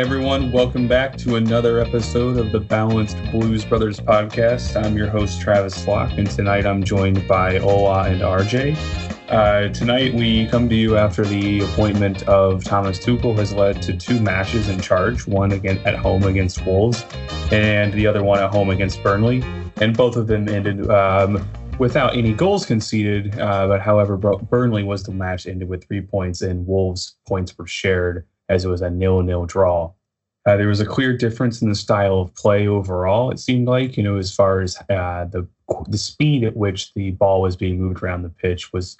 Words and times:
Everyone, 0.00 0.50
welcome 0.50 0.88
back 0.88 1.18
to 1.18 1.36
another 1.36 1.78
episode 1.78 2.38
of 2.38 2.52
the 2.52 2.58
Balanced 2.58 3.18
Blues 3.30 3.66
Brothers 3.66 4.00
podcast. 4.00 4.82
I'm 4.82 4.96
your 4.96 5.08
host, 5.08 5.42
Travis 5.42 5.84
Flock, 5.84 6.12
and 6.16 6.28
tonight 6.28 6.64
I'm 6.64 6.82
joined 6.82 7.28
by 7.28 7.58
Ola 7.58 8.04
and 8.04 8.22
RJ. 8.22 8.78
Uh, 9.28 9.68
tonight 9.74 10.14
we 10.14 10.46
come 10.46 10.70
to 10.70 10.74
you 10.74 10.96
after 10.96 11.22
the 11.26 11.60
appointment 11.60 12.26
of 12.26 12.64
Thomas 12.64 12.98
Tuchel 12.98 13.36
has 13.36 13.52
led 13.52 13.82
to 13.82 13.94
two 13.94 14.22
matches 14.22 14.70
in 14.70 14.80
charge, 14.80 15.26
one 15.26 15.52
again 15.52 15.76
at 15.84 15.96
home 15.96 16.22
against 16.22 16.64
Wolves 16.64 17.04
and 17.52 17.92
the 17.92 18.06
other 18.06 18.24
one 18.24 18.42
at 18.42 18.50
home 18.50 18.70
against 18.70 19.02
Burnley. 19.02 19.44
And 19.82 19.94
both 19.94 20.16
of 20.16 20.28
them 20.28 20.48
ended 20.48 20.90
um, 20.90 21.46
without 21.78 22.16
any 22.16 22.32
goals 22.32 22.64
conceded. 22.64 23.38
Uh, 23.38 23.68
but 23.68 23.82
however, 23.82 24.16
Burnley 24.16 24.82
was 24.82 25.02
the 25.02 25.12
match 25.12 25.46
ended 25.46 25.68
with 25.68 25.84
three 25.84 26.00
points, 26.00 26.40
and 26.40 26.66
Wolves' 26.66 27.16
points 27.26 27.58
were 27.58 27.66
shared 27.66 28.24
as 28.50 28.64
it 28.64 28.68
was 28.68 28.82
a 28.82 28.90
nil-nil 28.90 29.46
draw. 29.46 29.92
Uh, 30.46 30.56
there 30.56 30.66
was 30.66 30.80
a 30.80 30.86
clear 30.86 31.16
difference 31.16 31.62
in 31.62 31.68
the 31.68 31.74
style 31.74 32.20
of 32.20 32.34
play 32.34 32.66
overall. 32.66 33.30
It 33.30 33.38
seemed 33.38 33.68
like, 33.68 33.96
you 33.96 34.02
know, 34.02 34.16
as 34.16 34.34
far 34.34 34.60
as 34.60 34.76
uh, 34.90 35.24
the 35.26 35.46
the 35.88 35.98
speed 35.98 36.42
at 36.42 36.56
which 36.56 36.92
the 36.94 37.12
ball 37.12 37.42
was 37.42 37.56
being 37.56 37.78
moved 37.78 38.02
around 38.02 38.22
the 38.22 38.28
pitch 38.28 38.72
was 38.72 38.96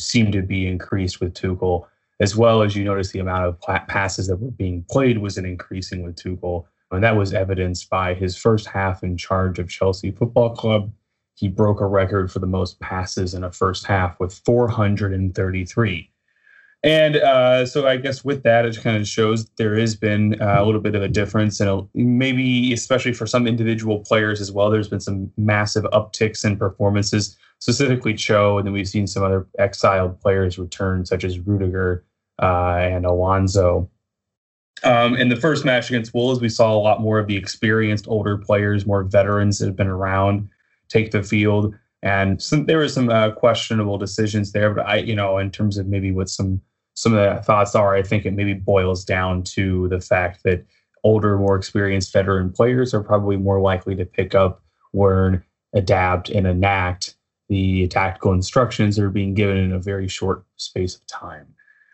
seemed 0.00 0.32
to 0.32 0.42
be 0.42 0.66
increased 0.66 1.20
with 1.20 1.34
Tuchel, 1.34 1.86
as 2.18 2.34
well 2.34 2.62
as 2.62 2.74
you 2.74 2.82
notice 2.82 3.12
the 3.12 3.20
amount 3.20 3.44
of 3.44 3.60
passes 3.86 4.26
that 4.26 4.36
were 4.36 4.50
being 4.50 4.84
played 4.90 5.18
was 5.18 5.38
an 5.38 5.44
increasing 5.44 6.02
with 6.02 6.16
Tuchel, 6.16 6.64
and 6.90 7.04
that 7.04 7.16
was 7.16 7.32
evidenced 7.32 7.88
by 7.90 8.14
his 8.14 8.36
first 8.36 8.66
half 8.66 9.04
in 9.04 9.16
charge 9.16 9.60
of 9.60 9.68
Chelsea 9.68 10.10
Football 10.10 10.56
Club. 10.56 10.92
He 11.36 11.48
broke 11.48 11.80
a 11.80 11.86
record 11.86 12.32
for 12.32 12.40
the 12.40 12.46
most 12.46 12.80
passes 12.80 13.34
in 13.34 13.44
a 13.44 13.52
first 13.52 13.86
half 13.86 14.18
with 14.18 14.34
433. 14.44 16.10
And 16.84 17.16
uh, 17.16 17.64
so 17.64 17.88
I 17.88 17.96
guess 17.96 18.26
with 18.26 18.42
that, 18.42 18.66
it 18.66 18.78
kind 18.82 18.98
of 18.98 19.08
shows 19.08 19.46
there 19.56 19.74
has 19.78 19.96
been 19.96 20.40
uh, 20.40 20.56
a 20.58 20.64
little 20.66 20.82
bit 20.82 20.94
of 20.94 21.00
a 21.00 21.08
difference, 21.08 21.58
and 21.58 21.88
maybe 21.94 22.74
especially 22.74 23.14
for 23.14 23.26
some 23.26 23.46
individual 23.46 24.00
players 24.00 24.38
as 24.38 24.52
well. 24.52 24.68
There's 24.68 24.88
been 24.88 25.00
some 25.00 25.32
massive 25.38 25.84
upticks 25.84 26.44
in 26.44 26.58
performances, 26.58 27.38
specifically 27.58 28.12
Cho, 28.12 28.58
and 28.58 28.66
then 28.66 28.74
we've 28.74 28.86
seen 28.86 29.06
some 29.06 29.22
other 29.22 29.46
exiled 29.58 30.20
players 30.20 30.58
return, 30.58 31.06
such 31.06 31.24
as 31.24 31.38
Rudiger 31.38 32.04
uh, 32.42 32.76
and 32.76 33.06
Alonso. 33.06 33.88
Um, 34.82 35.16
in 35.16 35.30
the 35.30 35.36
first 35.36 35.64
match 35.64 35.88
against 35.88 36.12
Wolves, 36.12 36.42
we 36.42 36.50
saw 36.50 36.74
a 36.74 36.76
lot 36.76 37.00
more 37.00 37.18
of 37.18 37.28
the 37.28 37.36
experienced 37.36 38.06
older 38.08 38.36
players, 38.36 38.84
more 38.84 39.04
veterans 39.04 39.58
that 39.58 39.66
have 39.66 39.76
been 39.76 39.86
around, 39.86 40.50
take 40.90 41.12
the 41.12 41.22
field. 41.22 41.74
And 42.02 42.42
some, 42.42 42.66
there 42.66 42.76
were 42.76 42.90
some 42.90 43.08
uh, 43.08 43.30
questionable 43.30 43.96
decisions 43.96 44.52
there, 44.52 44.74
but 44.74 44.86
I, 44.86 44.96
you 44.96 45.14
know, 45.14 45.38
in 45.38 45.50
terms 45.50 45.78
of 45.78 45.86
maybe 45.86 46.12
what 46.12 46.28
some 46.28 46.60
some 46.94 47.14
of 47.14 47.36
the 47.36 47.42
thoughts 47.42 47.74
are, 47.74 47.94
I 47.94 48.02
think 48.02 48.24
it 48.24 48.32
maybe 48.32 48.54
boils 48.54 49.04
down 49.04 49.42
to 49.44 49.88
the 49.88 50.00
fact 50.00 50.42
that 50.44 50.64
older, 51.02 51.36
more 51.38 51.56
experienced 51.56 52.12
veteran 52.12 52.50
players 52.50 52.94
are 52.94 53.02
probably 53.02 53.36
more 53.36 53.60
likely 53.60 53.94
to 53.96 54.04
pick 54.06 54.34
up, 54.34 54.62
learn, 54.92 55.42
adapt, 55.74 56.30
and 56.30 56.46
enact 56.46 57.14
the 57.48 57.86
tactical 57.88 58.32
instructions 58.32 58.96
that 58.96 59.04
are 59.04 59.10
being 59.10 59.34
given 59.34 59.56
in 59.56 59.72
a 59.72 59.78
very 59.78 60.08
short 60.08 60.44
space 60.56 60.96
of 60.96 61.06
time. 61.06 61.46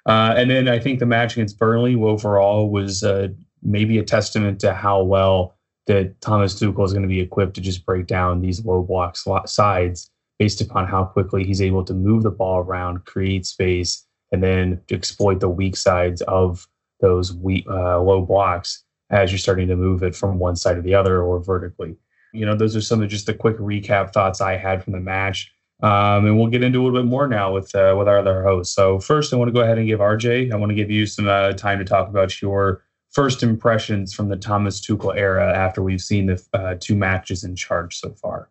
Uh, 0.07 0.35
and 0.37 0.51
then 0.51 0.69
I 0.69 0.79
think 0.79 0.99
the 0.99 1.07
match 1.07 1.35
against 1.35 1.59
Burnley 1.59 1.95
overall 1.95 2.71
was 2.71 3.03
uh, 3.03 3.29
maybe 3.63 3.99
a 3.99 4.05
testament 4.05 4.61
to 4.61 4.73
how 4.73 5.03
well 5.03 5.57
that 5.87 6.21
Thomas 6.21 6.55
Tuchel 6.55 6.85
is 6.85 6.93
going 6.93 7.03
to 7.03 7.09
be 7.09 7.21
equipped 7.21 7.55
to 7.55 7.61
just 7.61 7.85
break 7.85 8.07
down 8.07 8.41
these 8.41 8.65
low 8.65 8.83
block 8.83 9.17
sides 9.47 10.11
based 10.39 10.61
upon 10.61 10.87
how 10.87 11.05
quickly 11.05 11.45
he's 11.45 11.61
able 11.61 11.85
to 11.85 11.93
move 11.93 12.23
the 12.23 12.31
ball 12.31 12.59
around, 12.59 13.05
create 13.05 13.45
space, 13.45 14.07
and 14.33 14.43
then 14.43 14.81
to 14.89 14.95
exploit 14.95 15.41
the 15.41 15.49
weak 15.49 15.77
sides 15.77 16.23
of 16.23 16.69
those 17.01 17.33
weak, 17.33 17.67
uh, 17.69 18.01
low 18.01 18.23
blocks 18.23 18.85
as 19.11 19.33
you're 19.33 19.39
starting 19.39 19.69
to 19.69 19.77
move 19.77 20.03
it 20.03 20.15
from 20.15 20.39
one 20.39 20.57
side 20.57 20.75
to 20.75 20.83
the 20.83 20.95
other 20.95 21.23
or 21.23 21.41
vertically. 21.41 21.97
You 22.33 22.47
know, 22.47 22.55
those 22.55 22.77
are 22.77 22.81
some 22.81 23.03
of 23.03 23.09
just 23.09 23.27
the 23.27 23.35
quick 23.35 23.59
recap 23.59 24.13
thoughts 24.13 24.41
I 24.41 24.57
had 24.57 24.85
from 24.85 24.93
the 24.93 25.01
match. 25.01 25.53
Um, 25.83 26.27
and 26.27 26.39
we'll 26.39 26.49
get 26.49 26.63
into 26.63 26.81
a 26.81 26.83
little 26.85 27.01
bit 27.01 27.09
more 27.09 27.27
now 27.27 27.53
with 27.53 27.75
uh, 27.75 27.95
with 27.99 28.07
our 28.07 28.19
other 28.19 28.43
hosts. 28.43 28.75
So 28.75 29.01
first, 29.01 29.33
I 29.33 29.37
want 29.37 29.49
to 29.49 29.53
go 29.53 29.61
ahead 29.61 29.79
and 29.79 29.87
give 29.87 29.99
RJ. 29.99 30.53
I 30.53 30.57
want 30.57 30.71
to 30.71 30.77
give 30.77 30.91
you 30.91 31.07
some 31.07 31.27
uh, 31.27 31.53
time 31.55 31.79
to 31.79 31.87
talk 31.87 32.09
about 32.09 32.41
your 32.43 32.85
first 33.11 33.43
impressions 33.43 34.13
from 34.13 34.29
the 34.29 34.37
Thomas 34.37 34.81
Tuchel 34.81 35.17
era 35.17 35.53
after 35.57 35.83
we've 35.83 36.03
seen 36.03 36.27
the 36.27 36.43
uh, 36.53 36.75
two 36.79 36.95
matches 36.95 37.45
in 37.45 37.57
charge 37.57 37.99
so 37.99 38.13
far. 38.13 38.51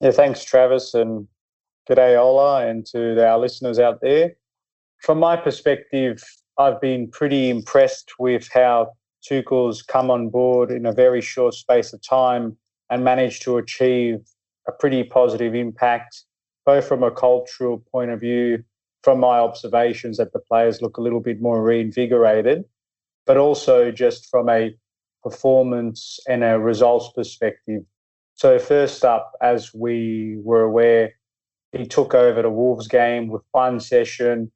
Yeah, 0.00 0.12
thanks, 0.12 0.44
Travis, 0.44 0.94
and 0.94 1.28
good 1.86 1.96
day, 1.96 2.16
Ola, 2.16 2.66
and 2.66 2.86
to 2.86 3.22
our 3.24 3.38
listeners 3.38 3.78
out 3.78 4.00
there 4.00 4.36
from 5.06 5.20
my 5.20 5.36
perspective, 5.36 6.20
I've 6.58 6.80
been 6.80 7.08
pretty 7.08 7.48
impressed 7.48 8.10
with 8.18 8.48
how 8.52 8.90
Tuchel's 9.22 9.80
come 9.80 10.10
on 10.10 10.30
board 10.30 10.72
in 10.72 10.84
a 10.84 10.90
very 10.90 11.20
short 11.20 11.54
space 11.54 11.92
of 11.92 12.02
time 12.02 12.56
and 12.90 13.04
managed 13.04 13.42
to 13.42 13.56
achieve 13.56 14.16
a 14.66 14.72
pretty 14.72 15.04
positive 15.04 15.54
impact, 15.54 16.24
both 16.64 16.88
from 16.88 17.04
a 17.04 17.12
cultural 17.12 17.84
point 17.92 18.10
of 18.10 18.18
view, 18.18 18.64
from 19.04 19.20
my 19.20 19.38
observations 19.38 20.16
that 20.16 20.32
the 20.32 20.40
players 20.40 20.82
look 20.82 20.96
a 20.96 21.00
little 21.00 21.20
bit 21.20 21.40
more 21.40 21.62
reinvigorated, 21.62 22.64
but 23.26 23.36
also 23.36 23.92
just 23.92 24.28
from 24.28 24.48
a 24.48 24.74
performance 25.22 26.18
and 26.28 26.42
a 26.42 26.58
results 26.58 27.12
perspective. 27.14 27.82
So, 28.34 28.58
first 28.58 29.04
up, 29.04 29.34
as 29.40 29.72
we 29.72 30.40
were 30.42 30.62
aware, 30.62 31.12
he 31.70 31.86
took 31.86 32.12
over 32.12 32.42
the 32.42 32.50
Wolves 32.50 32.88
game 32.88 33.28
with 33.28 33.42
one 33.52 33.78
session, 33.78 34.50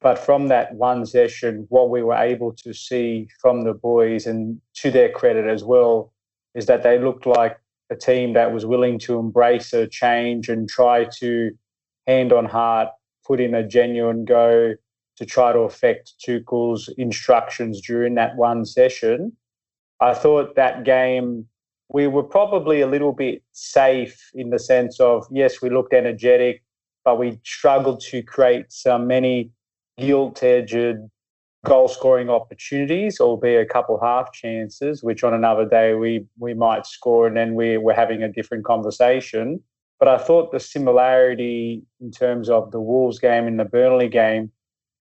but 0.00 0.18
from 0.18 0.48
that 0.48 0.74
one 0.74 1.06
session, 1.06 1.66
what 1.68 1.90
we 1.90 2.02
were 2.02 2.16
able 2.16 2.52
to 2.52 2.72
see 2.72 3.28
from 3.40 3.64
the 3.64 3.74
boys, 3.74 4.26
and 4.26 4.60
to 4.74 4.90
their 4.90 5.10
credit 5.10 5.46
as 5.46 5.64
well, 5.64 6.12
is 6.54 6.66
that 6.66 6.82
they 6.82 6.98
looked 6.98 7.26
like 7.26 7.58
a 7.90 7.96
team 7.96 8.32
that 8.34 8.52
was 8.52 8.66
willing 8.66 8.98
to 8.98 9.18
embrace 9.18 9.72
a 9.72 9.86
change 9.86 10.48
and 10.48 10.68
try 10.68 11.06
to, 11.18 11.50
hand 12.06 12.32
on 12.32 12.44
heart, 12.44 12.88
put 13.26 13.40
in 13.40 13.54
a 13.54 13.66
genuine 13.66 14.24
go 14.24 14.74
to 15.16 15.24
try 15.26 15.52
to 15.52 15.60
affect 15.60 16.14
Tuchel's 16.24 16.88
instructions 16.98 17.80
during 17.80 18.14
that 18.14 18.36
one 18.36 18.64
session. 18.64 19.32
I 20.00 20.12
thought 20.12 20.56
that 20.56 20.84
game 20.84 21.46
we 21.88 22.06
were 22.06 22.22
probably 22.22 22.80
a 22.80 22.86
little 22.86 23.12
bit 23.12 23.42
safe 23.52 24.30
in 24.34 24.50
the 24.50 24.58
sense 24.58 25.00
of 25.00 25.26
yes, 25.30 25.62
we 25.62 25.70
looked 25.70 25.94
energetic, 25.94 26.62
but 27.04 27.18
we 27.18 27.40
struggled 27.44 28.00
to 28.00 28.22
create 28.22 28.66
so 28.72 28.98
many 28.98 29.50
gilt-edged 29.98 30.98
goal 31.64 31.88
scoring 31.88 32.30
opportunities, 32.30 33.20
albeit 33.20 33.62
a 33.62 33.72
couple 33.72 33.98
half 34.00 34.32
chances, 34.32 35.02
which 35.02 35.24
on 35.24 35.34
another 35.34 35.64
day 35.64 35.94
we 35.94 36.24
we 36.38 36.54
might 36.54 36.86
score 36.86 37.26
and 37.26 37.36
then 37.36 37.54
we, 37.54 37.76
we're 37.76 37.92
having 37.94 38.22
a 38.22 38.32
different 38.32 38.64
conversation. 38.64 39.62
But 39.98 40.08
I 40.08 40.18
thought 40.18 40.52
the 40.52 40.60
similarity 40.60 41.82
in 42.00 42.10
terms 42.10 42.48
of 42.48 42.70
the 42.70 42.80
Wolves 42.80 43.18
game 43.18 43.46
and 43.46 43.58
the 43.58 43.64
Burnley 43.64 44.08
game 44.08 44.52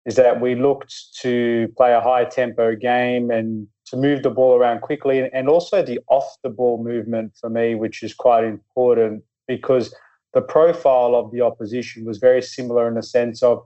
is 0.06 0.16
that 0.16 0.41
we 0.41 0.56
looked 0.56 0.94
to 1.22 1.72
play 1.78 1.94
a 1.94 2.02
high 2.02 2.25
tempo 2.25 2.75
game 2.75 3.31
and 3.31 3.68
to 3.85 3.97
move 3.97 4.23
the 4.23 4.29
ball 4.29 4.56
around 4.56 4.81
quickly 4.81 5.29
and 5.34 5.47
also 5.47 5.84
the 5.84 6.00
off 6.08 6.38
the 6.44 6.50
ball 6.50 6.84
movement 6.84 7.34
for 7.40 7.50
me, 7.50 7.75
which 7.75 8.03
is 8.03 8.13
quite 8.13 8.44
important 8.44 9.23
because 9.47 9.94
the 10.34 10.41
profile 10.41 11.16
of 11.16 11.31
the 11.31 11.41
opposition 11.41 12.06
was 12.06 12.18
very 12.18 12.41
similar 12.41 12.88
in 12.88 12.96
the 12.96 13.03
sense 13.03 13.44
of 13.44 13.63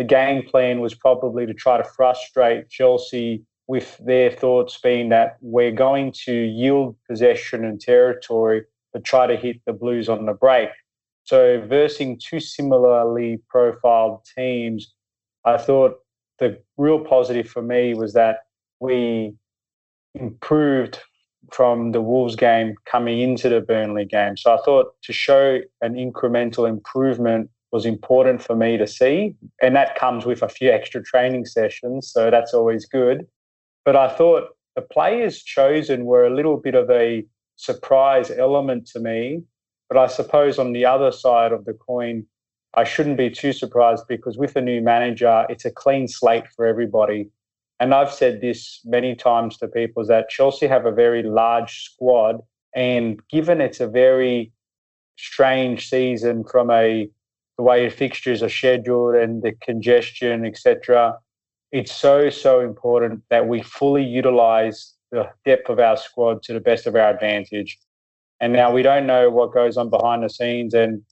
the 0.00 0.04
game 0.04 0.42
plan 0.42 0.80
was 0.80 0.94
probably 0.94 1.44
to 1.44 1.52
try 1.52 1.76
to 1.76 1.84
frustrate 1.84 2.70
Chelsea 2.70 3.44
with 3.66 3.98
their 3.98 4.30
thoughts 4.30 4.80
being 4.82 5.10
that 5.10 5.36
we're 5.42 5.70
going 5.70 6.10
to 6.24 6.32
yield 6.32 6.96
possession 7.06 7.66
and 7.66 7.78
territory, 7.78 8.62
but 8.94 9.04
try 9.04 9.26
to 9.26 9.36
hit 9.36 9.60
the 9.66 9.74
Blues 9.74 10.08
on 10.08 10.24
the 10.24 10.32
break. 10.32 10.70
So, 11.24 11.62
versing 11.68 12.18
two 12.18 12.40
similarly 12.40 13.42
profiled 13.50 14.20
teams, 14.34 14.94
I 15.44 15.58
thought 15.58 15.98
the 16.38 16.58
real 16.78 17.00
positive 17.00 17.50
for 17.50 17.60
me 17.60 17.92
was 17.92 18.14
that 18.14 18.38
we 18.80 19.34
improved 20.14 20.98
from 21.52 21.92
the 21.92 22.00
Wolves 22.00 22.36
game 22.36 22.74
coming 22.86 23.20
into 23.20 23.50
the 23.50 23.60
Burnley 23.60 24.06
game. 24.06 24.38
So, 24.38 24.54
I 24.54 24.62
thought 24.64 24.94
to 25.02 25.12
show 25.12 25.60
an 25.82 25.92
incremental 25.92 26.66
improvement 26.66 27.50
was 27.72 27.86
important 27.86 28.42
for 28.42 28.56
me 28.56 28.76
to 28.76 28.86
see. 28.86 29.34
And 29.62 29.76
that 29.76 29.96
comes 29.96 30.26
with 30.26 30.42
a 30.42 30.48
few 30.48 30.70
extra 30.70 31.02
training 31.02 31.46
sessions. 31.46 32.10
So 32.12 32.30
that's 32.30 32.52
always 32.52 32.86
good. 32.86 33.26
But 33.84 33.96
I 33.96 34.08
thought 34.08 34.48
the 34.76 34.82
players 34.82 35.42
chosen 35.42 36.04
were 36.04 36.24
a 36.24 36.34
little 36.34 36.56
bit 36.56 36.74
of 36.74 36.90
a 36.90 37.24
surprise 37.56 38.30
element 38.30 38.86
to 38.88 39.00
me. 39.00 39.42
But 39.88 39.98
I 39.98 40.06
suppose 40.06 40.58
on 40.58 40.72
the 40.72 40.84
other 40.84 41.12
side 41.12 41.52
of 41.52 41.64
the 41.64 41.74
coin, 41.74 42.26
I 42.74 42.84
shouldn't 42.84 43.16
be 43.16 43.30
too 43.30 43.52
surprised 43.52 44.04
because 44.08 44.38
with 44.38 44.54
a 44.56 44.60
new 44.60 44.80
manager, 44.80 45.44
it's 45.48 45.64
a 45.64 45.70
clean 45.70 46.06
slate 46.06 46.46
for 46.54 46.66
everybody. 46.66 47.28
And 47.80 47.94
I've 47.94 48.12
said 48.12 48.40
this 48.40 48.80
many 48.84 49.14
times 49.14 49.56
to 49.58 49.68
people 49.68 50.04
that 50.06 50.28
Chelsea 50.28 50.66
have 50.66 50.86
a 50.86 50.92
very 50.92 51.22
large 51.22 51.82
squad. 51.82 52.40
And 52.74 53.20
given 53.28 53.60
it's 53.60 53.80
a 53.80 53.88
very 53.88 54.52
strange 55.16 55.88
season 55.88 56.44
from 56.44 56.70
a 56.70 57.08
the 57.60 57.64
way 57.64 57.90
fixtures 57.90 58.42
are 58.42 58.48
scheduled 58.48 59.14
and 59.14 59.42
the 59.42 59.52
congestion, 59.60 60.46
etc. 60.46 61.14
it's 61.72 61.92
so, 61.92 62.30
so 62.30 62.60
important 62.60 63.22
that 63.28 63.48
we 63.48 63.60
fully 63.60 64.02
utilize 64.02 64.94
the 65.12 65.28
depth 65.44 65.68
of 65.68 65.78
our 65.78 65.98
squad 65.98 66.42
to 66.42 66.54
the 66.54 66.60
best 66.60 66.86
of 66.86 66.94
our 66.94 67.10
advantage. 67.10 67.78
And 68.40 68.54
now 68.54 68.72
we 68.72 68.82
don't 68.82 69.06
know 69.06 69.28
what 69.28 69.52
goes 69.52 69.76
on 69.76 69.90
behind 69.90 70.22
the 70.22 70.30
scenes, 70.30 70.72
and 70.72 71.02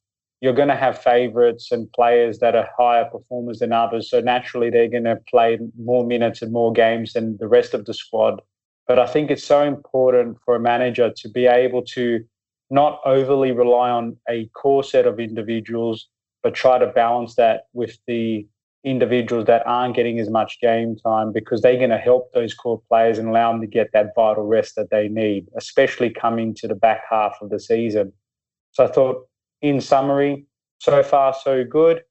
you're 0.41 0.55
going 0.55 0.69
to 0.69 0.83
have 0.87 1.03
favorites 1.03 1.71
and 1.71 1.93
players 1.93 2.39
that 2.39 2.56
are 2.56 2.71
higher 2.79 3.05
performers 3.05 3.59
than 3.59 3.75
others. 3.75 4.09
So 4.09 4.21
naturally, 4.21 4.71
they're 4.71 4.89
going 4.89 5.05
to 5.05 5.21
play 5.29 5.59
more 5.79 6.06
minutes 6.06 6.41
and 6.41 6.50
more 6.50 6.73
games 6.73 7.12
than 7.12 7.37
the 7.37 7.49
rest 7.49 7.75
of 7.75 7.85
the 7.85 7.93
squad. 7.93 8.41
But 8.87 8.99
I 8.99 9.06
think 9.06 9.31
it's 9.31 9.45
so 9.45 9.65
important 9.65 10.39
for 10.47 10.55
a 10.55 10.61
manager 10.61 11.12
to 11.15 11.29
be 11.29 11.45
able 11.45 11.83
to 11.97 12.25
not 12.71 13.03
overly 13.05 13.53
rely 13.53 13.91
on 13.91 14.17
a 14.31 14.47
core 14.55 14.83
set 14.83 15.06
of 15.06 15.21
individuals, 15.21 16.09
but 16.43 16.55
try 16.55 16.79
to 16.79 16.87
balance 16.87 17.35
that 17.37 17.62
with 17.73 17.99
the 18.06 18.46
individuals 18.85 19.46
that 19.46 19.67
aren't 19.67 19.96
getting 19.96 20.19
as 20.20 20.31
much 20.31 20.61
game 20.61 20.96
time 20.96 21.32
because 21.32 21.61
they're 21.61 21.76
going 21.76 21.90
to 21.90 21.99
help 21.99 22.32
those 22.32 22.55
core 22.55 22.81
players 22.88 23.19
and 23.19 23.29
allow 23.29 23.50
them 23.50 23.61
to 23.61 23.67
get 23.67 23.90
that 23.93 24.12
vital 24.14 24.46
rest 24.46 24.76
that 24.76 24.90
they 24.90 25.08
need, 25.08 25.46
especially 25.56 26.11
coming 26.11 26.55
to 26.55 26.69
the 26.69 26.75
back 26.75 27.02
half 27.11 27.37
of 27.43 27.50
the 27.50 27.58
season. 27.58 28.12
So 28.73 28.85
I 28.85 28.88
thought, 28.88 29.26
in 29.61 29.81
summary, 29.81 30.46
so 30.79 31.02
far 31.02 31.35
so 31.35 31.64
good. 31.64 32.02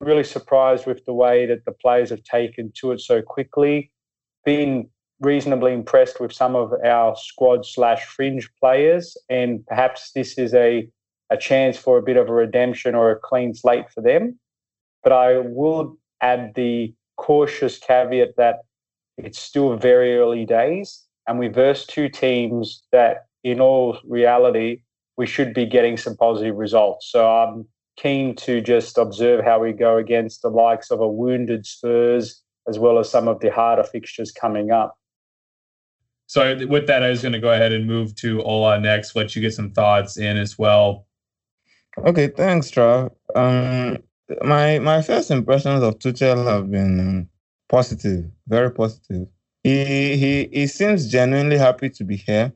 Really 0.00 0.24
surprised 0.24 0.86
with 0.86 1.04
the 1.04 1.12
way 1.12 1.46
that 1.46 1.64
the 1.64 1.72
players 1.72 2.10
have 2.10 2.22
taken 2.22 2.72
to 2.76 2.92
it 2.92 3.00
so 3.00 3.20
quickly. 3.20 3.90
Been 4.44 4.88
reasonably 5.20 5.72
impressed 5.72 6.20
with 6.20 6.32
some 6.32 6.56
of 6.56 6.72
our 6.84 7.14
squad 7.16 7.64
slash 7.64 8.04
fringe 8.04 8.48
players, 8.60 9.16
and 9.28 9.64
perhaps 9.66 10.12
this 10.12 10.38
is 10.38 10.54
a 10.54 10.88
a 11.32 11.36
chance 11.36 11.76
for 11.76 11.98
a 11.98 12.02
bit 12.02 12.16
of 12.16 12.28
a 12.28 12.32
redemption 12.32 12.94
or 12.94 13.10
a 13.10 13.18
clean 13.18 13.54
slate 13.54 13.90
for 13.90 14.02
them. 14.02 14.38
But 15.02 15.12
I 15.12 15.38
will 15.38 15.96
add 16.20 16.54
the 16.54 16.94
cautious 17.16 17.78
caveat 17.78 18.36
that 18.36 18.60
it's 19.18 19.38
still 19.38 19.76
very 19.76 20.16
early 20.16 20.44
days, 20.44 21.04
and 21.26 21.38
we 21.38 21.48
verse 21.48 21.86
two 21.86 22.08
teams 22.08 22.82
that, 22.92 23.26
in 23.44 23.60
all 23.60 23.98
reality, 24.04 24.82
we 25.16 25.26
should 25.26 25.52
be 25.52 25.66
getting 25.66 25.96
some 25.96 26.16
positive 26.16 26.56
results. 26.56 27.10
So 27.10 27.28
I'm 27.28 27.66
keen 27.96 28.34
to 28.36 28.60
just 28.60 28.96
observe 28.96 29.44
how 29.44 29.58
we 29.58 29.72
go 29.72 29.98
against 29.98 30.42
the 30.42 30.48
likes 30.48 30.90
of 30.90 31.00
a 31.00 31.08
wounded 31.08 31.66
Spurs, 31.66 32.42
as 32.68 32.78
well 32.78 32.98
as 32.98 33.10
some 33.10 33.28
of 33.28 33.40
the 33.40 33.50
harder 33.50 33.84
fixtures 33.84 34.32
coming 34.32 34.70
up. 34.70 34.96
So 36.26 36.66
with 36.66 36.86
that, 36.86 37.02
I 37.02 37.10
was 37.10 37.20
going 37.20 37.34
to 37.34 37.40
go 37.40 37.52
ahead 37.52 37.72
and 37.72 37.86
move 37.86 38.14
to 38.16 38.42
Ola 38.42 38.80
next. 38.80 39.14
Let 39.14 39.36
you 39.36 39.42
get 39.42 39.52
some 39.52 39.72
thoughts 39.72 40.16
in 40.16 40.38
as 40.38 40.58
well. 40.58 41.06
Okay, 41.98 42.28
thanks, 42.28 42.70
Trav. 42.70 43.12
Um, 43.34 43.98
my 44.44 44.78
my 44.80 45.02
first 45.02 45.30
impressions 45.30 45.82
of 45.82 45.98
Tuchel 45.98 46.46
have 46.46 46.70
been 46.70 47.00
um, 47.00 47.28
positive, 47.68 48.26
very 48.48 48.70
positive. 48.72 49.28
He 49.64 50.16
he 50.16 50.48
he 50.52 50.66
seems 50.68 51.10
genuinely 51.10 51.58
happy 51.58 51.90
to 51.90 52.04
be 52.04 52.16
here, 52.16 52.52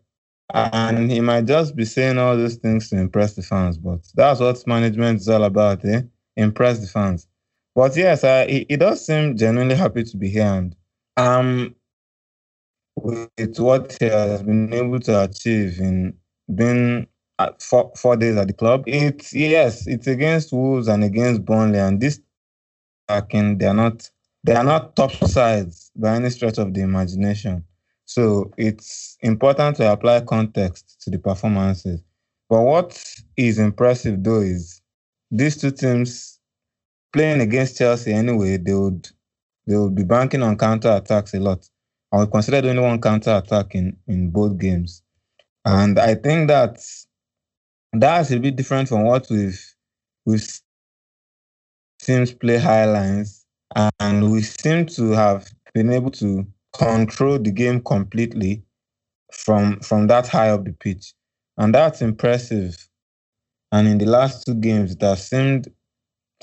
and 0.54 1.10
he 1.10 1.20
might 1.20 1.46
just 1.46 1.76
be 1.76 1.84
saying 1.84 2.18
all 2.18 2.36
these 2.36 2.56
things 2.56 2.90
to 2.90 2.98
impress 2.98 3.34
the 3.34 3.42
fans. 3.42 3.78
But 3.78 4.00
that's 4.14 4.40
what 4.40 4.66
management 4.66 5.20
is 5.20 5.28
all 5.28 5.44
about, 5.44 5.84
eh? 5.84 6.02
Impress 6.36 6.80
the 6.80 6.88
fans. 6.88 7.28
But 7.74 7.96
yes, 7.96 8.24
I, 8.24 8.46
he, 8.46 8.66
he 8.68 8.76
does 8.76 9.06
seem 9.06 9.36
genuinely 9.36 9.76
happy 9.76 10.04
to 10.04 10.16
be 10.16 10.28
here, 10.30 10.44
and 10.44 10.76
um, 11.16 11.74
with 12.96 13.58
what 13.58 13.96
he 14.00 14.06
has 14.06 14.42
been 14.42 14.72
able 14.72 15.00
to 15.00 15.24
achieve 15.24 15.80
in 15.80 16.14
being 16.54 17.06
at 17.38 17.62
four, 17.62 17.92
four 17.96 18.16
days 18.16 18.36
at 18.36 18.48
the 18.48 18.54
club. 18.54 18.84
It's 18.86 19.32
yes, 19.32 19.86
it's 19.86 20.06
against 20.06 20.52
Wolves 20.52 20.88
and 20.88 21.04
against 21.04 21.44
Burnley, 21.44 21.78
and 21.78 22.00
this 22.00 22.20
can 23.28 23.58
they 23.58 23.66
are 23.66 23.74
not 23.74 24.10
they 24.44 24.54
are 24.54 24.64
not 24.64 24.96
top 24.96 25.12
sides 25.12 25.90
by 25.96 26.16
any 26.16 26.30
stretch 26.30 26.58
of 26.58 26.72
the 26.74 26.80
imagination. 26.80 27.64
So 28.04 28.52
it's 28.56 29.16
important 29.20 29.76
to 29.76 29.92
apply 29.92 30.20
context 30.20 31.00
to 31.02 31.10
the 31.10 31.18
performances. 31.18 32.00
But 32.48 32.62
what 32.62 33.04
is 33.36 33.58
impressive 33.58 34.22
though 34.22 34.40
is 34.40 34.80
these 35.30 35.56
two 35.56 35.72
teams 35.72 36.38
playing 37.12 37.40
against 37.40 37.78
Chelsea 37.78 38.12
anyway, 38.12 38.56
they 38.56 38.74
would 38.74 39.08
they 39.66 39.76
would 39.76 39.94
be 39.94 40.04
banking 40.04 40.42
on 40.42 40.56
counter 40.56 40.90
attacks 40.92 41.34
a 41.34 41.40
lot. 41.40 41.68
I 42.12 42.18
would 42.18 42.30
consider 42.30 42.68
only 42.68 42.80
one 42.80 43.00
counter 43.00 43.36
attack 43.36 43.74
in, 43.74 43.96
in 44.06 44.30
both 44.30 44.58
games. 44.58 45.02
And 45.64 45.98
I 45.98 46.14
think 46.14 46.46
that 46.48 46.78
that's 47.92 48.30
a 48.30 48.38
bit 48.38 48.56
different 48.56 48.88
from 48.88 49.04
what 49.04 49.26
we've 49.30 49.74
we've 50.24 50.60
teams 52.00 52.32
play 52.32 52.58
high 52.58 52.84
lines, 52.86 53.44
and 54.00 54.30
we 54.30 54.42
seem 54.42 54.86
to 54.86 55.10
have 55.12 55.48
been 55.74 55.90
able 55.90 56.10
to 56.10 56.46
control 56.72 57.38
the 57.38 57.50
game 57.50 57.80
completely 57.82 58.62
from 59.32 59.80
from 59.80 60.06
that 60.08 60.28
high 60.28 60.50
up 60.50 60.64
the 60.64 60.72
pitch, 60.72 61.14
and 61.58 61.74
that's 61.74 62.02
impressive. 62.02 62.76
And 63.72 63.88
in 63.88 63.98
the 63.98 64.06
last 64.06 64.46
two 64.46 64.54
games, 64.54 64.92
it 64.92 65.02
has 65.02 65.28
seemed 65.28 65.68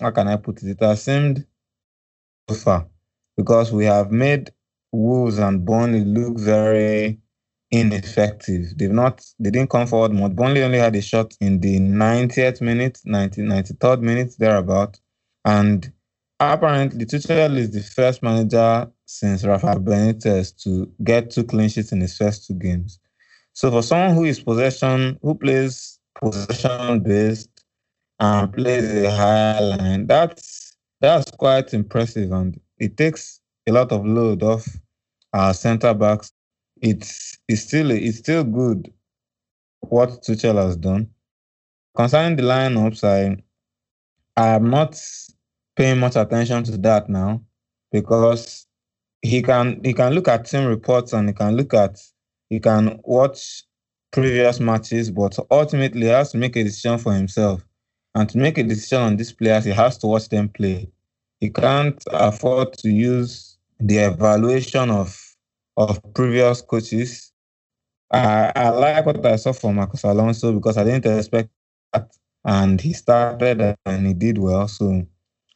how 0.02 0.12
can 0.12 0.28
I 0.28 0.38
put 0.38 0.64
it? 0.64 0.70
It 0.70 0.82
has 0.82 1.04
seemed 1.04 1.46
so 2.50 2.56
far 2.56 2.88
because 3.38 3.72
we 3.72 3.86
have 3.86 4.12
made 4.12 4.52
Wolves 4.92 5.40
and 5.40 5.66
Burnley 5.66 6.06
look 6.06 6.38
very 6.40 7.20
ineffective. 7.74 8.78
They've 8.78 8.92
not 8.92 9.26
they 9.40 9.50
didn't 9.50 9.72
come 9.72 9.88
forward 9.88 10.14
much. 10.14 10.34
Burnley 10.34 10.62
only 10.62 10.78
had 10.78 10.96
a 10.96 11.02
shot 11.02 11.34
in 11.42 11.60
the 11.60 11.80
90th 11.80 12.62
minute, 12.62 13.00
90, 13.04 13.42
93rd 13.42 14.02
minute, 14.02 14.36
thereabout. 14.38 15.00
And 15.44 15.92
apparently 16.40 17.06
Tuchel 17.06 17.58
is 17.58 17.72
the 17.72 17.82
first 17.82 18.22
manager 18.22 18.88
since 19.06 19.44
Rafa 19.44 19.80
Benitez 19.80 20.56
to 20.64 20.92
get 21.04 21.32
two 21.32 21.44
clean 21.44 21.68
sheets 21.68 21.92
in 21.92 22.00
his 22.00 22.16
first 22.16 22.46
two 22.46 22.54
games. 22.54 23.00
So 23.54 23.72
for 23.72 23.82
someone 23.82 24.14
who 24.16 24.26
is 24.26 24.40
possession, 24.40 25.18
who 25.24 25.34
plays 25.34 26.00
possession 26.22 27.00
based 27.00 27.50
and 28.20 28.54
plays 28.54 28.86
a 29.04 29.10
higher 29.10 29.62
line, 29.62 30.06
that's 30.06 30.76
that's 31.02 31.32
quite 31.32 31.74
impressive 31.74 32.32
and 32.32 32.60
it 32.78 32.98
takes 32.98 33.42
a 33.68 33.72
lot 33.72 33.92
of 33.92 34.06
load 34.06 34.44
off 34.44 34.68
our 35.34 35.56
centre 35.56 35.96
backs 35.96 36.32
it's 36.84 37.40
it's 37.48 37.62
still 37.62 37.92
it's 37.92 38.20
still 38.20 38.44
good 38.44 38.92
what 39.80 40.10
Tuchel 40.22 40.58
has 40.64 40.76
done. 40.76 41.10
Concerning 41.96 42.36
the 42.36 42.44
lineups, 42.44 43.04
I 43.04 43.42
I 44.36 44.50
am 44.50 44.70
not 44.70 45.00
paying 45.76 46.00
much 46.00 46.16
attention 46.18 46.64
to 46.66 46.78
that 46.78 47.10
now 47.10 47.42
because 47.92 48.68
he 49.22 49.42
can 49.42 49.82
he 49.84 49.94
can 49.94 50.14
look 50.14 50.28
at 50.28 50.46
team 50.46 50.66
reports 50.66 51.14
and 51.14 51.30
he 51.30 51.34
can 51.34 51.56
look 51.56 51.74
at 51.74 52.00
he 52.50 52.60
can 52.60 53.00
watch 53.06 53.64
previous 54.12 54.60
matches, 54.60 55.10
but 55.10 55.38
ultimately 55.50 56.02
he 56.02 56.08
has 56.08 56.32
to 56.34 56.38
make 56.38 56.56
a 56.58 56.64
decision 56.64 56.98
for 56.98 57.14
himself. 57.14 57.66
And 58.14 58.30
to 58.30 58.38
make 58.38 58.58
a 58.58 58.64
decision 58.64 59.02
on 59.02 59.16
these 59.16 59.32
players, 59.32 59.66
he 59.66 59.72
has 59.72 59.98
to 60.00 60.08
watch 60.08 60.30
them 60.30 60.50
play. 60.50 60.92
He 61.40 61.50
can't 61.50 62.04
afford 62.12 62.74
to 62.80 62.90
use 62.90 63.58
the 63.80 63.98
evaluation 64.00 64.92
of 64.92 65.33
of 65.78 66.02
previous 66.14 66.62
coaches. 66.62 67.32
I, 68.12 68.52
I 68.56 68.70
like 68.70 69.06
what 69.06 69.26
I 69.26 69.36
saw 69.38 69.54
from 69.54 69.76
Marcos 69.76 70.04
Alonso 70.04 70.54
because 70.54 70.78
I 70.78 70.84
didn't 70.84 71.06
expect 71.06 71.50
that. 71.94 72.12
And 72.46 72.80
he 72.80 72.94
started 72.94 73.76
and 73.86 74.08
he 74.08 74.14
did 74.14 74.38
well. 74.38 74.68
So 74.68 75.06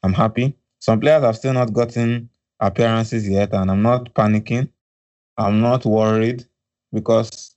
I'm 0.03 0.13
happy. 0.13 0.55
Some 0.79 1.00
players 1.00 1.24
have 1.24 1.36
still 1.36 1.53
not 1.53 1.74
gotten 1.74 2.29
appearances 2.59 3.27
yet, 3.27 3.53
and 3.53 3.69
I'm 3.69 3.81
not 3.81 4.13
panicking. 4.13 4.69
I'm 5.38 5.62
not 5.62 5.86
worried 5.86 6.45
because 6.93 7.55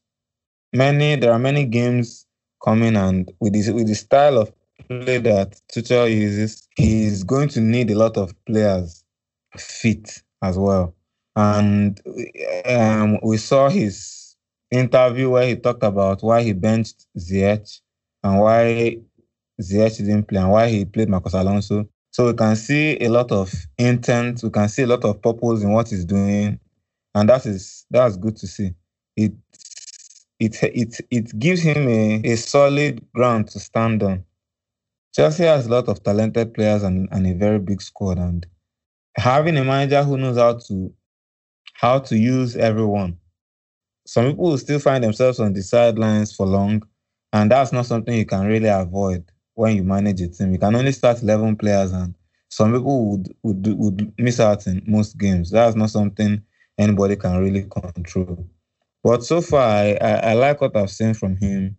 many 0.73 1.17
there 1.17 1.33
are 1.33 1.39
many 1.39 1.65
games 1.65 2.27
coming, 2.63 2.97
and 2.97 3.31
with 3.41 3.53
this 3.53 3.71
with 3.71 3.87
the 3.87 3.95
style 3.95 4.39
of 4.39 4.53
play 4.89 5.19
that 5.19 5.61
Tuchel 5.73 6.11
uses, 6.11 6.67
he's 6.77 7.23
going 7.23 7.49
to 7.51 7.61
need 7.61 7.91
a 7.91 7.95
lot 7.99 8.17
of 8.17 8.35
players 8.45 9.05
fit 9.57 10.23
as 10.43 10.59
well. 10.59 10.95
And 11.37 12.01
um, 12.67 13.19
we 13.23 13.37
saw 13.37 13.69
his 13.69 14.37
interview 14.71 15.31
where 15.31 15.47
he 15.47 15.57
talked 15.57 15.83
about 15.83 16.23
why 16.23 16.43
he 16.43 16.53
benched 16.53 17.07
Ziyech 17.19 17.81
and 18.23 18.41
why 18.41 18.99
Ziyech 19.61 19.97
didn't 19.99 20.25
play 20.29 20.41
and 20.41 20.51
why 20.51 20.69
he 20.69 20.85
played 20.85 21.09
Marcos 21.09 21.35
Alonso. 21.35 21.87
So 22.13 22.27
we 22.27 22.35
can 22.35 22.57
see 22.57 22.99
a 23.01 23.09
lot 23.09 23.31
of 23.31 23.53
intent, 23.79 24.43
we 24.43 24.51
can 24.51 24.69
see 24.69 24.83
a 24.83 24.87
lot 24.87 25.05
of 25.05 25.23
purpose 25.23 25.63
in 25.63 25.71
what 25.71 25.89
he's 25.89 26.05
doing, 26.05 26.59
and 27.15 27.29
that 27.29 27.47
is 27.47 27.87
that's 27.91 28.17
good 28.17 28.37
to 28.39 28.47
see. 28.49 28.75
It 29.17 29.33
it 30.41 30.61
it 30.63 31.01
it 31.11 31.39
gives 31.39 31.63
him 31.63 31.89
a, 31.89 32.21
a 32.25 32.37
solid 32.37 33.05
ground 33.13 33.49
to 33.49 33.61
stand 33.61 34.03
on. 34.03 34.25
Chelsea 35.15 35.45
has 35.45 35.67
a 35.67 35.71
lot 35.71 35.89
of 35.89 36.03
talented 36.03 36.55
players 36.55 36.83
and, 36.83 37.09
and 37.13 37.27
a 37.27 37.35
very 37.35 37.59
big 37.59 37.81
squad, 37.81 38.19
and 38.19 38.47
having 39.17 39.57
a 39.57 39.65
manager 39.65 40.03
who 40.03 40.17
knows 40.17 40.37
how 40.37 40.55
to 40.55 40.93
how 41.75 41.99
to 42.01 42.17
use 42.17 42.57
everyone. 42.57 43.19
Some 44.07 44.31
people 44.31 44.51
will 44.51 44.59
still 44.59 44.79
find 44.79 45.05
themselves 45.05 45.41
on 45.41 45.53
the 45.53 45.63
sidelines 45.63 46.35
for 46.35 46.47
long, 46.47 46.83
and 47.33 47.51
that's 47.51 47.73
not 47.73 47.87
something 47.87 48.15
you 48.15 48.27
can 48.27 48.47
really 48.47 48.69
avoid 48.69 49.31
when 49.55 49.77
you 49.77 49.85
manage 49.85 50.21
a 50.21 50.29
team. 50.29 50.53
You 50.53 50.59
can 50.59 50.75
only 50.75 50.93
start 50.93 51.23
11 51.23 51.57
players, 51.57 51.93
and 51.93 52.15
some 52.49 52.73
people 52.73 53.11
would 53.11 53.35
would 53.43 53.67
would 53.79 54.13
miss 54.19 54.41
out 54.41 54.67
in 54.67 54.83
most 54.87 55.19
games. 55.19 55.51
That's 55.51 55.77
not 55.77 55.91
something 55.91 56.43
anybody 56.79 57.17
can 57.17 57.39
really 57.39 57.65
control. 57.65 58.47
But 59.03 59.25
so 59.25 59.41
far, 59.41 59.67
I, 59.69 59.99
I, 60.01 60.11
I 60.11 60.33
like 60.35 60.61
what 60.61 60.77
I've 60.77 60.91
seen 60.91 61.15
from 61.15 61.37
him. 61.37 61.77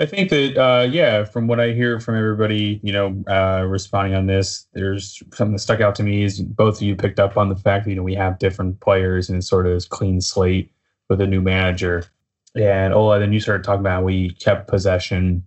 I 0.00 0.06
think 0.06 0.30
that, 0.30 0.56
uh, 0.56 0.84
yeah, 0.84 1.24
from 1.24 1.46
what 1.46 1.60
I 1.60 1.72
hear 1.72 2.00
from 2.00 2.16
everybody, 2.16 2.80
you 2.82 2.90
know, 2.90 3.22
uh, 3.28 3.66
responding 3.66 4.14
on 4.14 4.24
this, 4.24 4.66
there's 4.72 5.22
something 5.34 5.52
that 5.52 5.58
stuck 5.58 5.82
out 5.82 5.94
to 5.96 6.02
me 6.02 6.22
is 6.22 6.40
both 6.40 6.76
of 6.76 6.82
you 6.82 6.96
picked 6.96 7.20
up 7.20 7.36
on 7.36 7.50
the 7.50 7.56
fact 7.56 7.84
that, 7.84 7.90
you 7.90 7.96
know, 7.96 8.02
we 8.02 8.14
have 8.14 8.38
different 8.38 8.80
players 8.80 9.28
and 9.28 9.44
sort 9.44 9.66
of 9.66 9.74
this 9.74 9.84
clean 9.84 10.22
slate 10.22 10.72
with 11.10 11.20
a 11.20 11.26
new 11.26 11.42
manager. 11.42 12.06
And 12.56 12.94
Ola, 12.94 13.20
then 13.20 13.34
you 13.34 13.40
started 13.40 13.62
talking 13.62 13.80
about 13.80 14.02
we 14.02 14.30
kept 14.30 14.68
possession 14.68 15.44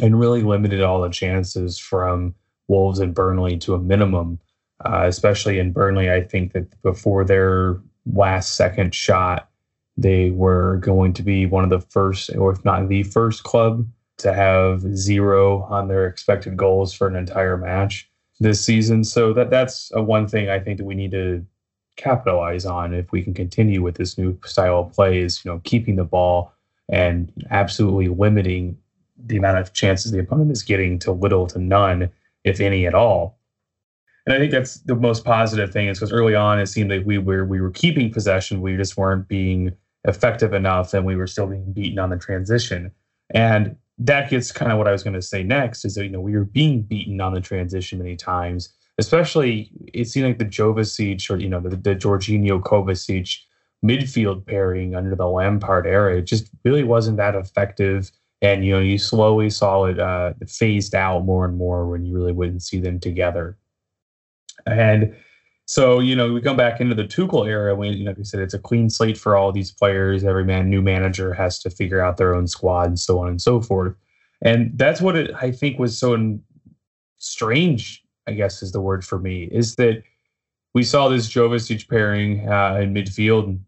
and 0.00 0.18
really 0.18 0.42
limited 0.42 0.80
all 0.80 1.02
the 1.02 1.10
chances 1.10 1.78
from 1.78 2.34
Wolves 2.68 2.98
and 2.98 3.14
Burnley 3.14 3.58
to 3.58 3.74
a 3.74 3.78
minimum, 3.78 4.40
uh, 4.86 5.04
especially 5.06 5.58
in 5.58 5.72
Burnley. 5.72 6.10
I 6.10 6.22
think 6.22 6.54
that 6.54 6.80
before 6.80 7.24
their 7.24 7.78
last 8.10 8.54
second 8.54 8.94
shot, 8.94 9.50
they 9.96 10.30
were 10.30 10.76
going 10.78 11.12
to 11.14 11.22
be 11.22 11.46
one 11.46 11.64
of 11.64 11.70
the 11.70 11.80
first, 11.80 12.34
or 12.36 12.52
if 12.52 12.64
not 12.64 12.88
the 12.88 13.02
first 13.02 13.44
club 13.44 13.86
to 14.18 14.32
have 14.32 14.80
zero 14.96 15.62
on 15.64 15.88
their 15.88 16.06
expected 16.06 16.56
goals 16.56 16.92
for 16.92 17.06
an 17.06 17.16
entire 17.16 17.56
match 17.56 18.08
this 18.40 18.64
season. 18.64 19.04
So 19.04 19.32
that 19.32 19.50
that's 19.50 19.90
a 19.94 20.02
one 20.02 20.26
thing 20.28 20.48
I 20.48 20.58
think 20.58 20.78
that 20.78 20.84
we 20.84 20.94
need 20.94 21.12
to 21.12 21.44
capitalize 21.96 22.66
on 22.66 22.92
if 22.92 23.10
we 23.10 23.22
can 23.22 23.32
continue 23.32 23.82
with 23.82 23.96
this 23.96 24.18
new 24.18 24.38
style 24.44 24.80
of 24.80 24.92
play 24.92 25.18
is 25.18 25.42
you 25.42 25.50
know 25.50 25.62
keeping 25.64 25.96
the 25.96 26.04
ball 26.04 26.52
and 26.90 27.32
absolutely 27.50 28.08
limiting 28.08 28.76
the 29.18 29.38
amount 29.38 29.58
of 29.58 29.72
chances 29.72 30.12
the 30.12 30.20
opponent 30.20 30.52
is 30.52 30.62
getting 30.62 30.98
to 30.98 31.10
little 31.10 31.46
to 31.46 31.58
none, 31.58 32.10
if 32.44 32.60
any 32.60 32.86
at 32.86 32.94
all. 32.94 33.38
And 34.26 34.34
I 34.34 34.38
think 34.38 34.52
that's 34.52 34.80
the 34.80 34.94
most 34.94 35.24
positive 35.24 35.72
thing 35.72 35.88
is 35.88 35.98
because 35.98 36.12
early 36.12 36.34
on 36.34 36.58
it 36.58 36.66
seemed 36.66 36.90
like 36.90 37.06
we 37.06 37.18
were 37.18 37.44
we 37.44 37.60
were 37.60 37.70
keeping 37.70 38.12
possession, 38.12 38.60
we 38.60 38.76
just 38.76 38.96
weren't 38.96 39.28
being 39.28 39.72
effective 40.06 40.52
enough 40.52 40.94
and 40.94 41.04
we 41.04 41.16
were 41.16 41.26
still 41.26 41.46
being 41.46 41.72
beaten 41.72 41.98
on 41.98 42.10
the 42.10 42.16
transition. 42.16 42.90
And 43.30 43.76
that 43.98 44.30
gets 44.30 44.52
kind 44.52 44.70
of 44.70 44.78
what 44.78 44.88
I 44.88 44.92
was 44.92 45.02
going 45.02 45.14
to 45.14 45.22
say 45.22 45.42
next 45.42 45.84
is 45.84 45.94
that, 45.94 46.04
you 46.04 46.10
know, 46.10 46.20
we 46.20 46.36
were 46.36 46.44
being 46.44 46.82
beaten 46.82 47.20
on 47.20 47.34
the 47.34 47.40
transition 47.40 47.98
many 47.98 48.16
times, 48.16 48.72
especially 48.98 49.70
it 49.92 50.06
seemed 50.06 50.26
like 50.26 50.38
the 50.38 50.44
Jovicic 50.44 51.30
or, 51.30 51.36
you 51.36 51.48
know, 51.48 51.60
the, 51.60 51.70
the 51.70 51.96
Jorginho 51.96 52.60
Kovacic 52.60 53.38
midfield 53.84 54.46
pairing 54.46 54.94
under 54.94 55.14
the 55.14 55.26
Lampard 55.26 55.86
era. 55.86 56.18
It 56.18 56.22
just 56.22 56.50
really 56.64 56.84
wasn't 56.84 57.16
that 57.16 57.34
effective. 57.34 58.10
And, 58.42 58.64
you 58.64 58.72
know, 58.72 58.80
you 58.80 58.98
slowly 58.98 59.48
saw 59.48 59.84
it 59.84 59.98
uh, 59.98 60.34
phased 60.46 60.94
out 60.94 61.24
more 61.24 61.44
and 61.46 61.56
more 61.56 61.86
when 61.88 62.04
you 62.04 62.14
really 62.14 62.32
wouldn't 62.32 62.62
see 62.62 62.80
them 62.80 63.00
together. 63.00 63.56
And 64.66 65.16
so, 65.66 65.98
you 65.98 66.14
know, 66.14 66.32
we 66.32 66.40
come 66.40 66.56
back 66.56 66.80
into 66.80 66.94
the 66.94 67.04
Tuchel 67.04 67.48
era 67.48 67.74
when, 67.74 67.92
you 67.92 68.04
know, 68.04 68.12
like 68.12 68.20
I 68.20 68.22
said, 68.22 68.40
it's 68.40 68.54
a 68.54 68.58
clean 68.58 68.88
slate 68.88 69.18
for 69.18 69.36
all 69.36 69.50
these 69.50 69.72
players. 69.72 70.22
Every 70.22 70.44
man, 70.44 70.70
new 70.70 70.80
manager 70.80 71.34
has 71.34 71.58
to 71.60 71.70
figure 71.70 72.00
out 72.00 72.16
their 72.16 72.34
own 72.34 72.46
squad 72.46 72.86
and 72.86 72.98
so 72.98 73.18
on 73.18 73.28
and 73.28 73.42
so 73.42 73.60
forth. 73.60 73.96
And 74.42 74.70
that's 74.78 75.00
what 75.00 75.16
it, 75.16 75.32
I 75.34 75.50
think 75.50 75.80
was 75.80 75.98
so 75.98 76.38
strange, 77.18 78.04
I 78.28 78.32
guess 78.32 78.62
is 78.62 78.70
the 78.70 78.80
word 78.80 79.04
for 79.04 79.18
me, 79.18 79.44
is 79.50 79.74
that 79.74 80.04
we 80.72 80.84
saw 80.84 81.08
this 81.08 81.28
Jovicic 81.28 81.88
pairing 81.88 82.48
uh, 82.48 82.78
in 82.80 82.94
midfield 82.94 83.58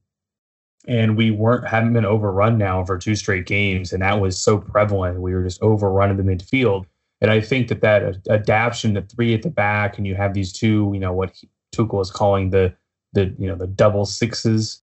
and 0.87 1.17
we 1.17 1.33
weren't 1.33 1.67
haven't 1.67 1.95
been 1.95 2.05
overrun 2.05 2.59
now 2.59 2.85
for 2.85 2.97
two 2.97 3.15
straight 3.15 3.47
games 3.47 3.93
and 3.93 4.03
that 4.03 4.21
was 4.21 4.41
so 4.41 4.59
prevalent 4.59 5.21
we 5.21 5.35
were 5.35 5.43
just 5.43 5.63
overrun 5.63 6.11
in 6.11 6.17
the 6.17 6.23
midfield 6.23 6.87
and 7.21 7.31
i 7.31 7.41
think 7.41 7.69
that 7.69 7.83
that 7.83 8.17
adaptation 8.31 8.95
to 8.95 9.03
three 9.03 9.35
at 9.35 9.43
the 9.43 9.51
back 9.51 9.99
and 9.99 10.07
you 10.07 10.15
have 10.15 10.35
these 10.35 10.53
two 10.53 10.91
you 10.95 11.01
know 11.01 11.13
what 11.13 11.33
Tuchel 11.79 12.03
is 12.03 12.11
calling 12.11 12.51
the 12.51 12.75
the 13.13 13.35
you 13.39 13.49
know 13.49 13.57
the 13.57 13.67
double 13.67 14.05
sixes 14.05 14.83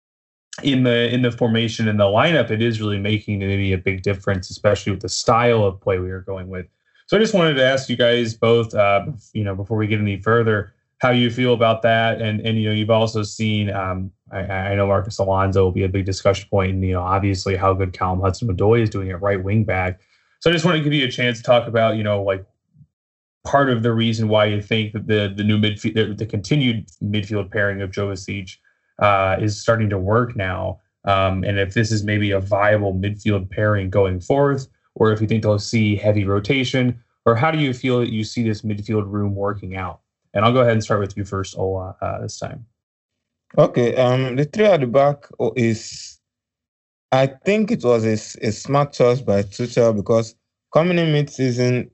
in 0.63 0.83
the 0.83 1.13
in 1.13 1.21
the 1.21 1.31
formation 1.31 1.87
and 1.87 1.99
the 1.99 2.05
lineup. 2.05 2.49
It 2.49 2.61
is 2.61 2.79
really 2.79 2.99
making 2.99 3.39
maybe 3.39 3.73
a 3.73 3.77
big 3.77 4.01
difference, 4.01 4.49
especially 4.49 4.91
with 4.91 5.01
the 5.01 5.09
style 5.09 5.63
of 5.63 5.81
play 5.81 5.99
we 5.99 6.11
are 6.11 6.21
going 6.21 6.47
with. 6.47 6.65
So 7.07 7.17
I 7.17 7.19
just 7.19 7.33
wanted 7.33 7.55
to 7.55 7.63
ask 7.63 7.89
you 7.89 7.95
guys 7.95 8.33
both, 8.33 8.73
uh, 8.73 9.05
you 9.33 9.43
know, 9.43 9.53
before 9.53 9.77
we 9.77 9.85
get 9.85 9.99
any 9.99 10.19
further, 10.19 10.73
how 10.99 11.11
you 11.11 11.29
feel 11.29 11.53
about 11.53 11.81
that, 11.83 12.21
and 12.21 12.39
and 12.41 12.57
you 12.57 12.69
know, 12.69 12.75
you've 12.75 12.89
also 12.89 13.23
seen. 13.23 13.69
Um, 13.69 14.11
I, 14.31 14.39
I 14.39 14.75
know 14.75 14.87
Marcos 14.87 15.19
Alonso 15.19 15.63
will 15.63 15.71
be 15.71 15.83
a 15.83 15.89
big 15.89 16.05
discussion 16.05 16.47
point, 16.49 16.71
and 16.71 16.83
you 16.83 16.93
know, 16.93 17.01
obviously 17.01 17.55
how 17.55 17.73
good 17.73 17.93
Callum 17.93 18.21
Hudson-Odoi 18.21 18.81
is 18.81 18.89
doing 18.89 19.11
at 19.11 19.21
right 19.21 19.43
wing 19.43 19.65
back. 19.65 19.99
So 20.39 20.49
I 20.49 20.53
just 20.53 20.65
want 20.65 20.77
to 20.77 20.83
give 20.83 20.93
you 20.93 21.05
a 21.05 21.11
chance 21.11 21.37
to 21.37 21.43
talk 21.43 21.67
about, 21.67 21.95
you 21.95 22.03
know, 22.03 22.21
like 22.21 22.45
part 23.45 23.69
of 23.69 23.83
the 23.83 23.93
reason 23.93 24.27
why 24.27 24.45
you 24.45 24.61
think 24.61 24.93
that 24.93 25.07
the 25.07 25.33
the 25.35 25.43
new 25.43 25.57
midfield, 25.57 25.93
the, 25.95 26.13
the 26.13 26.25
continued 26.25 26.87
midfield 27.01 27.51
pairing 27.51 27.81
of 27.81 27.91
Jovicic 27.91 28.57
uh, 28.99 29.37
is 29.39 29.59
starting 29.59 29.89
to 29.89 29.97
work 29.97 30.35
now, 30.35 30.81
um, 31.05 31.43
and 31.43 31.59
if 31.59 31.73
this 31.73 31.91
is 31.91 32.03
maybe 32.03 32.31
a 32.31 32.39
viable 32.39 32.93
midfield 32.93 33.49
pairing 33.49 33.89
going 33.89 34.19
forth, 34.19 34.67
or 34.95 35.11
if 35.11 35.21
you 35.21 35.27
think 35.27 35.43
they'll 35.43 35.59
see 35.59 35.95
heavy 35.95 36.25
rotation, 36.25 36.99
or 37.25 37.35
how 37.35 37.51
do 37.51 37.59
you 37.59 37.73
feel 37.73 37.99
that 37.99 38.11
you 38.11 38.23
see 38.23 38.43
this 38.43 38.61
midfield 38.63 39.09
room 39.11 39.35
working 39.35 39.75
out? 39.75 40.01
And 40.33 40.43
I'll 40.43 40.53
go 40.53 40.61
ahead 40.61 40.73
and 40.73 40.83
start 40.83 40.99
with 40.99 41.15
you 41.15 41.23
first, 41.23 41.57
Ola, 41.57 41.95
uh, 42.01 42.19
this 42.21 42.39
time. 42.39 42.65
Okay, 43.57 43.95
um, 43.95 44.35
the 44.35 44.45
three 44.45 44.65
at 44.65 44.81
the 44.81 44.87
back 44.87 45.27
is, 45.55 46.19
I 47.11 47.27
think 47.27 47.71
it 47.71 47.83
was 47.83 48.03
a, 48.05 48.47
a 48.47 48.51
smart 48.51 48.91
choice 48.91 49.21
by 49.21 49.43
Tuchel 49.43 49.95
because 49.95 50.35
coming 50.73 50.97
in 50.97 51.13
mid-season, 51.13 51.89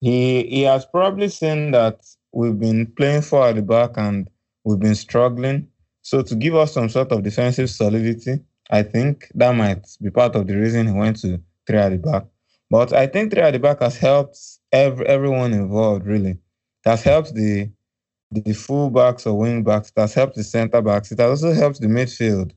he 0.00 0.42
he 0.44 0.62
has 0.62 0.86
probably 0.86 1.28
seen 1.28 1.70
that 1.72 2.00
we've 2.32 2.58
been 2.58 2.86
playing 2.86 3.22
four 3.22 3.48
at 3.48 3.56
the 3.56 3.62
back 3.62 3.92
and 3.96 4.28
we've 4.64 4.78
been 4.78 4.94
struggling. 4.94 5.68
So 6.02 6.22
to 6.22 6.34
give 6.34 6.54
us 6.54 6.72
some 6.72 6.88
sort 6.88 7.12
of 7.12 7.22
defensive 7.22 7.70
solidity, 7.70 8.40
I 8.70 8.82
think 8.82 9.30
that 9.34 9.54
might 9.54 9.86
be 10.00 10.10
part 10.10 10.36
of 10.36 10.46
the 10.46 10.56
reason 10.56 10.86
he 10.86 10.92
went 10.92 11.20
to 11.20 11.40
three 11.66 11.78
at 11.78 11.90
the 11.90 11.98
back. 11.98 12.24
But 12.70 12.92
I 12.92 13.06
think 13.06 13.32
three 13.32 13.42
at 13.42 13.52
the 13.52 13.58
back 13.58 13.80
has 13.80 13.96
helped 13.96 14.38
every, 14.72 15.06
everyone 15.06 15.52
involved 15.52 16.06
really. 16.06 16.30
It 16.30 16.88
has 16.88 17.02
helped 17.02 17.34
the 17.34 17.70
the 18.32 18.52
full 18.52 18.90
backs 18.90 19.26
or 19.26 19.36
wing 19.36 19.64
backs. 19.64 19.92
It 19.94 20.00
has 20.00 20.14
helped 20.14 20.36
the 20.36 20.44
center 20.44 20.80
backs. 20.80 21.10
It 21.10 21.18
has 21.18 21.42
also 21.42 21.52
helped 21.52 21.80
the 21.80 21.88
midfield. 21.88 22.52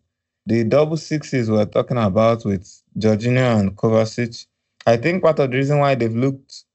The 0.46 0.64
double 0.64 0.98
sixes 0.98 1.50
we're 1.50 1.66
talking 1.66 1.98
about 1.98 2.46
with 2.46 2.70
Jorginho 2.98 3.60
and 3.60 3.76
Kovacic. 3.76 4.46
I 4.86 4.98
think 4.98 5.24
part 5.24 5.40
of 5.40 5.50
the 5.50 5.58
reason 5.58 5.80
why 5.80 5.96
they've 5.96 6.16
looked 6.16 6.66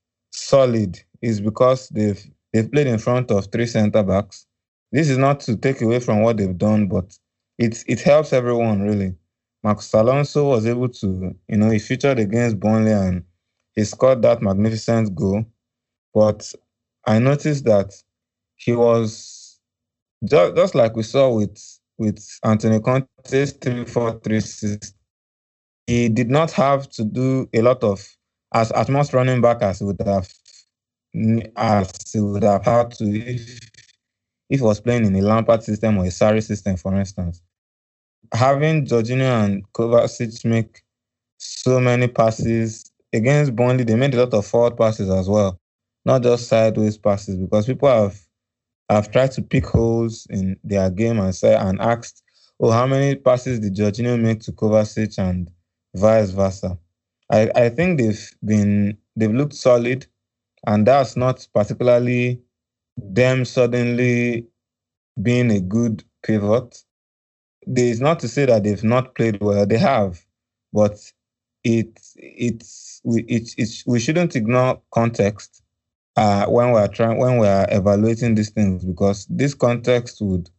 solid 0.48 0.98
is 1.20 1.40
because 1.40 1.88
they've 1.90 2.22
they've 2.52 2.70
played 2.72 2.86
in 2.86 2.98
front 2.98 3.30
of 3.30 3.46
three 3.52 3.66
centre 3.66 4.02
backs. 4.02 4.46
This 4.92 5.10
is 5.10 5.18
not 5.18 5.40
to 5.40 5.56
take 5.56 5.82
away 5.82 6.00
from 6.00 6.22
what 6.22 6.38
they've 6.38 6.56
done, 6.56 6.88
but 6.88 7.16
it 7.58 7.84
it 7.86 8.00
helps 8.00 8.32
everyone 8.32 8.80
really. 8.82 9.14
Marcos 9.62 9.92
Alonso 9.92 10.48
was 10.48 10.66
able 10.66 10.88
to, 10.88 11.34
you 11.48 11.56
know, 11.56 11.68
he 11.68 11.80
featured 11.80 12.18
against 12.20 12.60
Burnley 12.60 12.92
and 12.92 13.24
he 13.74 13.84
scored 13.84 14.22
that 14.22 14.40
magnificent 14.40 15.14
goal. 15.16 15.44
But 16.14 16.50
I 17.06 17.18
noticed 17.18 17.64
that 17.64 17.92
he 18.56 18.72
was 18.72 19.58
just, 20.24 20.54
just 20.56 20.74
like 20.74 20.96
we 20.96 21.02
saw 21.02 21.34
with 21.34 21.58
with 21.98 22.24
Antonio 22.44 22.80
Conte's 22.80 23.52
3 23.52 23.84
4 23.84 24.20
3 24.20 24.40
6. 24.40 24.94
He 25.86 26.08
did 26.08 26.30
not 26.30 26.52
have 26.52 26.88
to 26.90 27.04
do 27.04 27.48
a 27.52 27.60
lot 27.62 27.82
of 27.82 28.17
as 28.52 28.70
as 28.72 28.88
much 28.88 29.12
running 29.12 29.40
back 29.40 29.62
as 29.62 29.78
he 29.80 29.84
would 29.84 30.00
have 30.04 30.28
as 31.56 31.92
he 32.12 32.20
would 32.20 32.42
have 32.42 32.64
had 32.64 32.90
to 32.92 33.04
if 33.04 33.58
if 34.50 34.60
he 34.60 34.64
was 34.64 34.80
playing 34.80 35.04
in 35.06 35.16
a 35.16 35.22
Lampard 35.22 35.62
system 35.62 35.98
or 35.98 36.04
a 36.04 36.08
Sarri 36.08 36.42
system, 36.42 36.76
for 36.76 36.94
instance. 36.96 37.42
Having 38.32 38.86
Jorginho 38.86 39.44
and 39.44 39.72
Kovacic 39.72 40.44
make 40.44 40.82
so 41.38 41.80
many 41.80 42.08
passes 42.08 42.90
against 43.12 43.56
Burnley, 43.56 43.84
they 43.84 43.96
made 43.96 44.14
a 44.14 44.18
lot 44.24 44.34
of 44.34 44.46
forward 44.46 44.76
passes 44.76 45.10
as 45.10 45.28
well, 45.28 45.60
not 46.04 46.22
just 46.22 46.48
sideways 46.48 46.98
passes, 46.98 47.36
because 47.36 47.66
people 47.66 47.88
have 47.88 48.20
have 48.90 49.10
tried 49.12 49.32
to 49.32 49.42
pick 49.42 49.66
holes 49.66 50.26
in 50.30 50.58
their 50.64 50.90
game 50.90 51.18
and 51.20 51.34
say 51.34 51.54
and 51.54 51.80
asked, 51.80 52.22
"Oh, 52.60 52.70
how 52.70 52.86
many 52.86 53.16
passes 53.16 53.60
did 53.60 53.76
Jorginho 53.76 54.20
make 54.20 54.40
to 54.42 54.52
Kovacic 54.52 55.18
and 55.18 55.50
vice 55.94 56.30
versa?" 56.30 56.78
I, 57.30 57.50
I 57.54 57.68
think 57.68 57.98
they've 57.98 58.30
been 58.44 58.98
they've 59.16 59.32
looked 59.34 59.54
solid, 59.54 60.06
and 60.66 60.86
that's 60.86 61.16
not 61.16 61.46
particularly 61.54 62.40
them 62.96 63.44
suddenly 63.44 64.46
being 65.22 65.50
a 65.50 65.60
good 65.60 66.04
pivot. 66.24 66.82
It's 67.66 68.00
not 68.00 68.20
to 68.20 68.28
say 68.28 68.46
that 68.46 68.64
they've 68.64 68.84
not 68.84 69.14
played 69.14 69.40
well; 69.40 69.66
they 69.66 69.78
have, 69.78 70.24
but 70.72 70.98
it 71.64 71.98
it's 72.16 73.00
we 73.04 73.22
it, 73.24 73.54
it's 73.58 73.86
we 73.86 74.00
shouldn't 74.00 74.36
ignore 74.36 74.80
context 74.92 75.62
uh, 76.16 76.46
when 76.46 76.72
we 76.72 76.78
are 76.80 76.88
trying 76.88 77.18
when 77.18 77.38
we 77.38 77.46
are 77.48 77.66
evaluating 77.70 78.34
these 78.36 78.50
things 78.50 78.84
because 78.84 79.26
this 79.30 79.54
context 79.54 80.18
would 80.22 80.50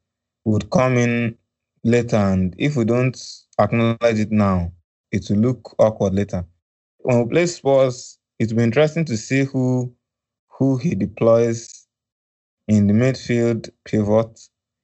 would 0.45 0.69
come 0.71 0.97
in 0.97 1.37
later, 1.83 2.17
and 2.17 2.55
if 2.59 2.75
we 2.77 2.85
don't 2.85 3.19
acknowledge 3.59 4.19
it 4.19 4.31
now, 4.31 4.71
it 5.11 5.27
will 5.29 5.37
look 5.37 5.75
awkward 5.79 6.13
later 6.15 6.45
when 6.99 7.23
we 7.23 7.29
play 7.29 7.45
Spurs, 7.47 8.19
it 8.39 8.49
will 8.49 8.57
be 8.59 8.63
interesting 8.63 9.05
to 9.05 9.17
see 9.17 9.43
who 9.45 9.93
who 10.49 10.77
he 10.77 10.95
deploys 10.95 11.87
in 12.67 12.87
the 12.87 12.93
midfield 12.93 13.69
pivot. 13.85 14.39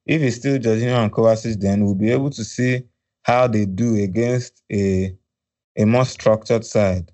If 0.05 0.21
it's 0.21 0.37
still 0.37 0.59
Jorginho 0.59 1.03
and 1.03 1.11
Kovacic, 1.13 1.59
then 1.61 1.85
we'll 1.85 1.95
be 1.95 2.11
able 2.11 2.31
to 2.31 2.43
see 2.43 2.83
how 3.23 3.47
they 3.47 3.65
do 3.65 3.95
against 4.03 4.63
a 4.71 5.15
a 5.77 5.85
more 5.85 6.05
structured 6.05 6.65
side. 6.65 7.11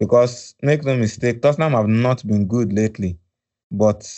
Because 0.00 0.54
make 0.62 0.84
no 0.84 0.96
mistake, 0.96 1.42
Tottenham 1.42 1.72
have 1.74 1.88
not 1.88 2.26
been 2.26 2.46
good 2.46 2.72
lately, 2.72 3.18
but 3.70 4.08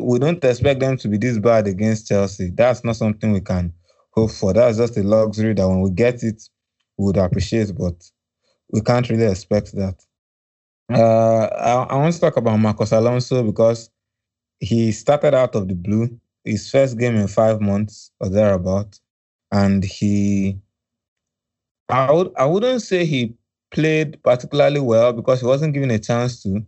we 0.00 0.18
don't 0.18 0.44
expect 0.44 0.80
them 0.80 0.96
to 0.98 1.08
be 1.08 1.18
this 1.18 1.38
bad 1.38 1.66
against 1.68 2.08
Chelsea. 2.08 2.50
That's 2.50 2.84
not 2.84 2.96
something 2.96 3.32
we 3.32 3.40
can 3.40 3.72
hope 4.12 4.30
for. 4.32 4.52
That's 4.52 4.78
just 4.78 4.96
a 4.98 5.02
luxury 5.02 5.54
that 5.54 5.68
when 5.68 5.82
we 5.82 5.90
get 5.90 6.22
it, 6.22 6.42
we 6.98 7.06
would 7.06 7.16
appreciate, 7.16 7.72
but 7.76 7.94
we 8.70 8.80
can't 8.80 9.08
really 9.08 9.30
expect 9.30 9.74
that. 9.74 10.04
Uh, 10.90 11.46
I, 11.46 11.94
I 11.94 11.96
want 11.96 12.14
to 12.14 12.20
talk 12.20 12.36
about 12.36 12.58
Marcos 12.58 12.92
Alonso 12.92 13.42
because 13.42 13.90
he 14.60 14.92
started 14.92 15.34
out 15.34 15.54
of 15.54 15.68
the 15.68 15.74
blue, 15.74 16.18
his 16.44 16.70
first 16.70 16.98
game 16.98 17.16
in 17.16 17.28
five 17.28 17.60
months 17.60 18.10
or 18.20 18.28
thereabout, 18.28 18.98
and 19.52 19.84
he, 19.84 20.58
I 21.88 22.10
would, 22.10 22.32
I 22.36 22.46
wouldn't 22.46 22.82
say 22.82 23.04
he 23.04 23.34
played 23.70 24.22
particularly 24.22 24.80
well 24.80 25.12
because 25.12 25.40
he 25.40 25.46
wasn't 25.46 25.74
given 25.74 25.90
a 25.90 25.98
chance 25.98 26.42
to. 26.42 26.64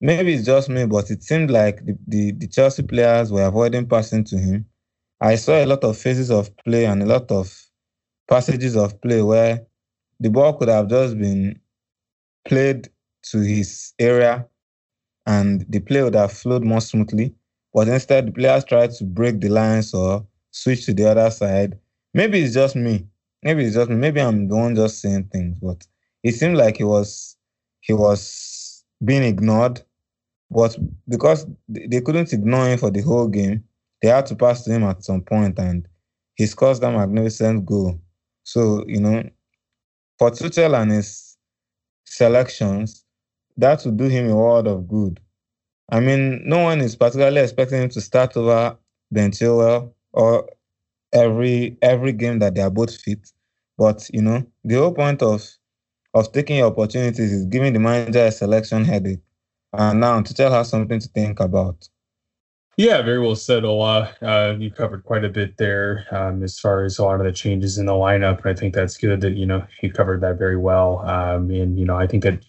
Maybe 0.00 0.32
it's 0.32 0.46
just 0.46 0.70
me, 0.70 0.86
but 0.86 1.10
it 1.10 1.22
seemed 1.22 1.50
like 1.50 1.84
the, 1.84 1.98
the, 2.08 2.32
the 2.32 2.46
Chelsea 2.46 2.82
players 2.82 3.30
were 3.30 3.44
avoiding 3.44 3.86
passing 3.86 4.24
to 4.24 4.38
him. 4.38 4.64
I 5.20 5.34
saw 5.34 5.62
a 5.62 5.66
lot 5.66 5.84
of 5.84 5.98
phases 5.98 6.30
of 6.30 6.56
play 6.64 6.86
and 6.86 7.02
a 7.02 7.06
lot 7.06 7.30
of 7.30 7.54
passages 8.26 8.76
of 8.76 8.98
play 9.02 9.20
where 9.20 9.66
the 10.20 10.30
ball 10.30 10.52
could 10.54 10.68
have 10.68 10.88
just 10.88 11.18
been 11.18 11.60
played 12.46 12.88
to 13.22 13.40
his 13.40 13.92
area 13.98 14.46
and 15.26 15.64
the 15.68 15.80
play 15.80 16.02
would 16.02 16.14
have 16.14 16.32
flowed 16.32 16.64
more 16.64 16.80
smoothly. 16.80 17.34
But 17.72 17.88
instead, 17.88 18.26
the 18.26 18.32
players 18.32 18.64
tried 18.64 18.90
to 18.92 19.04
break 19.04 19.40
the 19.40 19.48
lines 19.48 19.94
or 19.94 20.26
switch 20.50 20.86
to 20.86 20.94
the 20.94 21.10
other 21.10 21.30
side. 21.30 21.78
Maybe 22.14 22.40
it's 22.40 22.54
just 22.54 22.74
me. 22.76 23.06
Maybe 23.42 23.64
it's 23.64 23.76
just 23.76 23.90
me. 23.90 23.96
Maybe 23.96 24.20
I'm 24.20 24.48
the 24.48 24.56
one 24.56 24.74
just 24.74 25.00
saying 25.00 25.28
things, 25.32 25.56
but 25.62 25.86
it 26.22 26.32
seemed 26.32 26.56
like 26.56 26.78
he 26.78 26.84
was 26.84 27.36
he 27.80 27.92
was 27.92 28.84
being 29.04 29.22
ignored. 29.22 29.82
But 30.50 30.76
because 31.08 31.46
they 31.68 32.00
couldn't 32.00 32.32
ignore 32.32 32.66
him 32.68 32.78
for 32.78 32.90
the 32.90 33.02
whole 33.02 33.28
game, 33.28 33.64
they 34.02 34.08
had 34.08 34.26
to 34.26 34.34
pass 34.34 34.64
to 34.64 34.72
him 34.72 34.82
at 34.82 35.04
some 35.04 35.22
point, 35.22 35.58
and 35.58 35.86
he 36.34 36.46
scores 36.46 36.80
that 36.80 36.92
magnificent 36.92 37.64
goal. 37.64 38.00
So 38.42 38.84
you 38.88 39.00
know, 39.00 39.22
for 40.20 40.30
Tuchel 40.30 40.78
and 40.80 40.92
his 40.92 41.38
selections, 42.04 43.06
that 43.56 43.82
would 43.86 43.96
do 43.96 44.04
him 44.04 44.28
a 44.28 44.36
world 44.36 44.68
of 44.68 44.86
good. 44.86 45.18
I 45.90 46.00
mean, 46.00 46.42
no 46.46 46.58
one 46.64 46.82
is 46.82 46.94
particularly 46.94 47.40
expecting 47.40 47.84
him 47.84 47.88
to 47.88 48.02
start 48.02 48.36
over 48.36 48.76
Ben 49.10 49.30
Chilwell 49.30 49.94
or 50.12 50.46
every 51.14 51.78
every 51.80 52.12
game 52.12 52.38
that 52.40 52.54
they 52.54 52.60
are 52.60 52.70
both 52.70 52.94
fit. 53.00 53.32
But 53.78 54.10
you 54.12 54.20
know, 54.20 54.46
the 54.62 54.74
whole 54.74 54.92
point 54.92 55.22
of 55.22 55.42
of 56.12 56.32
taking 56.32 56.62
opportunities 56.62 57.32
is 57.32 57.46
giving 57.46 57.72
the 57.72 57.80
manager 57.80 58.26
a 58.26 58.32
selection 58.32 58.84
headache. 58.84 59.22
And 59.72 60.00
now 60.00 60.20
Tuchel 60.20 60.50
has 60.50 60.68
something 60.68 61.00
to 61.00 61.08
think 61.08 61.40
about. 61.40 61.88
Yeah, 62.80 63.02
very 63.02 63.18
well 63.18 63.36
said, 63.36 63.66
Ola. 63.66 64.10
Uh, 64.22 64.54
you 64.58 64.70
covered 64.70 65.04
quite 65.04 65.22
a 65.22 65.28
bit 65.28 65.58
there 65.58 66.06
um, 66.12 66.42
as 66.42 66.58
far 66.58 66.82
as 66.82 66.98
a 66.98 67.04
lot 67.04 67.20
of 67.20 67.26
the 67.26 67.32
changes 67.32 67.76
in 67.76 67.84
the 67.84 67.92
lineup. 67.92 68.38
And 68.38 68.46
I 68.46 68.54
think 68.58 68.72
that's 68.72 68.96
good 68.96 69.20
that, 69.20 69.36
you 69.36 69.44
know, 69.44 69.66
you 69.82 69.92
covered 69.92 70.22
that 70.22 70.38
very 70.38 70.56
well. 70.56 71.00
Um, 71.00 71.50
and, 71.50 71.78
you 71.78 71.84
know, 71.84 71.98
I 71.98 72.06
think 72.06 72.22
that 72.22 72.42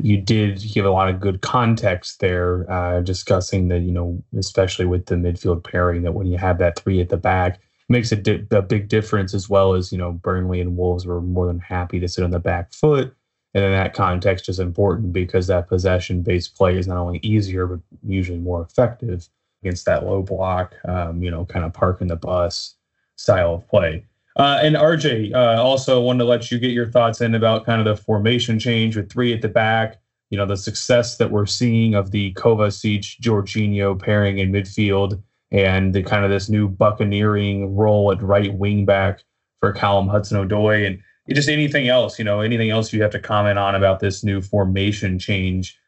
you 0.00 0.16
did 0.16 0.62
give 0.72 0.86
a 0.86 0.90
lot 0.90 1.10
of 1.10 1.20
good 1.20 1.42
context 1.42 2.20
there, 2.20 2.64
uh, 2.72 3.02
discussing 3.02 3.68
that, 3.68 3.80
you 3.80 3.92
know, 3.92 4.24
especially 4.38 4.86
with 4.86 5.04
the 5.04 5.16
midfield 5.16 5.62
pairing, 5.62 6.00
that 6.04 6.14
when 6.14 6.28
you 6.28 6.38
have 6.38 6.56
that 6.60 6.78
three 6.78 7.02
at 7.02 7.10
the 7.10 7.18
back, 7.18 7.60
makes 7.90 8.10
a, 8.10 8.16
di- 8.16 8.46
a 8.52 8.62
big 8.62 8.88
difference 8.88 9.34
as 9.34 9.50
well 9.50 9.74
as, 9.74 9.92
you 9.92 9.98
know, 9.98 10.12
Burnley 10.12 10.62
and 10.62 10.78
Wolves 10.78 11.04
were 11.04 11.20
more 11.20 11.46
than 11.46 11.58
happy 11.58 12.00
to 12.00 12.08
sit 12.08 12.24
on 12.24 12.30
the 12.30 12.38
back 12.38 12.72
foot. 12.72 13.14
And 13.52 13.62
in 13.62 13.72
that 13.72 13.92
context 13.92 14.48
is 14.48 14.60
important 14.60 15.12
because 15.12 15.46
that 15.48 15.68
possession 15.68 16.22
based 16.22 16.56
play 16.56 16.78
is 16.78 16.88
not 16.88 16.96
only 16.96 17.18
easier, 17.18 17.66
but 17.66 17.80
usually 18.02 18.38
more 18.38 18.62
effective 18.62 19.28
against 19.64 19.86
that 19.86 20.04
low 20.04 20.22
block, 20.22 20.74
um, 20.84 21.22
you 21.22 21.30
know, 21.30 21.46
kind 21.46 21.64
of 21.64 21.72
parking 21.72 22.08
the 22.08 22.16
bus 22.16 22.74
style 23.16 23.54
of 23.54 23.68
play. 23.68 24.04
Uh, 24.36 24.58
and 24.62 24.76
RJ, 24.76 25.32
uh, 25.32 25.62
also 25.62 26.00
wanted 26.02 26.18
to 26.18 26.24
let 26.24 26.50
you 26.50 26.58
get 26.58 26.72
your 26.72 26.86
thoughts 26.86 27.20
in 27.20 27.34
about 27.34 27.64
kind 27.64 27.80
of 27.80 27.96
the 27.96 28.02
formation 28.02 28.58
change 28.58 28.96
with 28.96 29.10
three 29.10 29.32
at 29.32 29.40
the 29.40 29.48
back. 29.48 30.00
You 30.30 30.36
know, 30.36 30.44
the 30.44 30.56
success 30.56 31.16
that 31.16 31.30
we're 31.30 31.46
seeing 31.46 31.94
of 31.94 32.10
the 32.10 32.34
Kovacic 32.34 33.20
Jorginho 33.20 33.98
pairing 33.98 34.38
in 34.38 34.52
midfield 34.52 35.22
and 35.50 35.94
the 35.94 36.02
kind 36.02 36.24
of 36.24 36.30
this 36.30 36.48
new 36.48 36.68
buccaneering 36.68 37.74
role 37.76 38.10
at 38.10 38.20
right 38.20 38.52
wing 38.52 38.84
back 38.84 39.22
for 39.60 39.72
Callum 39.72 40.08
Hudson 40.08 40.46
Odoi. 40.46 40.86
And 40.86 41.00
just 41.34 41.48
anything 41.48 41.88
else, 41.88 42.18
you 42.18 42.24
know, 42.24 42.40
anything 42.40 42.70
else 42.70 42.92
you 42.92 43.00
have 43.02 43.12
to 43.12 43.20
comment 43.20 43.58
on 43.58 43.74
about 43.76 44.00
this 44.00 44.24
new 44.24 44.42
formation 44.42 45.18
change 45.18 45.78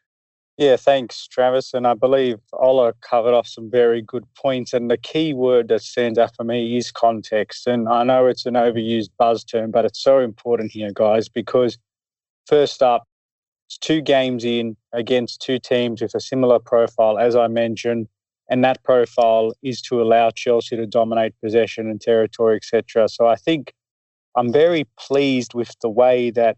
yeah, 0.57 0.75
thanks, 0.75 1.27
Travis. 1.27 1.73
And 1.75 1.85
I 1.85 1.93
believe 1.93 2.39
Ola 2.53 2.93
covered 3.01 3.35
off 3.35 3.47
some 3.47 3.69
very 3.69 4.01
good 4.01 4.25
points. 4.33 4.73
And 4.73 4.89
the 4.89 4.97
key 4.97 5.33
word 5.33 5.67
that 5.67 5.83
stands 5.83 6.17
out 6.17 6.35
for 6.35 6.43
me 6.43 6.77
is 6.77 6.91
context. 6.91 7.67
And 7.67 7.87
I 7.87 8.03
know 8.03 8.25
it's 8.25 8.47
an 8.47 8.55
overused 8.55 9.09
buzz 9.19 9.43
term, 9.43 9.69
but 9.69 9.85
it's 9.85 10.01
so 10.01 10.19
important 10.19 10.71
here, 10.71 10.89
guys, 10.91 11.29
because 11.29 11.77
first 12.47 12.81
up, 12.81 13.03
it's 13.67 13.77
two 13.77 14.01
games 14.01 14.43
in 14.43 14.75
against 14.93 15.41
two 15.41 15.59
teams 15.59 16.01
with 16.01 16.15
a 16.15 16.21
similar 16.21 16.57
profile, 16.57 17.19
as 17.19 17.35
I 17.35 17.47
mentioned. 17.47 18.07
And 18.49 18.63
that 18.63 18.81
profile 18.83 19.53
is 19.61 19.79
to 19.83 20.01
allow 20.01 20.31
Chelsea 20.31 20.75
to 20.75 20.87
dominate 20.87 21.35
possession 21.43 21.87
and 21.87 22.01
territory, 22.01 22.55
etc. 22.55 23.09
So 23.09 23.27
I 23.27 23.35
think 23.35 23.73
I'm 24.35 24.51
very 24.51 24.85
pleased 24.97 25.53
with 25.53 25.75
the 25.81 25.89
way 25.89 26.31
that 26.31 26.57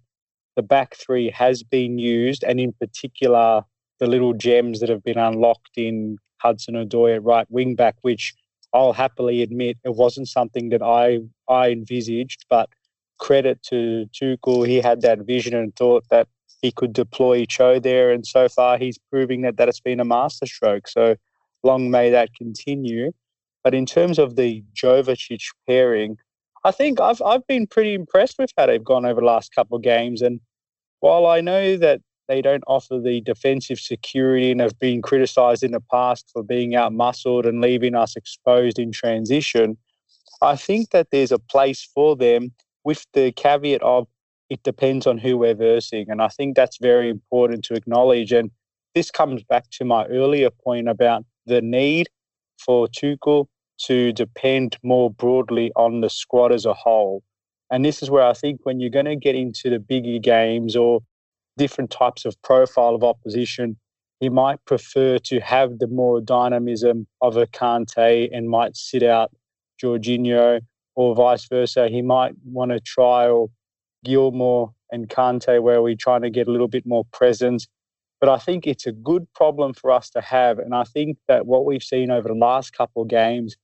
the 0.56 0.62
back 0.62 0.96
three 0.96 1.32
has 1.32 1.64
been 1.64 1.98
used, 1.98 2.44
and 2.44 2.60
in 2.60 2.74
particular, 2.74 3.64
the 4.00 4.08
little 4.08 4.34
gems 4.34 4.80
that 4.80 4.90
have 4.90 5.04
been 5.04 5.18
unlocked 5.18 5.78
in 5.78 6.18
Hudson 6.38 6.76
Odoi 6.76 7.16
at 7.16 7.24
right 7.24 7.48
wing 7.50 7.76
back, 7.76 7.96
which 8.02 8.34
I'll 8.74 8.94
happily 8.94 9.42
admit 9.42 9.78
it 9.84 9.96
wasn't 9.96 10.28
something 10.28 10.70
that 10.70 10.82
I 10.82 11.20
I 11.52 11.70
envisaged, 11.70 12.46
but 12.50 12.70
credit 13.20 13.62
to 13.64 14.06
Tuchel, 14.14 14.68
he 14.68 14.78
had 14.78 15.02
that 15.02 15.20
vision 15.20 15.54
and 15.54 15.76
thought 15.76 16.06
that 16.10 16.28
he 16.62 16.72
could 16.72 16.94
deploy 16.94 17.46
Cho 17.46 17.80
there, 17.80 18.12
and 18.12 18.26
so 18.26 18.50
far 18.50 18.78
he's 18.78 18.98
proving 19.12 19.42
that 19.42 19.58
that 19.58 19.68
has 19.68 19.80
been 19.80 20.00
a 20.00 20.06
masterstroke. 20.06 20.88
So 20.88 21.16
long 21.64 21.90
may 21.92 22.10
that 22.10 22.34
continue. 22.36 23.12
But 23.64 23.74
in 23.74 23.86
terms 23.86 24.20
of 24.20 24.36
the 24.36 24.64
Jovetic 24.74 25.42
pairing, 25.68 26.18
I 26.64 26.72
think 26.72 27.00
I've 27.00 27.22
I've 27.22 27.46
been 27.48 27.68
pretty 27.68 27.94
impressed 27.94 28.38
with 28.40 28.52
how 28.58 28.66
they've 28.68 28.84
gone 28.84 29.06
over 29.06 29.22
the 29.22 29.28
last 29.28 29.54
couple 29.54 29.78
of 29.78 29.84
games. 29.84 30.22
And 30.22 30.40
while 31.00 31.26
I 31.26 31.42
know 31.42 31.78
that 31.78 32.02
they 32.30 32.42
don't 32.42 32.64
offer 32.68 33.00
the 33.00 33.22
defensive 33.22 33.80
security 33.80 34.52
and 34.52 34.62
have 34.62 34.78
been 34.80 35.02
criticised 35.02 35.64
in 35.64 35.72
the 35.72 35.82
past 35.92 36.30
for 36.32 36.44
being 36.44 36.76
out 36.76 36.94
muscled 36.94 37.46
and 37.46 37.60
leaving 37.60 37.96
us 37.96 38.16
exposed 38.16 38.78
in 38.80 38.92
transition. 38.92 39.76
I 40.42 40.56
think 40.56 40.92
that 40.92 41.08
there's 41.12 41.32
a 41.32 41.40
place 41.40 41.84
for 41.84 42.16
them 42.16 42.54
with 42.86 43.06
the 43.14 43.32
caveat 43.34 43.82
of 43.82 44.08
it 44.50 44.64
depends 44.64 45.06
on 45.06 45.18
who 45.18 45.38
we're 45.38 45.56
versing. 45.56 46.10
And 46.10 46.22
I 46.22 46.28
think 46.28 46.56
that's 46.56 46.78
very 46.78 47.10
important 47.10 47.64
to 47.66 47.74
acknowledge. 47.74 48.32
And 48.32 48.52
this 48.96 49.12
comes 49.12 49.44
back 49.44 49.70
to 49.72 49.86
my 49.86 50.06
earlier 50.06 50.50
point 50.50 50.88
about 50.88 51.26
the 51.46 51.62
need 51.62 52.08
for 52.64 52.88
Tuchel 52.88 53.48
to 53.86 54.12
depend 54.14 54.78
more 54.84 55.10
broadly 55.10 55.72
on 55.76 56.02
the 56.02 56.10
squad 56.10 56.52
as 56.52 56.66
a 56.66 56.74
whole. 56.74 57.24
And 57.72 57.86
this 57.86 58.02
is 58.02 58.10
where 58.10 58.24
I 58.24 58.34
think 58.34 58.62
when 58.64 58.80
you're 58.80 58.90
going 58.90 59.06
to 59.06 59.16
get 59.16 59.36
into 59.36 59.70
the 59.70 59.80
bigger 59.80 60.20
games 60.20 60.76
or 60.76 61.02
different 61.60 61.92
types 61.92 62.24
of 62.26 62.42
profile 62.42 62.96
of 62.96 63.04
opposition, 63.04 63.78
he 64.22 64.30
might 64.30 64.64
prefer 64.66 65.20
to 65.20 65.40
have 65.42 65.80
the 65.80 65.88
more 65.88 66.22
dynamism 66.22 67.06
of 67.22 67.36
a 67.38 67.46
Kante 67.46 68.30
and 68.34 68.50
might 68.50 68.76
sit 68.76 69.04
out 69.04 69.32
Jorginho 69.82 70.62
or 70.96 71.16
vice 71.16 71.46
versa. 71.48 71.90
He 71.90 72.02
might 72.02 72.34
want 72.46 72.72
to 72.72 72.80
trial 72.80 73.52
Gilmour 74.06 74.74
and 74.92 75.10
Kante 75.10 75.62
where 75.62 75.82
we're 75.82 75.96
trying 75.96 76.22
to 76.22 76.30
get 76.30 76.48
a 76.48 76.52
little 76.52 76.70
bit 76.70 76.86
more 76.86 77.06
presence. 77.12 77.68
But 78.22 78.30
I 78.30 78.38
think 78.38 78.66
it's 78.66 78.88
a 78.88 78.92
good 78.92 79.28
problem 79.34 79.74
for 79.74 79.92
us 79.92 80.10
to 80.12 80.22
have. 80.22 80.60
And 80.60 80.74
I 80.74 80.86
think 80.86 81.18
that 81.28 81.46
what 81.46 81.66
we've 81.66 81.84
seen 81.84 82.10
over 82.10 82.30
the 82.30 82.36
last 82.36 82.72
couple 82.72 83.02
of 83.02 83.10
games 83.10 83.56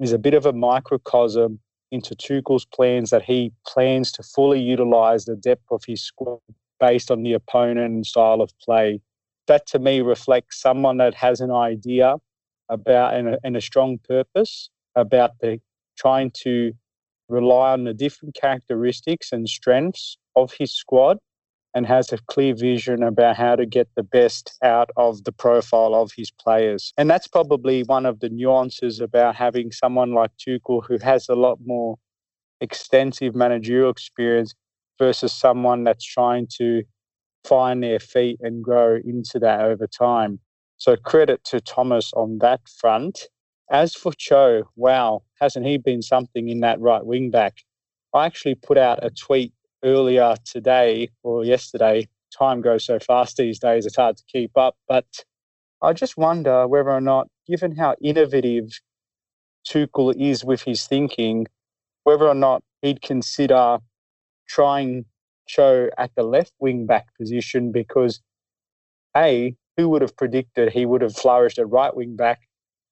is 0.00 0.12
a 0.12 0.18
bit 0.18 0.34
of 0.34 0.46
a 0.46 0.52
microcosm 0.52 1.60
into 1.90 2.14
Tuchel's 2.14 2.64
plans 2.64 3.10
that 3.10 3.22
he 3.22 3.52
plans 3.66 4.10
to 4.12 4.22
fully 4.22 4.60
utilize 4.60 5.26
the 5.26 5.36
depth 5.36 5.70
of 5.70 5.82
his 5.86 6.02
squad 6.02 6.40
based 6.82 7.12
on 7.12 7.22
the 7.22 7.32
opponent 7.32 7.94
and 7.94 8.04
style 8.04 8.42
of 8.42 8.50
play. 8.58 9.00
That 9.46 9.66
to 9.68 9.78
me 9.78 10.00
reflects 10.00 10.60
someone 10.60 10.96
that 10.96 11.14
has 11.14 11.40
an 11.40 11.52
idea 11.52 12.16
about 12.68 13.14
and 13.14 13.28
a, 13.28 13.38
and 13.44 13.56
a 13.56 13.60
strong 13.60 13.98
purpose 13.98 14.68
about 14.96 15.38
the 15.40 15.60
trying 15.96 16.32
to 16.42 16.72
rely 17.28 17.72
on 17.72 17.84
the 17.84 17.94
different 17.94 18.34
characteristics 18.34 19.30
and 19.30 19.48
strengths 19.48 20.16
of 20.34 20.52
his 20.58 20.74
squad 20.74 21.18
and 21.72 21.86
has 21.86 22.12
a 22.12 22.18
clear 22.26 22.52
vision 22.54 23.02
about 23.04 23.36
how 23.36 23.54
to 23.54 23.64
get 23.64 23.88
the 23.94 24.02
best 24.02 24.58
out 24.62 24.90
of 24.96 25.22
the 25.22 25.32
profile 25.32 25.94
of 25.94 26.10
his 26.16 26.32
players. 26.32 26.92
And 26.98 27.08
that's 27.08 27.28
probably 27.28 27.84
one 27.84 28.06
of 28.06 28.18
the 28.18 28.28
nuances 28.28 29.00
about 29.00 29.36
having 29.36 29.70
someone 29.70 30.12
like 30.12 30.32
Tuchel 30.36 30.84
who 30.86 30.98
has 30.98 31.28
a 31.28 31.34
lot 31.34 31.58
more 31.64 31.96
extensive 32.60 33.34
managerial 33.34 33.90
experience 33.90 34.54
versus 35.02 35.32
someone 35.32 35.82
that's 35.82 36.04
trying 36.04 36.46
to 36.46 36.84
find 37.44 37.82
their 37.82 37.98
feet 37.98 38.38
and 38.40 38.62
grow 38.62 39.00
into 39.04 39.40
that 39.40 39.60
over 39.60 39.88
time. 39.88 40.38
So 40.76 40.94
credit 40.94 41.42
to 41.46 41.60
Thomas 41.60 42.12
on 42.12 42.38
that 42.38 42.60
front. 42.68 43.26
As 43.68 43.94
for 43.96 44.12
Cho, 44.16 44.62
wow, 44.76 45.24
hasn't 45.40 45.66
he 45.66 45.76
been 45.76 46.02
something 46.02 46.48
in 46.48 46.60
that 46.60 46.78
right 46.78 47.04
wing 47.04 47.32
back? 47.32 47.54
I 48.14 48.26
actually 48.26 48.54
put 48.54 48.78
out 48.78 49.04
a 49.04 49.10
tweet 49.10 49.52
earlier 49.82 50.36
today 50.44 51.08
or 51.24 51.44
yesterday. 51.44 52.06
Time 52.32 52.60
goes 52.60 52.84
so 52.84 53.00
fast 53.00 53.38
these 53.38 53.58
days, 53.58 53.86
it's 53.86 53.96
hard 53.96 54.16
to 54.18 54.24
keep 54.28 54.56
up. 54.56 54.76
But 54.88 55.06
I 55.82 55.94
just 55.94 56.16
wonder 56.16 56.68
whether 56.68 56.92
or 56.92 57.00
not, 57.00 57.26
given 57.48 57.74
how 57.74 57.96
innovative 58.00 58.68
Tuchel 59.68 60.14
is 60.16 60.44
with 60.44 60.62
his 60.62 60.86
thinking, 60.86 61.48
whether 62.04 62.28
or 62.28 62.36
not 62.36 62.62
he'd 62.82 63.02
consider 63.02 63.78
trying 64.48 65.04
Cho 65.46 65.90
at 65.98 66.14
the 66.14 66.22
left 66.22 66.52
wing 66.60 66.86
back 66.86 67.06
position 67.18 67.72
because, 67.72 68.20
A, 69.16 69.54
who 69.76 69.88
would 69.88 70.02
have 70.02 70.16
predicted 70.16 70.72
he 70.72 70.86
would 70.86 71.02
have 71.02 71.16
flourished 71.16 71.58
at 71.58 71.68
right 71.68 71.94
wing 71.94 72.16
back? 72.16 72.40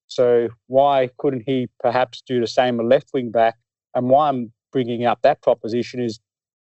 So 0.07 0.49
why 0.67 1.11
couldn't 1.19 1.45
he 1.47 1.69
perhaps 1.81 2.23
do 2.27 2.41
the 2.41 2.47
same 2.47 2.81
at 2.81 2.87
left 2.87 3.11
wing 3.15 3.31
back? 3.31 3.57
And 3.95 4.09
why 4.09 4.29
I'm 4.29 4.53
bringing 4.73 5.05
up 5.05 5.21
that 5.23 5.43
proposition 5.43 6.01
is 6.01 6.21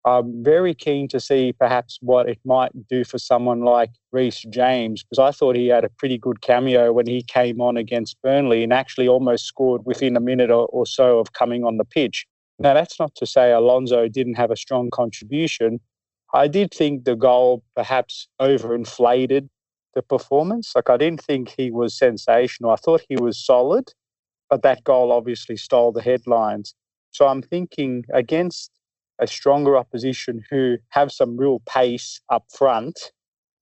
I'm 0.07 0.45
very 0.45 0.73
keen 0.73 1.09
to 1.09 1.19
see 1.19 1.53
perhaps 1.53 1.99
what 2.01 2.29
it 2.29 2.39
might 2.45 2.71
do 2.89 3.05
for 3.05 3.19
someone 3.19 3.63
like 3.63 3.91
Reece 4.13 4.45
James, 4.51 5.03
because 5.03 5.19
I 5.19 5.33
thought 5.33 5.57
he 5.57 5.67
had 5.67 5.85
a 5.85 5.89
pretty 5.89 6.17
good 6.17 6.41
cameo 6.43 6.93
when 6.93 7.07
he 7.07 7.23
came 7.23 7.61
on 7.61 7.77
against 7.77 8.17
Burnley 8.23 8.63
and 8.63 8.73
actually 8.73 9.09
almost 9.09 9.47
scored 9.47 9.83
within 9.85 10.17
a 10.17 10.21
minute 10.21 10.51
or, 10.51 10.67
or 10.69 10.87
so 10.87 11.19
of 11.19 11.33
coming 11.33 11.65
on 11.65 11.77
the 11.77 11.85
pitch. 11.85 12.25
Now, 12.59 12.73
that's 12.75 12.99
not 12.99 13.15
to 13.17 13.27
say 13.27 13.53
Alonso 13.53 14.09
didn't 14.09 14.35
have 14.35 14.51
a 14.51 14.57
strong 14.57 14.91
contribution. 14.91 15.81
I 16.33 16.49
did 16.49 16.73
think 16.73 17.05
the 17.05 17.15
goal 17.17 17.63
perhaps 17.75 18.29
overinflated 18.41 19.49
the 19.95 20.03
performance. 20.03 20.73
Like, 20.75 20.89
I 20.89 20.97
didn't 20.97 21.23
think 21.23 21.55
he 21.57 21.71
was 21.71 21.97
sensational. 21.97 22.71
I 22.71 22.77
thought 22.77 23.03
he 23.09 23.17
was 23.17 23.39
solid, 23.39 23.93
but 24.49 24.63
that 24.63 24.85
goal 24.85 25.13
obviously 25.13 25.57
stole 25.57 25.93
the 25.93 26.03
headlines. 26.03 26.75
So 27.11 27.27
I'm 27.27 27.43
thinking 27.43 28.05
against 28.13 28.71
a 29.19 29.27
stronger 29.27 29.77
opposition 29.77 30.45
who 30.51 30.77
have 30.91 31.13
some 31.13 31.37
real 31.37 31.61
pace 31.67 32.21
up 32.31 32.45
front, 32.51 33.13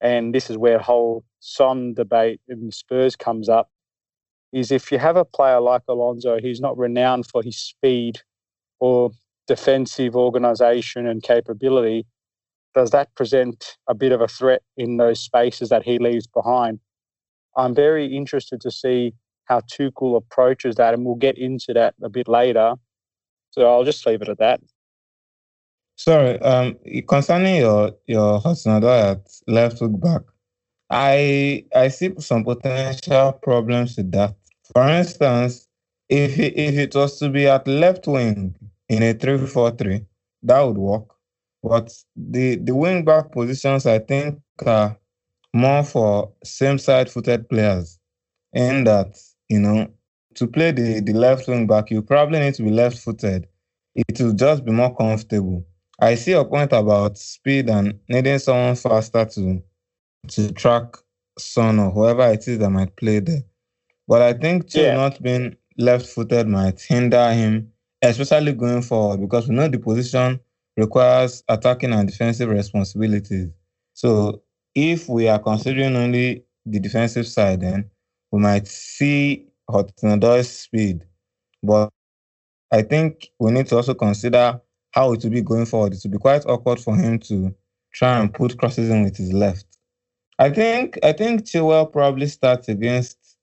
and 0.01 0.35
this 0.35 0.51
is 0.51 0.57
where 0.57 0.79
whole 0.79 1.25
Son 1.41 1.95
debate 1.95 2.41
in 2.49 2.71
Spurs 2.71 3.17
comes 3.17 3.49
up, 3.49 3.71
is 4.53 4.71
if 4.71 4.93
you 4.93 4.99
have 4.99 5.17
a 5.17 5.25
player 5.25 5.61
like 5.61 5.83
Alonso, 5.89 6.39
he's 6.41 6.61
not 6.61 6.79
renowned 6.79 7.27
for 7.27 7.43
his 7.43 7.57
speed 7.57 8.23
or 8.81 9.11
defensive 9.47 10.17
organisation 10.17 11.07
and 11.07 11.23
capability, 11.23 12.07
does 12.75 12.91
that 12.91 13.15
present 13.15 13.77
a 13.89 13.95
bit 13.95 14.13
of 14.13 14.21
a 14.21 14.29
threat 14.29 14.63
in 14.77 14.97
those 14.97 15.21
spaces 15.21 15.69
that 15.69 15.85
he 15.85 15.99
leaves 15.99 16.27
behind? 16.27 16.81
I'm 17.57 17.75
very 17.75 18.17
interested 18.17 18.61
to 18.63 18.71
see 18.71 19.15
how 19.45 19.61
Tuchel 19.61 20.17
approaches 20.17 20.77
that, 20.77 20.95
and 20.95 21.05
we'll 21.05 21.15
get 21.15 21.39
into 21.39 21.73
that 21.75 21.95
a 22.03 22.09
bit 22.09 22.29
later. 22.29 22.75
So 23.51 23.71
I'll 23.71 23.85
just 23.85 24.05
leave 24.07 24.23
it 24.23 24.29
at 24.29 24.39
that. 24.39 24.61
Sorry, 25.97 26.41
um, 26.41 26.77
concerning 27.07 27.57
your 27.57 27.93
your 28.07 28.41
Hudson-Odoi 28.41 29.13
at 29.13 29.31
left 29.47 29.79
hook 29.79 30.01
back, 30.01 30.23
I 30.91 31.65
I 31.75 31.89
see 31.89 32.13
some 32.19 32.43
potential 32.43 33.33
problems 33.35 33.97
with 33.97 34.11
that. 34.13 34.35
For 34.73 34.89
instance, 34.89 35.64
if 36.09 36.39
it, 36.39 36.57
if 36.57 36.75
it 36.77 36.95
was 36.95 37.19
to 37.19 37.29
be 37.29 37.47
at 37.47 37.67
left 37.67 38.07
wing 38.07 38.55
in 38.89 39.03
a 39.03 39.15
three-four-three, 39.15 40.05
that 40.43 40.61
would 40.61 40.79
work. 40.79 41.09
But 41.63 41.93
the 42.15 42.57
the 42.57 42.75
wing 42.75 43.05
back 43.05 43.33
positions, 43.33 43.87
I 43.87 43.99
think, 43.99 44.41
are 44.67 44.99
more 45.55 45.83
for 45.83 46.33
same 46.45 46.79
side 46.79 47.11
footed 47.11 47.49
players. 47.49 47.99
In 48.53 48.85
that, 48.85 49.19
you 49.49 49.59
know, 49.59 49.89
to 50.35 50.47
play 50.47 50.71
the, 50.71 51.01
the 51.01 51.13
left 51.13 51.49
wing 51.49 51.67
back, 51.67 51.91
you 51.91 52.03
probably 52.03 52.39
need 52.39 52.55
to 52.55 52.63
be 52.63 52.71
left 52.71 52.99
footed. 52.99 53.49
It 53.95 54.21
will 54.21 54.33
just 54.33 54.65
be 54.65 54.73
more 54.73 54.95
comfortable. 54.95 55.65
I 55.99 56.17
see 56.17 56.33
your 56.33 56.45
point 56.45 56.73
about 56.73 57.17
speed 57.19 57.71
and 57.71 57.99
needing 58.09 58.39
someone 58.39 58.77
faster 58.77 59.25
to 59.25 59.63
to 60.29 60.53
track 60.53 60.97
Son 61.39 61.79
or 61.79 61.91
whoever 61.91 62.31
it 62.33 62.47
is 62.47 62.59
that 62.59 62.71
might 62.71 62.95
play 62.97 63.21
there. 63.21 63.43
But 64.07 64.23
I 64.23 64.33
think 64.35 64.69
too 64.69 64.83
yeah. 64.83 64.95
not 64.95 65.23
being 65.23 65.57
left 65.79 66.07
footed 66.07 66.49
might 66.49 66.81
hinder 66.81 67.33
him, 67.33 67.73
especially 68.03 68.53
going 68.53 68.83
forward, 68.83 69.21
because 69.21 69.49
we 69.49 69.55
know 69.55 69.69
the 69.69 69.79
position 69.79 70.41
requires 70.77 71.45
attacking 71.49 71.93
and 71.93 72.09
defensive 72.09 72.49
responsibilities. 72.49 73.51
So 73.93 74.43
if 74.75 75.09
we 75.09 75.29
are 75.29 75.39
considering 75.39 75.97
only 75.97 76.45
the 76.67 76.81
defensive 76.81 77.27
side, 77.27 77.61
then 77.61 77.91
we 78.31 78.41
might 78.41 78.67
see 78.67 79.47
Hudson-Odoi's 79.71 80.51
speed. 80.51 81.05
But 81.63 81.91
I 82.73 82.83
think 82.83 83.31
we 83.39 83.53
need 83.53 83.67
to 83.69 83.77
also 83.77 83.95
consider 83.95 84.61
how 84.91 85.13
it 85.13 85.23
will 85.23 85.31
be 85.31 85.43
going 85.43 85.67
forward. 85.67 85.95
It 85.95 86.01
will 86.05 86.11
be 86.11 86.19
quite 86.19 86.45
awkward 86.47 86.81
for 86.81 86.97
him 86.97 87.19
to 87.21 87.55
try 87.93 88.19
and 88.19 88.33
put 88.33 88.59
crosses 88.59 88.91
in 88.91 89.05
with 89.05 89.17
his 89.17 89.33
left. 89.33 89.67
I 90.39 90.51
think 90.51 90.99
I 91.05 91.13
think 91.13 91.43
Chilwell 91.43 91.93
probably 91.93 92.27
starts 92.27 92.69
against 92.69 93.37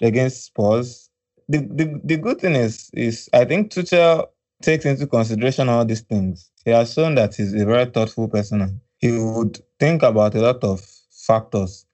against 0.00 0.46
Spurs. 0.46 1.07
The, 1.48 1.58
the 1.58 2.00
the 2.04 2.16
good 2.18 2.40
thing 2.40 2.54
is 2.54 2.90
is 2.92 3.28
I 3.32 3.44
think 3.44 3.72
Tuchel 3.72 4.26
takes 4.62 4.84
into 4.84 5.06
consideration 5.06 5.68
all 5.68 5.84
these 5.84 6.02
things. 6.02 6.50
He 6.64 6.70
has 6.72 6.92
shown 6.92 7.14
that 7.14 7.34
he's 7.34 7.54
a 7.54 7.64
very 7.64 7.86
thoughtful 7.86 8.28
person. 8.28 8.80
He 8.98 9.12
would 9.12 9.60
think 9.78 10.02
about 10.02 10.34
a 10.34 10.40
lot 10.40 10.62
of 10.64 10.80
factors 11.10 11.86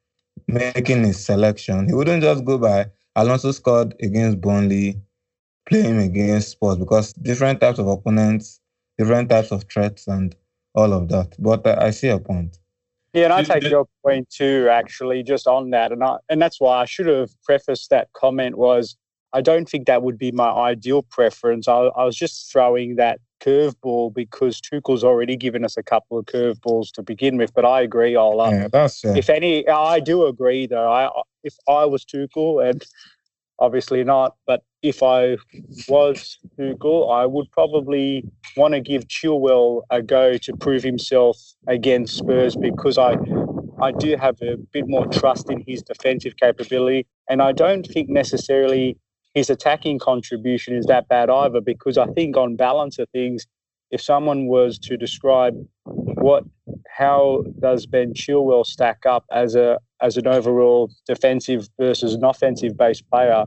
making 0.49 1.05
his 1.05 1.25
selection. 1.25 1.87
He 1.87 1.95
wouldn't 1.95 2.23
just 2.23 2.45
go 2.45 2.59
by 2.59 2.87
Alonso 3.14 3.53
scored 3.53 3.95
against 4.01 4.40
Burnley, 4.40 5.01
play 5.69 5.83
him 5.83 5.99
against 5.99 6.53
Spurs 6.53 6.79
because 6.79 7.12
different 7.12 7.61
types 7.61 7.79
of 7.79 7.87
opponents 7.87 8.61
different 8.99 9.29
types 9.29 9.51
of 9.51 9.64
threats 9.64 10.07
and 10.07 10.35
all 10.75 10.93
of 10.93 11.09
that. 11.09 11.35
But 11.38 11.67
I, 11.67 11.87
I 11.87 11.90
see 11.90 12.09
a 12.09 12.19
point. 12.19 12.59
Yeah, 13.12 13.25
and 13.25 13.33
I 13.33 13.43
take 13.43 13.71
your 13.71 13.87
point 14.05 14.29
too, 14.29 14.69
actually, 14.71 15.23
just 15.23 15.47
on 15.47 15.71
that. 15.71 15.93
And 15.93 16.03
I, 16.03 16.17
and 16.29 16.43
that's 16.43 16.61
why 16.61 16.81
I 16.81 16.85
should 16.85 17.07
have 17.07 17.31
prefaced 17.43 17.90
that 17.90 18.09
comment 18.12 18.57
was 18.57 18.97
I 19.35 19.40
don't 19.40 19.68
think 19.68 19.87
that 19.87 20.03
would 20.03 20.16
be 20.16 20.31
my 20.31 20.49
ideal 20.49 21.03
preference. 21.03 21.66
I, 21.66 21.90
I 21.97 22.05
was 22.05 22.16
just 22.16 22.51
throwing 22.53 22.94
that 22.97 23.18
curveball 23.40 24.14
because 24.14 24.61
Tuchel's 24.61 25.03
already 25.03 25.37
given 25.37 25.64
us 25.64 25.77
a 25.77 25.83
couple 25.83 26.16
of 26.18 26.27
curveballs 26.27 26.92
to 26.92 27.03
begin 27.03 27.37
with. 27.37 27.53
But 27.53 27.64
I 27.64 27.81
agree, 27.83 28.16
Ola. 28.16 28.51
Yeah, 28.53 28.68
that's 28.68 29.05
uh... 29.05 29.14
if 29.16 29.29
any, 29.29 29.68
I 29.68 29.99
do 29.99 30.27
agree 30.27 30.66
though. 30.68 30.90
I 30.90 31.11
if 31.42 31.57
I 31.68 31.85
was 31.85 32.05
Tuchel, 32.05 32.66
and 32.66 32.87
obviously 33.59 34.05
not, 34.05 34.37
but 34.47 34.62
if 34.83 35.03
I 35.03 35.37
was 35.88 36.38
Tuchel, 36.57 37.12
I 37.12 37.27
would 37.27 37.51
probably 37.51 38.25
want 38.57 38.75
to 38.75 38.81
give 38.81 39.09
Chilwell 39.09 39.83
a 39.90 40.01
go 40.01 40.38
to 40.38 40.57
prove 40.57 40.85
himself 40.85 41.37
against 41.66 42.18
Spurs 42.18 42.55
because 42.55 42.99
I 42.99 43.16
I 43.83 43.90
do 43.90 44.16
have 44.16 44.40
a 44.42 44.57
bit 44.73 44.87
more 44.87 45.07
trust 45.07 45.51
in 45.51 45.64
his 45.66 45.83
defensive 45.83 46.37
capability, 46.37 47.07
and 47.29 47.42
I 47.42 47.51
don't 47.51 47.85
think 47.85 48.09
necessarily 48.09 48.97
his 49.35 49.51
attacking 49.51 49.99
contribution 49.99 50.75
is 50.75 50.87
that 50.87 51.09
bad 51.09 51.29
either. 51.29 51.61
Because 51.61 51.99
I 51.99 52.07
think 52.07 52.37
on 52.37 52.57
balance 52.57 52.99
of 52.99 53.09
things, 53.11 53.47
if 53.90 54.01
someone 54.01 54.47
was 54.47 54.79
to 54.81 54.97
describe 54.97 55.55
what 55.85 56.44
how 56.88 57.44
does 57.61 57.87
Ben 57.87 58.14
Chilwell 58.14 58.64
stack 58.64 59.05
up 59.07 59.25
as 59.31 59.55
a 59.55 59.79
as 60.01 60.16
an 60.16 60.27
overall 60.27 60.90
defensive 61.07 61.68
versus 61.79 62.14
an 62.14 62.25
offensive 62.25 62.77
based 62.77 63.09
player, 63.11 63.44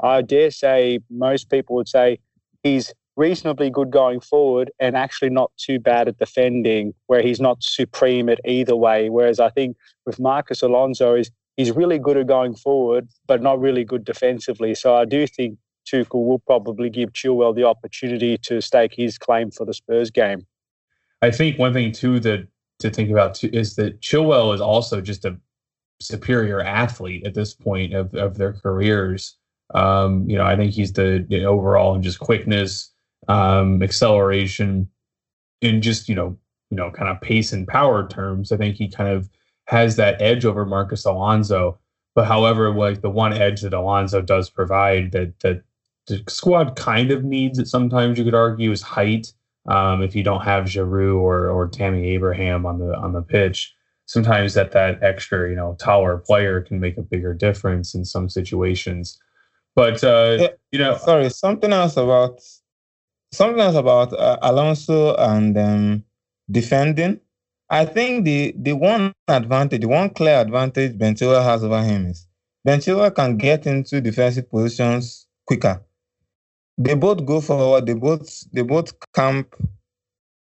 I 0.00 0.22
dare 0.22 0.50
say 0.50 1.00
most 1.10 1.50
people 1.50 1.76
would 1.76 1.88
say 1.88 2.18
he's 2.62 2.92
reasonably 3.16 3.68
good 3.68 3.90
going 3.90 4.20
forward 4.20 4.70
and 4.78 4.96
actually 4.96 5.30
not 5.30 5.50
too 5.56 5.78
bad 5.80 6.06
at 6.08 6.18
defending, 6.18 6.94
where 7.08 7.20
he's 7.20 7.40
not 7.40 7.62
supreme 7.62 8.28
at 8.28 8.40
either 8.44 8.76
way. 8.76 9.10
Whereas 9.10 9.40
I 9.40 9.50
think 9.50 9.76
with 10.06 10.20
Marcos 10.20 10.62
Alonso 10.62 11.14
is 11.14 11.30
he's 11.58 11.72
really 11.72 11.98
good 11.98 12.16
at 12.16 12.26
going 12.26 12.54
forward, 12.54 13.06
but 13.26 13.42
not 13.42 13.60
really 13.60 13.84
good 13.84 14.04
defensively. 14.04 14.74
So 14.74 14.96
I 14.96 15.04
do 15.04 15.26
think 15.26 15.58
Tuchel 15.86 16.24
will 16.26 16.38
probably 16.38 16.88
give 16.88 17.12
Chilwell 17.12 17.54
the 17.54 17.64
opportunity 17.64 18.38
to 18.38 18.62
stake 18.62 18.94
his 18.94 19.18
claim 19.18 19.50
for 19.50 19.66
the 19.66 19.74
Spurs 19.74 20.10
game. 20.10 20.46
I 21.20 21.30
think 21.30 21.58
one 21.58 21.74
thing 21.74 21.92
too 21.92 22.20
that 22.20 22.48
to 22.78 22.90
think 22.90 23.10
about 23.10 23.34
too 23.34 23.50
is 23.52 23.74
that 23.76 24.00
Chilwell 24.00 24.54
is 24.54 24.60
also 24.60 25.02
just 25.02 25.26
a 25.26 25.36
superior 26.00 26.60
athlete 26.60 27.26
at 27.26 27.34
this 27.34 27.52
point 27.52 27.92
of, 27.92 28.14
of 28.14 28.38
their 28.38 28.52
careers. 28.52 29.36
Um, 29.74 30.30
you 30.30 30.38
know, 30.38 30.46
I 30.46 30.56
think 30.56 30.72
he's 30.72 30.92
the 30.92 31.44
overall 31.44 31.94
and 31.94 32.02
just 32.02 32.20
quickness, 32.20 32.90
um, 33.26 33.82
acceleration, 33.82 34.88
and 35.60 35.82
just 35.82 36.08
you 36.08 36.14
know 36.14 36.38
you 36.70 36.76
know, 36.76 36.90
kind 36.90 37.10
of 37.10 37.20
pace 37.20 37.52
and 37.52 37.66
power 37.66 38.06
terms, 38.06 38.52
I 38.52 38.56
think 38.56 38.76
he 38.76 38.88
kind 38.88 39.10
of 39.10 39.28
has 39.68 39.96
that 39.96 40.20
edge 40.20 40.46
over 40.46 40.64
Marcos 40.64 41.04
Alonso. 41.04 41.78
But 42.14 42.26
however, 42.26 42.74
like 42.74 43.02
the 43.02 43.10
one 43.10 43.34
edge 43.34 43.60
that 43.60 43.74
Alonso 43.74 44.22
does 44.22 44.50
provide 44.50 45.12
that 45.12 45.38
that 45.40 45.62
the 46.06 46.24
squad 46.26 46.74
kind 46.74 47.10
of 47.10 47.22
needs 47.22 47.58
it 47.58 47.68
sometimes 47.68 48.18
you 48.18 48.24
could 48.24 48.34
argue 48.34 48.72
is 48.72 48.82
height. 48.82 49.32
Um, 49.68 50.02
if 50.02 50.16
you 50.16 50.22
don't 50.22 50.42
have 50.42 50.64
Giroud 50.64 51.20
or 51.20 51.50
or 51.50 51.68
Tammy 51.68 52.08
Abraham 52.08 52.64
on 52.64 52.78
the 52.78 52.96
on 52.96 53.12
the 53.12 53.22
pitch, 53.22 53.74
sometimes 54.06 54.54
that 54.54 54.72
that 54.72 55.02
extra 55.02 55.48
you 55.50 55.54
know 55.54 55.76
taller 55.78 56.16
player 56.16 56.62
can 56.62 56.80
make 56.80 56.96
a 56.96 57.02
bigger 57.02 57.34
difference 57.34 57.94
in 57.94 58.04
some 58.04 58.28
situations. 58.28 59.18
But 59.76 60.02
uh, 60.02 60.38
yeah, 60.40 60.48
you 60.72 60.78
know, 60.78 60.96
sorry, 60.96 61.28
something 61.28 61.72
else 61.72 61.98
about 61.98 62.40
something 63.32 63.60
else 63.60 63.76
about 63.76 64.14
uh, 64.14 64.38
Alonso 64.40 65.14
and 65.16 65.56
um, 65.58 66.04
defending. 66.50 67.20
I 67.70 67.84
think 67.84 68.24
the 68.24 68.54
the 68.56 68.72
one 68.72 69.12
advantage, 69.28 69.82
the 69.82 69.88
one 69.88 70.10
clear 70.10 70.40
advantage 70.40 70.96
Chilwell 70.96 71.44
has 71.44 71.62
over 71.62 71.82
him 71.82 72.06
is 72.06 72.26
Chilwell 72.66 73.14
can 73.14 73.36
get 73.36 73.66
into 73.66 74.00
defensive 74.00 74.50
positions 74.50 75.26
quicker. 75.46 75.82
They 76.78 76.94
both 76.94 77.26
go 77.26 77.40
forward. 77.40 77.86
They 77.86 77.94
both 77.94 78.44
they 78.52 78.62
both 78.62 78.92
camp 79.14 79.54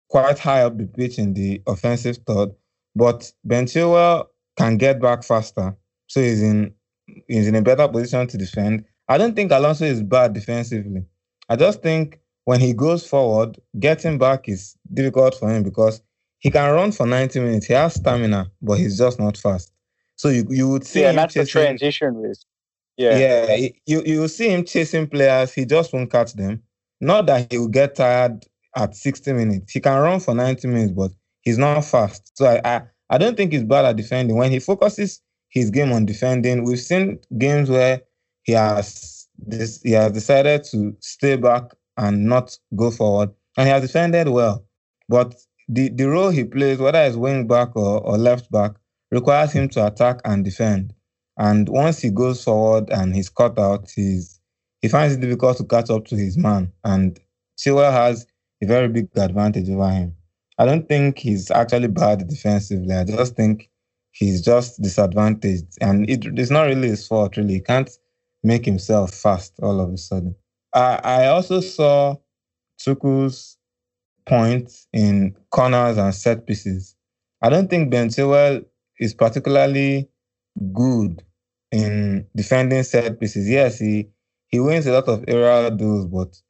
quite 0.08 0.38
high 0.38 0.62
up 0.62 0.76
the 0.78 0.86
pitch 0.86 1.18
in 1.18 1.34
the 1.34 1.62
offensive 1.66 2.18
third, 2.26 2.50
but 2.96 3.32
Chilwell 3.46 4.26
can 4.56 4.76
get 4.76 5.00
back 5.00 5.22
faster, 5.22 5.76
so 6.08 6.20
he's 6.20 6.42
in 6.42 6.74
he's 7.28 7.46
in 7.46 7.54
a 7.54 7.62
better 7.62 7.86
position 7.88 8.26
to 8.26 8.38
defend. 8.38 8.84
I 9.08 9.18
don't 9.18 9.36
think 9.36 9.52
Alonso 9.52 9.84
is 9.84 10.02
bad 10.02 10.32
defensively. 10.32 11.04
I 11.48 11.56
just 11.56 11.82
think 11.82 12.20
when 12.44 12.60
he 12.60 12.72
goes 12.72 13.06
forward, 13.06 13.58
getting 13.78 14.18
back 14.18 14.48
is 14.48 14.76
difficult 14.92 15.34
for 15.34 15.50
him 15.50 15.62
because 15.62 16.02
he 16.44 16.50
can 16.50 16.70
run 16.70 16.92
for 16.92 17.06
90 17.06 17.40
minutes. 17.40 17.66
He 17.66 17.72
has 17.72 17.94
stamina, 17.94 18.50
but 18.60 18.74
he's 18.74 18.98
just 18.98 19.18
not 19.18 19.36
fast. 19.38 19.72
So 20.16 20.28
you 20.28 20.46
you 20.50 20.68
would 20.68 20.86
see 20.86 21.00
yeah, 21.00 21.08
and 21.08 21.18
that's 21.18 21.32
chasing, 21.34 21.62
the 21.62 21.66
transition 21.66 22.16
risk. 22.16 22.46
Yeah, 22.98 23.18
yeah. 23.18 23.68
You 23.86 24.02
you 24.04 24.20
will 24.20 24.28
see 24.28 24.50
him 24.50 24.64
chasing 24.64 25.08
players. 25.08 25.54
He 25.54 25.64
just 25.64 25.92
won't 25.92 26.12
catch 26.12 26.34
them. 26.34 26.62
Not 27.00 27.26
that 27.26 27.50
he 27.50 27.58
will 27.58 27.68
get 27.68 27.96
tired 27.96 28.44
at 28.76 28.94
60 28.94 29.32
minutes. 29.32 29.72
He 29.72 29.80
can 29.80 29.98
run 29.98 30.20
for 30.20 30.34
90 30.34 30.68
minutes, 30.68 30.92
but 30.92 31.10
he's 31.40 31.58
not 31.58 31.80
fast. 31.80 32.36
So 32.36 32.44
I 32.44 32.60
I, 32.64 32.82
I 33.08 33.18
don't 33.18 33.36
think 33.36 33.52
he's 33.52 33.64
bad 33.64 33.86
at 33.86 33.96
defending. 33.96 34.36
When 34.36 34.52
he 34.52 34.58
focuses 34.60 35.22
his 35.48 35.70
game 35.70 35.92
on 35.92 36.04
defending, 36.04 36.62
we've 36.64 36.78
seen 36.78 37.18
games 37.38 37.70
where 37.70 38.02
he 38.42 38.52
has 38.52 39.26
this 39.38 39.80
he 39.82 39.92
has 39.92 40.12
decided 40.12 40.64
to 40.64 40.94
stay 41.00 41.36
back 41.36 41.72
and 41.96 42.26
not 42.26 42.56
go 42.76 42.90
forward. 42.90 43.30
And 43.56 43.66
he 43.66 43.72
has 43.72 43.82
defended 43.82 44.28
well. 44.28 44.66
But 45.08 45.34
the, 45.68 45.88
the 45.88 46.08
role 46.08 46.30
he 46.30 46.44
plays, 46.44 46.78
whether 46.78 47.02
it's 47.02 47.16
wing 47.16 47.46
back 47.46 47.76
or, 47.76 48.00
or 48.00 48.18
left 48.18 48.50
back, 48.50 48.72
requires 49.10 49.52
him 49.52 49.68
to 49.70 49.86
attack 49.86 50.20
and 50.24 50.44
defend. 50.44 50.92
And 51.36 51.68
once 51.68 52.00
he 52.00 52.10
goes 52.10 52.44
forward 52.44 52.90
and 52.90 53.14
he's 53.14 53.28
cut 53.28 53.58
out, 53.58 53.90
he's 53.94 54.40
he 54.82 54.88
finds 54.88 55.14
it 55.14 55.20
difficult 55.20 55.56
to 55.56 55.64
catch 55.64 55.88
up 55.88 56.04
to 56.06 56.16
his 56.16 56.36
man. 56.36 56.70
And 56.84 57.18
Chilwell 57.58 57.90
has 57.90 58.26
a 58.62 58.66
very 58.66 58.88
big 58.88 59.08
advantage 59.16 59.70
over 59.70 59.90
him. 59.90 60.16
I 60.58 60.66
don't 60.66 60.86
think 60.86 61.18
he's 61.18 61.50
actually 61.50 61.88
bad 61.88 62.28
defensively. 62.28 62.94
I 62.94 63.04
just 63.04 63.34
think 63.34 63.70
he's 64.10 64.42
just 64.42 64.82
disadvantaged. 64.82 65.78
And 65.80 66.08
it, 66.08 66.26
it's 66.38 66.50
not 66.50 66.64
really 66.64 66.88
his 66.88 67.06
fault, 67.06 67.36
really. 67.36 67.54
He 67.54 67.60
can't 67.60 67.90
make 68.42 68.64
himself 68.66 69.12
fast 69.14 69.54
all 69.62 69.80
of 69.80 69.90
a 69.90 69.96
sudden. 69.96 70.36
I, 70.74 71.00
I 71.02 71.26
also 71.28 71.60
saw 71.60 72.16
Tuchel's 72.78 73.56
point 74.26 74.72
in 74.92 75.36
corners 75.50 75.98
and 75.98 76.14
set 76.14 76.46
pieces. 76.46 76.96
I 77.42 77.50
don't 77.50 77.68
think 77.68 77.90
Ben 77.90 78.08
Chilwell 78.08 78.64
is 78.98 79.14
particularly 79.14 80.08
good 80.72 81.22
in 81.72 82.26
defending 82.36 82.82
set 82.84 83.20
pieces. 83.20 83.48
Yes, 83.48 83.78
he 83.78 84.08
he 84.48 84.60
wins 84.60 84.86
a 84.86 84.92
lot 84.92 85.08
of 85.08 85.24
aerial 85.28 85.70
duels, 85.70 86.06
but 86.06 86.40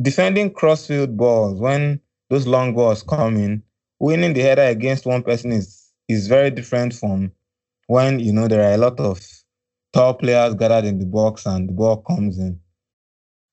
defending 0.00 0.52
crossfield 0.52 1.16
balls 1.16 1.60
when 1.60 2.00
those 2.30 2.46
long 2.46 2.74
balls 2.74 3.02
come 3.02 3.36
in, 3.36 3.62
winning 3.98 4.32
the 4.34 4.40
header 4.42 4.62
against 4.62 5.06
one 5.06 5.22
person 5.22 5.52
is 5.52 5.92
is 6.08 6.28
very 6.28 6.50
different 6.50 6.94
from 6.94 7.32
when 7.88 8.20
you 8.20 8.32
know 8.32 8.48
there 8.48 8.62
are 8.70 8.74
a 8.74 8.78
lot 8.78 8.98
of 9.00 9.20
tall 9.92 10.14
players 10.14 10.54
gathered 10.54 10.84
in 10.86 10.98
the 10.98 11.06
box 11.06 11.46
and 11.46 11.68
the 11.68 11.72
ball 11.72 11.98
comes 11.98 12.38
in. 12.38 12.60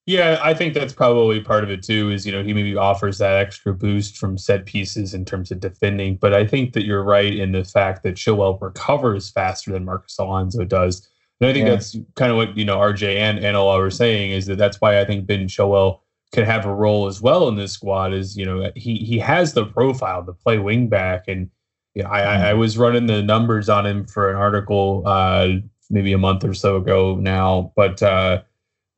Yeah, 0.07 0.39
I 0.43 0.53
think 0.53 0.75
that's 0.75 0.93
probably 0.93 1.41
part 1.41 1.63
of 1.63 1.71
it 1.71 1.81
too. 1.81 2.11
Is 2.11 2.27
you 2.27 2.31
know 2.31 2.43
he 2.43 2.53
maybe 2.53 2.75
offers 2.75 3.17
that 3.17 3.37
extra 3.37 3.73
boost 3.73 4.17
from 4.17 4.37
set 4.37 4.65
pieces 4.65 5.15
in 5.15 5.25
terms 5.25 5.51
of 5.51 5.59
defending, 5.59 6.17
but 6.17 6.31
I 6.31 6.45
think 6.45 6.73
that 6.73 6.85
you're 6.85 7.03
right 7.03 7.35
in 7.35 7.53
the 7.53 7.63
fact 7.63 8.03
that 8.03 8.15
Chilwell 8.15 8.61
recovers 8.61 9.31
faster 9.31 9.71
than 9.71 9.83
Marcos 9.83 10.17
Alonso 10.19 10.63
does, 10.63 11.09
and 11.41 11.49
I 11.49 11.53
think 11.53 11.65
yeah. 11.65 11.73
that's 11.73 11.97
kind 12.15 12.31
of 12.31 12.37
what 12.37 12.55
you 12.55 12.65
know 12.65 12.77
RJ 12.77 13.17
and 13.17 13.39
and 13.39 13.57
Ola 13.57 13.79
were 13.79 13.89
saying 13.89 14.31
is 14.31 14.45
that 14.45 14.59
that's 14.59 14.79
why 14.79 15.01
I 15.01 15.05
think 15.05 15.25
Ben 15.25 15.47
Chilwell 15.47 16.01
can 16.31 16.45
have 16.45 16.67
a 16.67 16.73
role 16.73 17.07
as 17.07 17.19
well 17.19 17.47
in 17.47 17.55
this 17.55 17.71
squad. 17.71 18.13
Is 18.13 18.37
you 18.37 18.45
know 18.45 18.71
he 18.75 18.97
he 18.97 19.17
has 19.17 19.53
the 19.53 19.65
profile 19.65 20.23
to 20.23 20.33
play 20.33 20.59
wing 20.59 20.87
back, 20.87 21.23
and 21.27 21.49
you 21.95 22.03
know, 22.03 22.09
I 22.11 22.19
mm. 22.19 22.41
I 22.43 22.53
was 22.53 22.77
running 22.77 23.07
the 23.07 23.23
numbers 23.23 23.69
on 23.69 23.87
him 23.87 24.05
for 24.05 24.29
an 24.29 24.35
article 24.35 25.01
uh, 25.07 25.53
maybe 25.89 26.13
a 26.13 26.19
month 26.19 26.43
or 26.43 26.53
so 26.53 26.75
ago 26.75 27.15
now, 27.15 27.73
but. 27.75 28.03
uh 28.03 28.43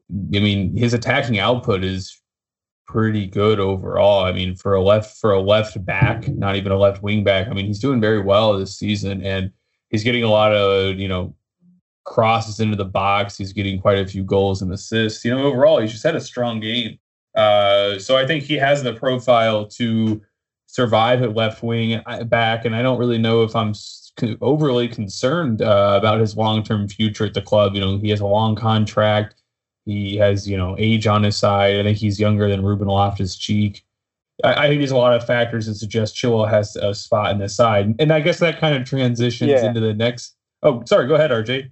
I 0.09 0.39
mean, 0.39 0.75
his 0.75 0.93
attacking 0.93 1.39
output 1.39 1.83
is 1.83 2.21
pretty 2.87 3.27
good 3.27 3.59
overall. 3.59 4.23
I 4.23 4.31
mean, 4.31 4.55
for 4.55 4.73
a 4.73 4.81
left 4.81 5.17
for 5.17 5.33
a 5.33 5.41
left 5.41 5.83
back, 5.85 6.27
not 6.29 6.55
even 6.55 6.71
a 6.71 6.77
left 6.77 7.03
wing 7.03 7.23
back. 7.23 7.47
I 7.47 7.53
mean, 7.53 7.65
he's 7.65 7.79
doing 7.79 8.01
very 8.01 8.21
well 8.21 8.57
this 8.57 8.77
season, 8.77 9.21
and 9.23 9.51
he's 9.89 10.03
getting 10.03 10.23
a 10.23 10.29
lot 10.29 10.53
of 10.53 10.97
you 10.97 11.07
know 11.07 11.35
crosses 12.05 12.59
into 12.59 12.77
the 12.77 12.85
box. 12.85 13.37
He's 13.37 13.53
getting 13.53 13.79
quite 13.79 13.99
a 13.99 14.07
few 14.07 14.23
goals 14.23 14.61
and 14.61 14.71
assists. 14.71 15.23
You 15.25 15.35
know, 15.35 15.43
overall, 15.43 15.79
he's 15.79 15.91
just 15.91 16.03
had 16.03 16.15
a 16.15 16.21
strong 16.21 16.59
game. 16.59 16.97
Uh, 17.35 17.99
so 17.99 18.17
I 18.17 18.25
think 18.25 18.43
he 18.43 18.55
has 18.55 18.81
the 18.81 18.93
profile 18.93 19.67
to 19.67 20.21
survive 20.65 21.21
at 21.21 21.35
left 21.35 21.61
wing 21.61 22.01
uh, 22.05 22.23
back, 22.23 22.65
and 22.65 22.75
I 22.75 22.81
don't 22.81 22.97
really 22.97 23.19
know 23.19 23.43
if 23.43 23.55
I'm 23.55 23.73
overly 24.41 24.87
concerned 24.87 25.61
uh, 25.61 25.95
about 25.97 26.19
his 26.19 26.35
long 26.37 26.63
term 26.63 26.87
future 26.87 27.25
at 27.25 27.33
the 27.33 27.41
club. 27.41 27.75
You 27.75 27.81
know, 27.81 27.97
he 27.97 28.09
has 28.09 28.21
a 28.21 28.25
long 28.25 28.55
contract 28.55 29.35
he 29.87 30.17
has, 30.17 30.47
you 30.47 30.57
know, 30.57 30.75
age 30.77 31.07
on 31.07 31.23
his 31.23 31.37
side. 31.37 31.79
I 31.79 31.83
think 31.83 31.97
he's 31.97 32.19
younger 32.19 32.49
than 32.49 32.61
Ruben 32.61 32.89
Loftus 32.89 33.37
Cheek. 33.37 33.85
I, 34.43 34.65
I, 34.65 34.67
think 34.67 34.81
there's 34.81 34.91
a 34.91 34.97
lot 34.97 35.15
of 35.15 35.25
factors 35.25 35.65
that 35.65 35.75
suggest 35.75 36.13
Chilwell 36.13 36.49
has 36.49 36.75
a 36.75 36.93
spot 36.93 37.31
in 37.31 37.39
the 37.39 37.47
side. 37.47 37.95
And 37.97 38.11
I 38.11 38.19
guess 38.19 38.39
that 38.39 38.59
kind 38.59 38.75
of 38.75 38.83
transitions 38.83 39.49
yeah. 39.49 39.65
into 39.65 39.79
the 39.79 39.93
next. 39.93 40.35
Oh, 40.61 40.83
sorry. 40.85 41.07
Go 41.07 41.15
ahead, 41.15 41.31
RJ. 41.31 41.71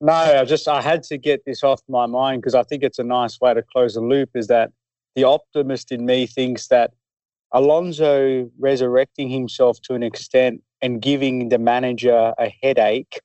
No, 0.00 0.12
I 0.12 0.44
just 0.44 0.68
I 0.68 0.80
had 0.80 1.02
to 1.04 1.18
get 1.18 1.44
this 1.44 1.64
off 1.64 1.82
my 1.88 2.06
mind 2.06 2.40
because 2.40 2.54
I 2.54 2.62
think 2.62 2.84
it's 2.84 3.00
a 3.00 3.04
nice 3.04 3.40
way 3.40 3.52
to 3.52 3.62
close 3.62 3.94
the 3.94 4.00
loop. 4.00 4.30
Is 4.34 4.46
that 4.46 4.70
the 5.16 5.24
optimist 5.24 5.90
in 5.90 6.06
me 6.06 6.26
thinks 6.26 6.68
that 6.68 6.92
Alonso 7.52 8.48
resurrecting 8.60 9.28
himself 9.28 9.80
to 9.82 9.94
an 9.94 10.04
extent 10.04 10.62
and 10.80 11.02
giving 11.02 11.48
the 11.48 11.58
manager 11.58 12.32
a 12.38 12.54
headache 12.62 13.20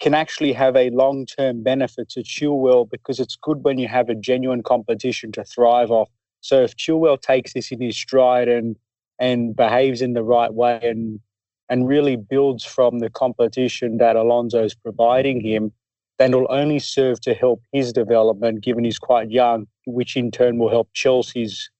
can 0.00 0.14
actually 0.14 0.52
have 0.52 0.76
a 0.76 0.90
long 0.90 1.26
term 1.26 1.62
benefit 1.62 2.08
to 2.10 2.20
Chilwell 2.20 2.88
because 2.90 3.20
it's 3.20 3.36
good 3.36 3.62
when 3.62 3.78
you 3.78 3.86
have 3.86 4.08
a 4.08 4.14
genuine 4.14 4.62
competition 4.62 5.30
to 5.32 5.44
thrive 5.44 5.90
off. 5.90 6.08
So 6.40 6.62
if 6.62 6.74
Chilwell 6.76 7.20
takes 7.20 7.52
this 7.52 7.70
in 7.70 7.80
his 7.80 7.96
stride 7.96 8.48
and 8.48 8.76
and 9.18 9.54
behaves 9.54 10.00
in 10.00 10.14
the 10.14 10.22
right 10.22 10.52
way 10.52 10.80
and 10.82 11.20
and 11.68 11.86
really 11.86 12.16
builds 12.16 12.64
from 12.64 12.98
the 12.98 13.10
competition 13.10 13.98
that 13.98 14.16
Alonso's 14.16 14.74
providing 14.74 15.40
him, 15.40 15.72
then 16.18 16.32
it'll 16.32 16.46
only 16.50 16.80
serve 16.80 17.20
to 17.20 17.32
help 17.32 17.62
his 17.72 17.92
development, 17.92 18.62
given 18.62 18.82
he's 18.82 18.98
quite 18.98 19.30
young, 19.30 19.68
which 19.86 20.16
in 20.16 20.32
turn 20.32 20.58
will 20.58 20.68
help 20.68 20.88
Chelsea's 20.94 21.70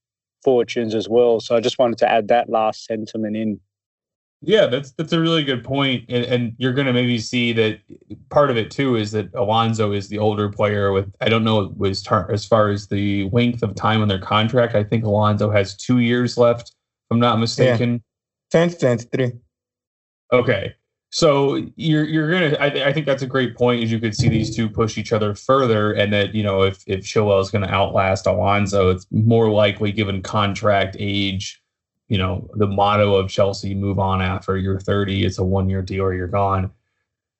fortunes 0.45 0.95
as 0.95 1.09
well. 1.09 1.41
So 1.41 1.57
I 1.57 1.61
just 1.61 1.79
wanted 1.79 1.99
to 1.99 2.11
add 2.11 2.29
that 2.29 2.49
last 2.49 2.85
sentiment 2.85 3.37
in. 3.37 3.61
Yeah, 4.43 4.67
that's 4.67 4.93
that's 4.93 5.13
a 5.13 5.21
really 5.21 5.45
good 5.45 5.63
point, 5.63 6.07
and, 6.09 6.25
and 6.25 6.55
you're 6.57 6.73
going 6.73 6.87
to 6.87 6.95
maybe 6.95 7.19
see 7.19 7.53
that 7.53 7.81
part 8.31 8.51
of 8.51 8.57
it 8.57 8.71
too 8.71 8.97
is 8.97 9.13
that 9.13 9.35
Alonso 9.35 9.93
is 9.93 10.09
the 10.09 10.19
older 10.19 10.49
player. 10.49 10.93
With 10.93 11.13
I 11.21 11.29
don't 11.29 11.45
know 11.45 11.75
was 11.77 12.03
tar- 12.03 12.31
as 12.33 12.47
far 12.47 12.71
as 12.71 12.89
the 12.89 13.29
length 13.33 13.63
of 13.63 13.75
time 13.75 14.01
on 14.01 14.09
their 14.09 14.19
contract. 14.19 14.75
I 14.75 14.83
think 14.83 15.05
Alonso 15.05 15.51
has 15.51 15.77
two 15.77 15.99
years 15.99 16.39
left. 16.39 16.69
If 16.71 16.75
I'm 17.11 17.21
not 17.21 17.39
mistaken. 17.39 18.03
Yeah. 18.53 18.67
2023. 18.69 19.33
Okay, 20.33 20.75
so 21.11 21.67
you're 21.77 22.05
you're 22.05 22.31
gonna. 22.31 22.57
I, 22.59 22.89
I 22.89 22.93
think 22.95 23.05
that's 23.05 23.23
a 23.23 23.27
great 23.27 23.57
point. 23.57 23.83
Is 23.83 23.93
you 23.93 23.99
could 23.99 24.17
see 24.17 24.31
these 24.31 24.57
two 24.57 24.71
push 24.71 24.97
each 24.97 25.13
other 25.13 25.35
further, 25.35 25.93
and 25.93 26.13
that 26.15 26.35
you 26.35 26.43
know 26.43 26.63
if 26.63 26.83
if 26.87 27.01
Chilwell 27.01 27.43
is 27.43 27.51
going 27.51 27.67
to 27.67 27.71
outlast 27.71 28.27
Alonso, 28.27 28.89
it's 28.89 29.07
more 29.11 29.51
likely 29.51 29.93
given 29.93 30.23
contract 30.23 30.97
age 30.99 31.60
you 32.11 32.19
know 32.19 32.51
the 32.55 32.67
motto 32.67 33.15
of 33.15 33.31
Chelsea: 33.31 33.75
move 33.75 33.99
on 33.99 34.21
after 34.21 34.59
you're 34.59 34.81
30. 34.81 35.25
It's 35.25 35.39
a 35.39 35.45
one 35.45 35.71
year 35.71 35.81
deal 35.81 36.03
or 36.03 36.13
you're 36.13 36.27
gone. 36.27 36.71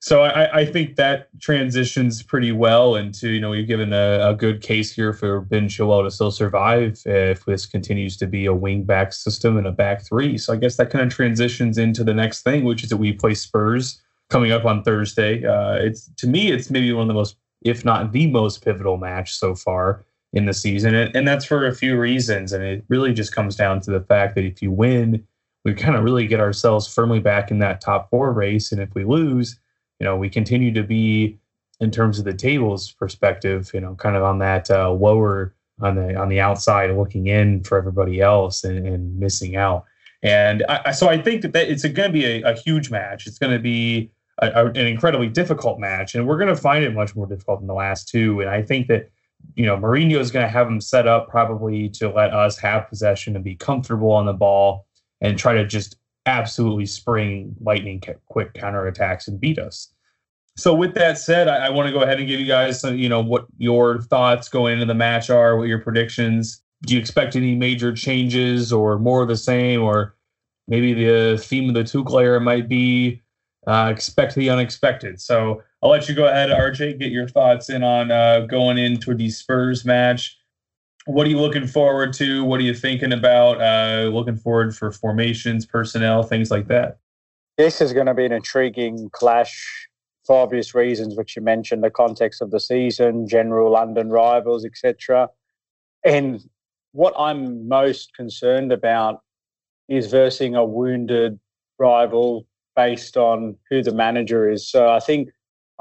So 0.03 0.23
I, 0.23 0.61
I, 0.61 0.65
think 0.65 0.95
that 0.95 1.27
transitions 1.39 2.23
pretty 2.23 2.51
well 2.51 2.95
into, 2.95 3.29
you 3.29 3.39
know, 3.39 3.51
we've 3.51 3.67
given 3.67 3.93
a, 3.93 4.29
a, 4.29 4.33
good 4.33 4.63
case 4.63 4.91
here 4.91 5.13
for 5.13 5.41
Ben 5.41 5.67
Chilwell 5.67 6.03
to 6.03 6.09
still 6.09 6.31
survive 6.31 6.99
if 7.05 7.45
this 7.45 7.67
continues 7.67 8.17
to 8.17 8.25
be 8.25 8.47
a 8.47 8.53
wing 8.53 8.83
back 8.83 9.13
system 9.13 9.57
and 9.57 9.67
a 9.67 9.71
back 9.71 10.03
three. 10.03 10.39
So 10.39 10.53
I 10.53 10.55
guess 10.55 10.75
that 10.77 10.89
kind 10.89 11.05
of 11.05 11.13
transitions 11.13 11.77
into 11.77 12.03
the 12.03 12.15
next 12.15 12.41
thing, 12.41 12.63
which 12.63 12.81
is 12.81 12.89
that 12.89 12.97
we 12.97 13.13
play 13.13 13.35
Spurs 13.35 14.01
coming 14.31 14.51
up 14.51 14.65
on 14.65 14.81
Thursday. 14.81 15.45
Uh, 15.45 15.75
it's 15.75 16.09
to 16.17 16.25
me, 16.25 16.51
it's 16.51 16.71
maybe 16.71 16.91
one 16.93 17.03
of 17.03 17.07
the 17.07 17.13
most, 17.13 17.35
if 17.61 17.85
not 17.85 18.11
the 18.11 18.25
most 18.25 18.65
pivotal 18.65 18.97
match 18.97 19.35
so 19.35 19.53
far 19.53 20.03
in 20.33 20.45
the 20.45 20.53
season. 20.53 20.95
And, 20.95 21.27
that's 21.27 21.45
for 21.45 21.67
a 21.67 21.75
few 21.75 21.99
reasons. 21.99 22.53
And 22.53 22.63
it 22.63 22.85
really 22.87 23.13
just 23.13 23.35
comes 23.35 23.55
down 23.55 23.81
to 23.81 23.91
the 23.91 23.99
fact 23.99 24.35
that 24.35 24.45
if 24.45 24.61
you 24.61 24.71
win, 24.71 25.25
we 25.65 25.73
kind 25.73 25.95
of 25.95 26.03
really 26.03 26.25
get 26.25 26.39
ourselves 26.39 26.87
firmly 26.87 27.19
back 27.19 27.51
in 27.51 27.59
that 27.59 27.81
top 27.81 28.09
four 28.09 28.31
race. 28.31 28.71
And 28.71 28.81
if 28.81 28.93
we 28.95 29.03
lose, 29.03 29.59
you 29.99 30.05
know, 30.05 30.15
we 30.15 30.29
continue 30.29 30.73
to 30.73 30.83
be 30.83 31.37
in 31.79 31.91
terms 31.91 32.17
of 32.17 32.25
the 32.25 32.33
tables 32.33 32.91
perspective, 32.91 33.71
you 33.73 33.81
know, 33.81 33.95
kind 33.95 34.15
of 34.15 34.23
on 34.23 34.39
that 34.39 34.71
uh, 34.71 34.91
lower 34.91 35.53
on 35.81 35.95
the 35.95 36.15
on 36.15 36.29
the 36.29 36.39
outside 36.39 36.91
looking 36.91 37.27
in 37.27 37.63
for 37.63 37.77
everybody 37.77 38.21
else 38.21 38.63
and, 38.63 38.85
and 38.85 39.19
missing 39.19 39.55
out. 39.55 39.85
And 40.23 40.63
I, 40.69 40.91
so 40.91 41.09
I 41.09 41.19
think 41.19 41.41
that, 41.41 41.53
that 41.53 41.69
it's 41.69 41.83
going 41.83 42.09
to 42.09 42.13
be 42.13 42.25
a, 42.25 42.51
a, 42.51 42.53
huge 42.53 42.91
match. 42.91 43.25
It's 43.25 43.39
going 43.39 43.53
to 43.53 43.59
be 43.59 44.11
a, 44.39 44.49
a, 44.49 44.65
an 44.67 44.85
incredibly 44.85 45.27
difficult 45.27 45.79
match, 45.79 46.13
and 46.13 46.27
we're 46.27 46.37
going 46.37 46.55
to 46.55 46.55
find 46.55 46.85
it 46.85 46.93
much 46.93 47.15
more 47.15 47.25
difficult 47.25 47.59
than 47.59 47.67
the 47.67 47.73
last 47.73 48.07
two. 48.07 48.39
And 48.39 48.49
I 48.49 48.61
think 48.61 48.87
that 48.87 49.09
you 49.55 49.65
know, 49.65 49.77
Mourinho 49.77 50.17
is 50.17 50.31
going 50.31 50.45
to 50.45 50.51
have 50.51 50.67
them 50.67 50.81
set 50.81 51.07
up 51.07 51.29
probably 51.29 51.89
to 51.89 52.09
let 52.09 52.33
us 52.33 52.57
have 52.59 52.87
possession 52.89 53.35
and 53.35 53.43
be 53.43 53.55
comfortable 53.55 54.11
on 54.11 54.25
the 54.25 54.33
ball 54.33 54.85
and 55.19 55.37
try 55.37 55.53
to 55.53 55.65
just 55.65 55.97
absolutely 56.25 56.85
spring 56.85 57.55
lightning 57.61 58.01
quick 58.27 58.53
counterattacks 58.53 59.27
and 59.27 59.39
beat 59.39 59.59
us. 59.59 59.93
So 60.57 60.73
with 60.73 60.93
that 60.95 61.17
said, 61.17 61.47
I, 61.47 61.67
I 61.67 61.69
want 61.69 61.87
to 61.87 61.93
go 61.93 62.01
ahead 62.01 62.19
and 62.19 62.27
give 62.27 62.39
you 62.39 62.45
guys, 62.45 62.79
some, 62.81 62.97
you 62.97 63.09
know, 63.09 63.21
what 63.21 63.45
your 63.57 64.01
thoughts 64.01 64.49
going 64.49 64.73
into 64.73 64.85
the 64.85 64.93
match 64.93 65.29
are, 65.29 65.57
what 65.57 65.67
your 65.67 65.79
predictions. 65.79 66.61
Do 66.83 66.93
you 66.93 66.99
expect 66.99 67.35
any 67.35 67.55
major 67.55 67.93
changes 67.93 68.73
or 68.73 68.99
more 68.99 69.21
of 69.21 69.27
the 69.27 69.37
same, 69.37 69.81
or 69.81 70.15
maybe 70.67 70.93
the 70.93 71.37
theme 71.37 71.69
of 71.69 71.75
the 71.75 71.83
two 71.83 72.05
era 72.17 72.41
might 72.41 72.67
be 72.67 73.21
uh, 73.67 73.89
expect 73.91 74.35
the 74.35 74.49
unexpected? 74.49 75.21
So 75.21 75.61
I'll 75.83 75.89
let 75.89 76.07
you 76.07 76.13
go 76.13 76.27
ahead, 76.27 76.49
RJ, 76.49 76.99
get 76.99 77.11
your 77.11 77.27
thoughts 77.27 77.69
in 77.69 77.81
on 77.83 78.11
uh, 78.11 78.41
going 78.41 78.77
into 78.77 79.15
the 79.15 79.29
Spurs 79.31 79.83
match. 79.83 80.37
What 81.05 81.25
are 81.25 81.29
you 81.31 81.39
looking 81.39 81.65
forward 81.65 82.13
to? 82.13 82.43
What 82.43 82.59
are 82.59 82.63
you 82.63 82.75
thinking 82.75 83.11
about? 83.11 83.59
Uh, 83.59 84.09
looking 84.09 84.35
forward 84.35 84.75
for 84.75 84.91
formations, 84.91 85.65
personnel, 85.65 86.21
things 86.21 86.51
like 86.51 86.67
that. 86.67 86.99
This 87.57 87.81
is 87.81 87.93
going 87.93 88.05
to 88.05 88.13
be 88.13 88.25
an 88.25 88.31
intriguing 88.31 89.09
clash 89.11 89.87
for 90.23 90.43
obvious 90.43 90.75
reasons, 90.75 91.17
which 91.17 91.35
you 91.35 91.41
mentioned, 91.41 91.83
the 91.83 91.89
context 91.89 92.43
of 92.43 92.51
the 92.51 92.59
season, 92.59 93.27
general 93.27 93.71
London 93.71 94.11
rivals, 94.11 94.63
etc. 94.63 95.29
And 96.05 96.47
what 96.91 97.15
I'm 97.17 97.67
most 97.67 98.13
concerned 98.15 98.71
about 98.71 99.21
is 99.89 100.11
versing 100.11 100.55
a 100.55 100.63
wounded 100.63 101.39
rival 101.79 102.45
based 102.75 103.17
on 103.17 103.55
who 103.71 103.81
the 103.81 103.93
manager 103.93 104.47
is. 104.47 104.69
So 104.69 104.87
I 104.89 104.99
think 104.99 105.29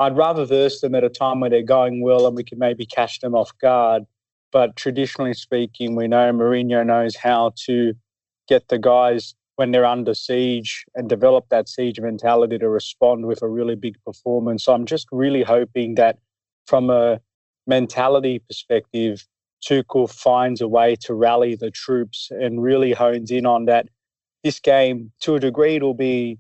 I'd 0.00 0.16
rather 0.16 0.46
verse 0.46 0.80
them 0.80 0.94
at 0.94 1.04
a 1.04 1.10
time 1.10 1.40
where 1.40 1.50
they're 1.50 1.62
going 1.62 2.02
well 2.02 2.26
and 2.26 2.34
we 2.34 2.42
can 2.42 2.58
maybe 2.58 2.86
catch 2.86 3.20
them 3.20 3.34
off 3.34 3.52
guard. 3.60 4.04
But 4.50 4.74
traditionally 4.74 5.34
speaking, 5.34 5.94
we 5.94 6.08
know 6.08 6.32
Mourinho 6.32 6.84
knows 6.84 7.14
how 7.14 7.52
to 7.66 7.92
get 8.48 8.68
the 8.68 8.78
guys 8.78 9.34
when 9.56 9.72
they're 9.72 9.84
under 9.84 10.14
siege 10.14 10.86
and 10.94 11.06
develop 11.06 11.50
that 11.50 11.68
siege 11.68 12.00
mentality 12.00 12.58
to 12.58 12.68
respond 12.68 13.26
with 13.26 13.42
a 13.42 13.48
really 13.48 13.76
big 13.76 13.96
performance. 14.06 14.64
So 14.64 14.72
I'm 14.72 14.86
just 14.86 15.06
really 15.12 15.42
hoping 15.42 15.96
that 15.96 16.18
from 16.64 16.88
a 16.88 17.20
mentality 17.66 18.38
perspective, 18.38 19.26
Tuchel 19.62 20.10
finds 20.10 20.62
a 20.62 20.68
way 20.68 20.96
to 21.02 21.12
rally 21.12 21.54
the 21.56 21.70
troops 21.70 22.30
and 22.30 22.62
really 22.62 22.92
hones 22.92 23.30
in 23.30 23.44
on 23.44 23.66
that. 23.66 23.88
This 24.42 24.58
game, 24.60 25.12
to 25.20 25.34
a 25.34 25.40
degree, 25.40 25.76
it'll 25.76 25.92
be 25.92 26.38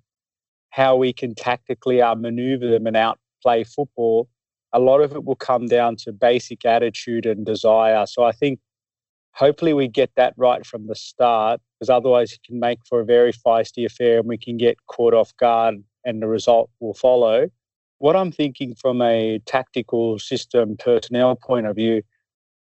how 0.70 0.96
we 0.96 1.12
can 1.12 1.34
tactically 1.34 2.00
uh, 2.00 2.06
outmaneuver 2.06 2.68
them 2.68 2.86
and 2.86 2.96
outplay 3.40 3.64
football. 3.64 4.28
A 4.72 4.78
lot 4.78 5.00
of 5.00 5.12
it 5.12 5.24
will 5.24 5.36
come 5.36 5.66
down 5.66 5.96
to 5.96 6.12
basic 6.12 6.64
attitude 6.64 7.26
and 7.26 7.44
desire. 7.44 8.06
So 8.06 8.22
I 8.22 8.32
think 8.32 8.60
hopefully 9.32 9.72
we 9.72 9.88
get 9.88 10.10
that 10.16 10.34
right 10.36 10.64
from 10.64 10.86
the 10.86 10.94
start 10.94 11.60
because 11.74 11.90
otherwise 11.90 12.32
it 12.32 12.40
can 12.44 12.60
make 12.60 12.78
for 12.88 13.00
a 13.00 13.04
very 13.04 13.32
feisty 13.32 13.84
affair 13.84 14.18
and 14.18 14.28
we 14.28 14.38
can 14.38 14.56
get 14.56 14.76
caught 14.86 15.14
off 15.14 15.36
guard 15.38 15.76
and 16.04 16.22
the 16.22 16.28
result 16.28 16.70
will 16.80 16.94
follow. 16.94 17.48
What 17.98 18.16
I'm 18.16 18.32
thinking 18.32 18.74
from 18.74 19.02
a 19.02 19.40
tactical 19.44 20.18
system 20.18 20.76
personnel 20.76 21.36
point 21.36 21.66
of 21.66 21.76
view 21.76 22.02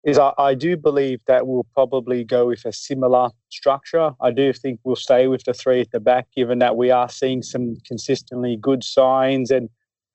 is 0.04 0.18
I, 0.18 0.32
I, 0.38 0.54
do 0.54 0.76
believe 0.76 1.20
that 1.26 1.46
we'll 1.46 1.66
probably 1.74 2.24
go 2.24 2.46
with 2.46 2.64
a 2.64 2.72
similar 2.72 3.30
structure. 3.50 4.12
I 4.22 4.30
do 4.30 4.52
think 4.52 4.80
we'll 4.84 4.96
stay 4.96 5.26
with 5.26 5.44
the 5.44 5.52
three 5.52 5.80
at 5.80 5.90
the 5.90 6.00
back, 6.00 6.28
given 6.34 6.60
that 6.60 6.76
we 6.76 6.90
are 6.90 7.08
seeing 7.08 7.42
some 7.42 7.76
consistently 7.84 8.56
good 8.56 8.84
signs. 8.84 9.50
And 9.50 9.68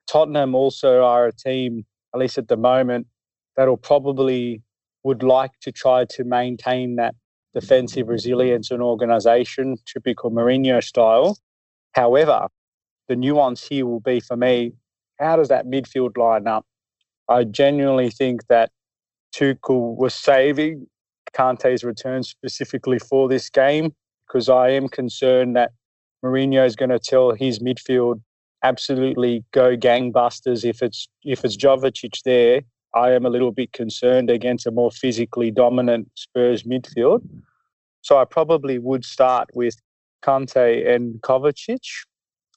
Tottenham 0.07 0.55
also 0.55 1.03
are 1.03 1.27
a 1.27 1.33
team, 1.33 1.85
at 2.13 2.19
least 2.19 2.37
at 2.37 2.47
the 2.47 2.57
moment, 2.57 3.07
that'll 3.55 3.77
probably 3.77 4.61
would 5.03 5.23
like 5.23 5.51
to 5.61 5.71
try 5.71 6.05
to 6.05 6.23
maintain 6.23 6.95
that 6.95 7.15
defensive 7.53 8.07
resilience 8.07 8.71
and 8.71 8.81
organisation, 8.81 9.77
typical 9.85 10.31
Mourinho 10.31 10.83
style. 10.83 11.37
However, 11.93 12.47
the 13.07 13.15
nuance 13.15 13.67
here 13.67 13.85
will 13.85 13.99
be 13.99 14.19
for 14.19 14.37
me 14.37 14.73
how 15.19 15.35
does 15.35 15.49
that 15.49 15.65
midfield 15.65 16.17
line 16.17 16.47
up? 16.47 16.65
I 17.29 17.43
genuinely 17.43 18.09
think 18.09 18.47
that 18.47 18.71
Tuchel 19.33 19.95
was 19.95 20.13
saving 20.13 20.87
Kante's 21.33 21.83
return 21.83 22.23
specifically 22.23 22.99
for 22.99 23.27
this 23.29 23.49
game 23.49 23.93
because 24.27 24.49
I 24.49 24.69
am 24.69 24.89
concerned 24.89 25.55
that 25.55 25.71
Mourinho 26.23 26.65
is 26.65 26.75
going 26.75 26.89
to 26.89 26.99
tell 26.99 27.31
his 27.31 27.59
midfield 27.59 28.21
absolutely 28.63 29.43
go 29.51 29.75
gangbusters 29.75 30.63
if 30.63 30.81
it's 30.81 31.07
if 31.23 31.43
it's 31.43 31.57
Jovicic 31.57 32.21
there 32.23 32.61
I 32.93 33.11
am 33.11 33.25
a 33.25 33.29
little 33.29 33.51
bit 33.51 33.73
concerned 33.73 34.29
against 34.29 34.67
a 34.67 34.71
more 34.71 34.91
physically 34.91 35.49
dominant 35.49 36.09
Spurs 36.15 36.63
midfield. 36.63 37.27
So 38.01 38.17
I 38.17 38.25
probably 38.25 38.77
would 38.77 39.03
start 39.03 39.49
with 39.53 39.75
Kante 40.23 40.87
and 40.87 41.19
Kovacic. 41.21 41.81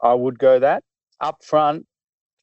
I 0.03 0.13
would 0.13 0.39
go 0.39 0.59
that. 0.59 0.83
Up 1.21 1.43
front, 1.43 1.87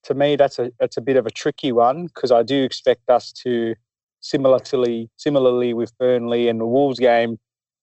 to 0.04 0.16
me, 0.16 0.36
that's 0.36 0.58
a 0.58 0.72
that's 0.80 0.98
a 0.98 1.02
bit 1.02 1.18
of 1.18 1.28
a 1.28 1.32
tricky 1.32 1.72
one 1.72 2.08
because 2.08 2.32
I 2.32 2.42
do 2.42 2.64
expect 2.64 3.10
us 3.10 3.32
to 3.44 3.76
similarly 4.22 5.10
similarly 5.18 5.74
with 5.74 5.96
Burnley 6.00 6.48
and 6.48 6.60
the 6.60 6.66
Wolves 6.66 7.00
game 7.00 7.38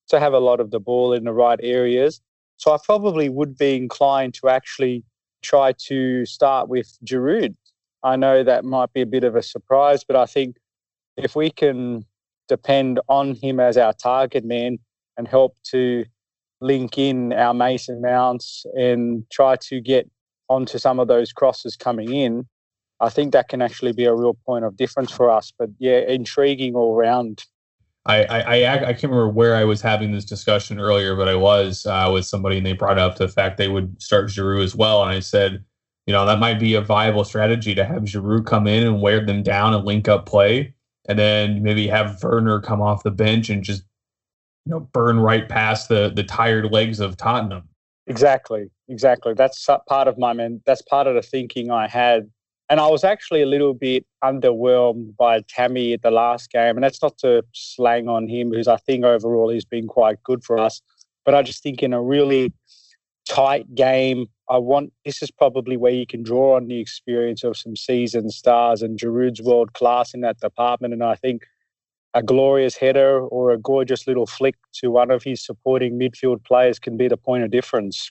to 0.09 0.19
have 0.19 0.33
a 0.33 0.41
lot 0.41 0.59
of 0.59 0.73
the 0.73 0.81
ball 0.81 1.13
in 1.13 1.23
the 1.23 1.33
right 1.33 1.61
areas. 1.63 2.21
So 2.57 2.73
I 2.73 2.79
probably 2.85 3.29
would 3.29 3.57
be 3.57 3.77
inclined 3.77 4.35
to 4.35 4.49
actually 4.49 5.05
try 5.43 5.73
to 5.89 6.25
start 6.27 6.69
with 6.69 6.99
Giroud 7.05 7.55
I 8.03 8.17
know 8.17 8.43
that 8.43 8.65
might 8.65 8.93
be 8.93 9.03
a 9.03 9.07
bit 9.07 9.25
of 9.25 9.37
a 9.37 9.43
surprise, 9.43 10.05
but 10.05 10.17
I 10.17 10.27
think 10.27 10.57
if 11.17 11.37
we 11.37 11.51
can 11.51 12.07
depend 12.49 13.01
on 13.09 13.35
him 13.35 13.61
as 13.61 13.77
our 13.77 13.93
target 13.93 14.45
man 14.45 14.79
and 15.17 15.29
help 15.29 15.57
to 15.71 16.05
link 16.61 16.99
in 16.99 17.33
our 17.33 17.55
Mason 17.55 18.01
Mounts 18.01 18.65
and 18.75 19.25
try 19.31 19.57
to 19.57 19.81
get 19.81 20.11
onto 20.49 20.79
some 20.79 20.99
of 20.99 21.09
those 21.09 21.33
crosses 21.33 21.77
coming 21.77 22.13
in, 22.13 22.47
I 23.01 23.11
think 23.11 23.33
that 23.33 23.49
can 23.49 23.63
actually 23.63 23.93
be 23.93 24.05
a 24.05 24.15
real 24.15 24.37
point 24.47 24.65
of 24.65 24.77
difference 24.77 25.13
for 25.13 25.31
us. 25.31 25.53
But 25.57 25.71
yeah, 25.79 25.99
intriguing 26.01 26.75
all 26.75 26.95
round. 26.95 27.45
I, 28.07 28.25
I, 28.25 28.75
I 28.77 28.93
can't 28.93 29.05
remember 29.05 29.29
where 29.29 29.57
I 29.57 29.65
was 29.65 29.83
having 29.83 30.11
this 30.11 30.25
discussion 30.25 30.81
earlier, 30.81 31.15
but 31.15 31.29
I 31.29 31.35
was 31.35 31.85
uh, 31.85 32.11
with 32.13 32.25
somebody 32.25 32.57
and 32.57 32.67
they 32.67 32.73
brought 32.73 32.99
up 32.99 33.17
the 33.17 33.29
fact 33.29 33.59
they 33.59 33.69
would 33.69 34.01
start 34.01 34.29
Giroud 34.31 34.65
as 34.65 34.75
well. 34.75 35.03
And 35.03 35.13
I 35.13 35.21
said, 35.21 35.63
you 36.07 36.13
know, 36.13 36.25
that 36.25 36.39
might 36.39 36.59
be 36.59 36.75
a 36.75 36.81
viable 36.81 37.25
strategy 37.25 37.75
to 37.75 37.85
have 37.85 38.03
Giroud 38.03 38.47
come 38.47 38.67
in 38.67 38.87
and 38.87 39.03
wear 39.03 39.25
them 39.25 39.43
down 39.43 39.75
and 39.75 39.85
link 39.85 40.09
up 40.09 40.27
play, 40.27 40.75
and 41.09 41.19
then 41.19 41.63
maybe 41.63 41.87
have 41.89 42.23
Werner 42.23 42.61
come 42.61 42.81
off 42.81 43.03
the 43.03 43.11
bench 43.11 43.51
and 43.51 43.63
just, 43.63 43.85
you 44.65 44.73
know, 44.73 44.81
burn 44.81 45.21
right 45.21 45.49
past 45.49 45.89
the 45.89 46.11
the 46.15 46.25
tired 46.25 46.73
legs 46.73 47.01
of 47.01 47.17
Tottenham. 47.17 47.69
Exactly, 48.07 48.71
exactly. 48.89 49.35
That's 49.35 49.69
part 49.87 50.09
of 50.09 50.19
my 50.19 50.33
man. 50.33 50.63
That's 50.67 50.83
part 50.83 51.07
of 51.07 51.15
the 51.15 51.23
thinking 51.23 51.71
I 51.71 51.87
had, 51.87 52.29
and 52.71 52.81
I 52.81 52.87
was 52.87 53.05
actually 53.05 53.43
a 53.43 53.47
little 53.47 53.75
bit 53.75 54.07
underwhelmed 54.25 55.17
by 55.17 55.43
Tammy 55.49 55.93
at 55.93 56.03
the 56.03 56.11
last 56.11 56.51
game, 56.51 56.77
and 56.77 56.83
that's 56.83 57.03
not 57.03 57.19
to 57.19 57.45
slang 57.53 58.09
on 58.09 58.29
him, 58.29 58.51
because 58.51 58.69
I 58.69 58.77
think 58.79 59.05
overall 59.05 59.51
he's 59.51 59.65
been 59.67 59.89
quite 59.89 60.23
good 60.23 60.43
for 60.45 60.57
us. 60.57 60.81
But 61.25 61.35
I 61.35 61.43
just 61.43 61.63
think 61.63 61.83
in 61.83 61.93
a 61.93 62.01
really 62.01 62.53
tight 63.29 63.75
game 63.75 64.27
I 64.51 64.59
want 64.59 64.93
this 65.05 65.23
is 65.23 65.31
probably 65.31 65.77
where 65.77 65.93
you 65.93 66.07
can 66.07 66.25
draw 66.25 66.57
on 66.57 66.67
the 66.67 66.81
experience 66.81 67.45
of 67.45 67.57
some 67.57 67.77
seasoned 67.77 68.33
stars 68.33 68.83
and 68.83 68.99
Giroud's 68.99 69.41
world 69.41 69.75
class 69.75 70.13
in 70.13 70.23
that 70.23 70.41
department. 70.41 70.93
And 70.93 71.05
I 71.05 71.15
think 71.15 71.43
a 72.15 72.23
glorious 72.23 72.77
header 72.77 73.21
or 73.21 73.53
a 73.53 73.59
gorgeous 73.59 74.09
little 74.09 74.27
flick 74.27 74.57
to 74.81 74.91
one 74.91 75.13
of 75.13 75.23
his 75.23 75.47
supporting 75.47 75.97
midfield 75.97 76.45
players 76.45 76.81
can 76.81 76.97
be 76.97 77.07
the 77.07 77.17
point 77.17 77.45
of 77.45 77.53
difference. 77.53 78.11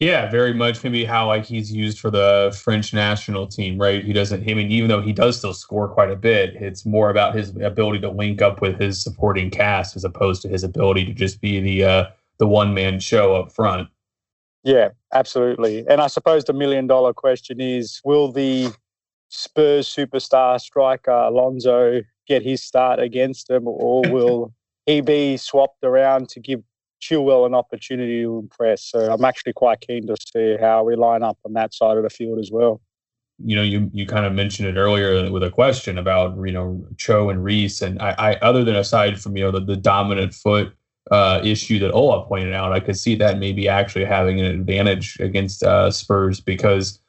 Yeah, 0.00 0.30
very 0.30 0.54
much 0.54 0.84
maybe 0.84 1.04
how 1.04 1.26
like 1.26 1.44
he's 1.44 1.72
used 1.72 1.98
for 1.98 2.08
the 2.08 2.56
French 2.62 2.94
national 2.94 3.48
team, 3.48 3.78
right? 3.78 4.04
He 4.04 4.12
doesn't 4.12 4.48
I 4.48 4.54
mean, 4.54 4.70
even 4.70 4.88
though 4.88 5.00
he 5.00 5.12
does 5.12 5.38
still 5.38 5.54
score 5.54 5.88
quite 5.88 6.10
a 6.10 6.16
bit, 6.16 6.54
it's 6.54 6.86
more 6.86 7.10
about 7.10 7.34
his 7.34 7.50
ability 7.56 8.00
to 8.00 8.10
link 8.10 8.40
up 8.40 8.60
with 8.60 8.78
his 8.78 9.02
supporting 9.02 9.50
cast 9.50 9.96
as 9.96 10.04
opposed 10.04 10.42
to 10.42 10.48
his 10.48 10.62
ability 10.62 11.04
to 11.06 11.12
just 11.12 11.40
be 11.40 11.60
the 11.60 11.84
uh 11.84 12.04
the 12.38 12.46
one 12.46 12.74
man 12.74 13.00
show 13.00 13.34
up 13.34 13.50
front. 13.50 13.88
Yeah, 14.62 14.90
absolutely. 15.12 15.84
And 15.88 16.00
I 16.00 16.06
suppose 16.06 16.44
the 16.44 16.52
million 16.52 16.86
dollar 16.86 17.12
question 17.12 17.60
is 17.60 18.00
will 18.04 18.30
the 18.30 18.72
Spurs 19.30 19.92
superstar 19.92 20.60
striker 20.60 21.10
Alonso 21.10 22.02
get 22.28 22.42
his 22.42 22.62
start 22.62 23.00
against 23.00 23.48
them 23.48 23.66
or 23.66 24.02
will 24.12 24.54
he 24.86 25.00
be 25.00 25.36
swapped 25.36 25.82
around 25.82 26.28
to 26.28 26.40
give 26.40 26.62
Chilwell 27.00 27.46
an 27.46 27.54
opportunity 27.54 28.22
to 28.22 28.38
impress. 28.38 28.82
So 28.84 29.12
I'm 29.12 29.24
actually 29.24 29.52
quite 29.52 29.80
keen 29.80 30.06
to 30.06 30.16
see 30.32 30.56
how 30.60 30.84
we 30.84 30.96
line 30.96 31.22
up 31.22 31.38
on 31.44 31.52
that 31.54 31.74
side 31.74 31.96
of 31.96 32.02
the 32.02 32.10
field 32.10 32.38
as 32.38 32.50
well. 32.50 32.80
You 33.44 33.54
know, 33.54 33.62
you 33.62 33.88
you 33.92 34.04
kind 34.04 34.26
of 34.26 34.32
mentioned 34.32 34.68
it 34.68 34.76
earlier 34.76 35.30
with 35.30 35.44
a 35.44 35.50
question 35.50 35.96
about 35.96 36.36
you 36.44 36.52
know 36.52 36.84
Cho 36.96 37.30
and 37.30 37.44
Reece, 37.44 37.82
and 37.82 38.02
I, 38.02 38.14
I 38.18 38.34
other 38.36 38.64
than 38.64 38.74
aside 38.74 39.20
from 39.20 39.36
you 39.36 39.44
know 39.44 39.52
the, 39.52 39.60
the 39.60 39.76
dominant 39.76 40.34
foot 40.34 40.72
uh, 41.10 41.40
issue 41.44 41.78
that 41.78 41.92
Ola 41.92 42.26
pointed 42.26 42.52
out, 42.52 42.72
I 42.72 42.80
could 42.80 42.98
see 42.98 43.14
that 43.16 43.38
maybe 43.38 43.68
actually 43.68 44.04
having 44.04 44.40
an 44.40 44.46
advantage 44.46 45.18
against 45.20 45.62
uh, 45.62 45.90
Spurs 45.90 46.40
because 46.40 47.00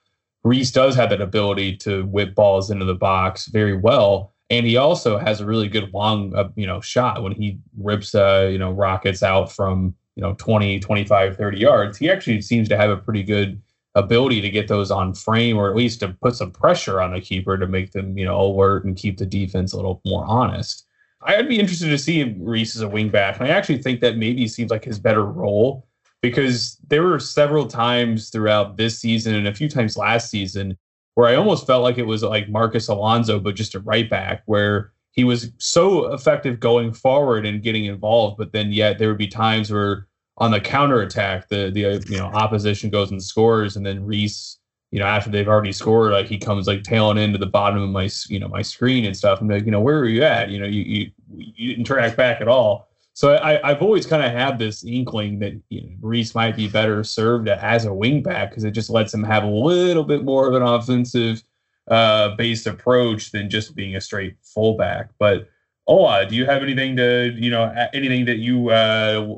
Reece 0.43 0.71
does 0.71 0.95
have 0.95 1.09
that 1.09 1.19
ability 1.19 1.77
to 1.77 2.05
whip 2.05 2.35
balls 2.35 2.69
into 2.71 2.85
the 2.85 2.95
box 2.95 3.47
very 3.47 3.75
well 3.75 4.33
and 4.49 4.65
he 4.65 4.77
also 4.77 5.17
has 5.17 5.41
a 5.41 5.45
really 5.45 5.67
good 5.67 5.93
long 5.93 6.33
uh, 6.35 6.49
you 6.55 6.65
know 6.65 6.81
shot 6.81 7.21
when 7.23 7.31
he 7.31 7.59
rips 7.77 8.15
uh 8.15 8.47
you 8.51 8.57
know 8.57 8.71
rockets 8.71 9.23
out 9.23 9.51
from 9.51 9.93
you 10.15 10.21
know 10.21 10.33
20 10.37 10.79
25 10.79 11.37
30 11.37 11.57
yards. 11.57 11.97
He 11.97 12.09
actually 12.09 12.41
seems 12.41 12.67
to 12.69 12.77
have 12.77 12.89
a 12.89 12.97
pretty 12.97 13.23
good 13.23 13.61
ability 13.95 14.39
to 14.41 14.49
get 14.49 14.67
those 14.67 14.91
on 14.91 15.13
frame 15.13 15.57
or 15.57 15.69
at 15.69 15.75
least 15.75 15.99
to 15.99 16.09
put 16.21 16.35
some 16.35 16.51
pressure 16.51 17.01
on 17.01 17.11
the 17.11 17.21
keeper 17.21 17.57
to 17.57 17.67
make 17.67 17.91
them 17.91 18.17
you 18.17 18.25
know 18.25 18.39
alert 18.39 18.85
and 18.85 18.95
keep 18.95 19.17
the 19.17 19.25
defense 19.25 19.73
a 19.73 19.75
little 19.75 20.01
more 20.05 20.25
honest. 20.25 20.85
I'd 21.21 21.49
be 21.49 21.59
interested 21.59 21.89
to 21.89 21.97
see 21.97 22.35
Reece 22.39 22.75
as 22.75 22.81
a 22.81 22.87
wingback 22.87 23.39
and 23.39 23.47
i 23.47 23.49
actually 23.49 23.81
think 23.81 23.99
that 24.01 24.17
maybe 24.17 24.47
seems 24.47 24.71
like 24.71 24.85
his 24.85 24.99
better 24.99 25.25
role 25.25 25.85
because 26.21 26.77
there 26.87 27.03
were 27.03 27.19
several 27.19 27.67
times 27.67 28.29
throughout 28.29 28.77
this 28.77 28.99
season 28.99 29.35
and 29.35 29.47
a 29.47 29.53
few 29.53 29.69
times 29.69 29.97
last 29.97 30.29
season 30.29 30.77
where 31.15 31.27
I 31.27 31.35
almost 31.35 31.67
felt 31.67 31.83
like 31.83 31.97
it 31.97 32.07
was 32.07 32.23
like 32.23 32.49
Marcos 32.49 32.87
Alonso, 32.87 33.39
but 33.39 33.55
just 33.55 33.75
a 33.75 33.79
right 33.79 34.09
back, 34.09 34.43
where 34.45 34.91
he 35.11 35.23
was 35.23 35.51
so 35.57 36.13
effective 36.13 36.59
going 36.59 36.93
forward 36.93 37.45
and 37.45 37.63
getting 37.63 37.85
involved, 37.85 38.37
but 38.37 38.51
then 38.53 38.71
yet 38.71 38.99
there 38.99 39.09
would 39.09 39.17
be 39.17 39.27
times 39.27 39.71
where 39.71 40.07
on 40.39 40.51
the 40.51 40.59
counter 40.59 41.01
attack, 41.01 41.49
the 41.49 41.69
the 41.69 41.85
uh, 41.85 41.99
you 42.07 42.17
know 42.17 42.27
opposition 42.27 42.89
goes 42.89 43.11
and 43.11 43.21
scores, 43.21 43.75
and 43.75 43.85
then 43.85 44.05
Reece, 44.05 44.57
you 44.91 44.99
know, 44.99 45.05
after 45.05 45.29
they've 45.29 45.47
already 45.47 45.73
scored, 45.73 46.13
like 46.13 46.27
he 46.27 46.37
comes 46.37 46.67
like 46.67 46.83
tailing 46.83 47.17
into 47.17 47.37
the 47.37 47.45
bottom 47.45 47.81
of 47.81 47.89
my 47.89 48.09
you 48.27 48.39
know 48.39 48.47
my 48.47 48.61
screen 48.61 49.05
and 49.05 49.15
stuff. 49.15 49.41
I'm 49.41 49.49
like, 49.49 49.65
you 49.65 49.71
know, 49.71 49.81
where 49.81 49.99
are 49.99 50.07
you 50.07 50.23
at? 50.23 50.49
You 50.49 50.59
know, 50.59 50.65
you 50.65 50.81
you 50.81 51.11
you 51.35 51.69
didn't 51.75 51.85
track 51.85 52.15
back 52.15 52.41
at 52.41 52.47
all. 52.47 52.88
So 53.19 53.33
I, 53.33 53.69
I've 53.69 53.81
always 53.81 54.05
kind 54.05 54.23
of 54.23 54.31
had 54.31 54.57
this 54.59 54.85
inkling 54.85 55.39
that 55.39 55.51
you 55.67 55.81
know, 55.81 55.89
Reece 55.99 56.33
might 56.33 56.55
be 56.55 56.69
better 56.69 57.03
served 57.03 57.49
as 57.49 57.83
a 57.83 57.89
wingback 57.89 58.49
because 58.49 58.63
it 58.63 58.71
just 58.71 58.89
lets 58.89 59.13
him 59.13 59.25
have 59.25 59.43
a 59.43 59.49
little 59.49 60.05
bit 60.05 60.23
more 60.23 60.47
of 60.47 60.53
an 60.53 60.61
offensive 60.61 61.43
uh, 61.89 62.33
based 62.37 62.65
approach 62.65 63.31
than 63.31 63.49
just 63.49 63.75
being 63.75 63.97
a 63.97 63.99
straight 63.99 64.37
fullback. 64.41 65.09
But 65.19 65.49
Ola, 65.85 66.27
do 66.27 66.35
you 66.37 66.45
have 66.45 66.63
anything 66.63 66.95
to 66.95 67.35
you 67.35 67.49
know 67.49 67.65
anything 67.93 68.23
that 68.23 68.37
you 68.37 68.69
uh, 68.69 69.35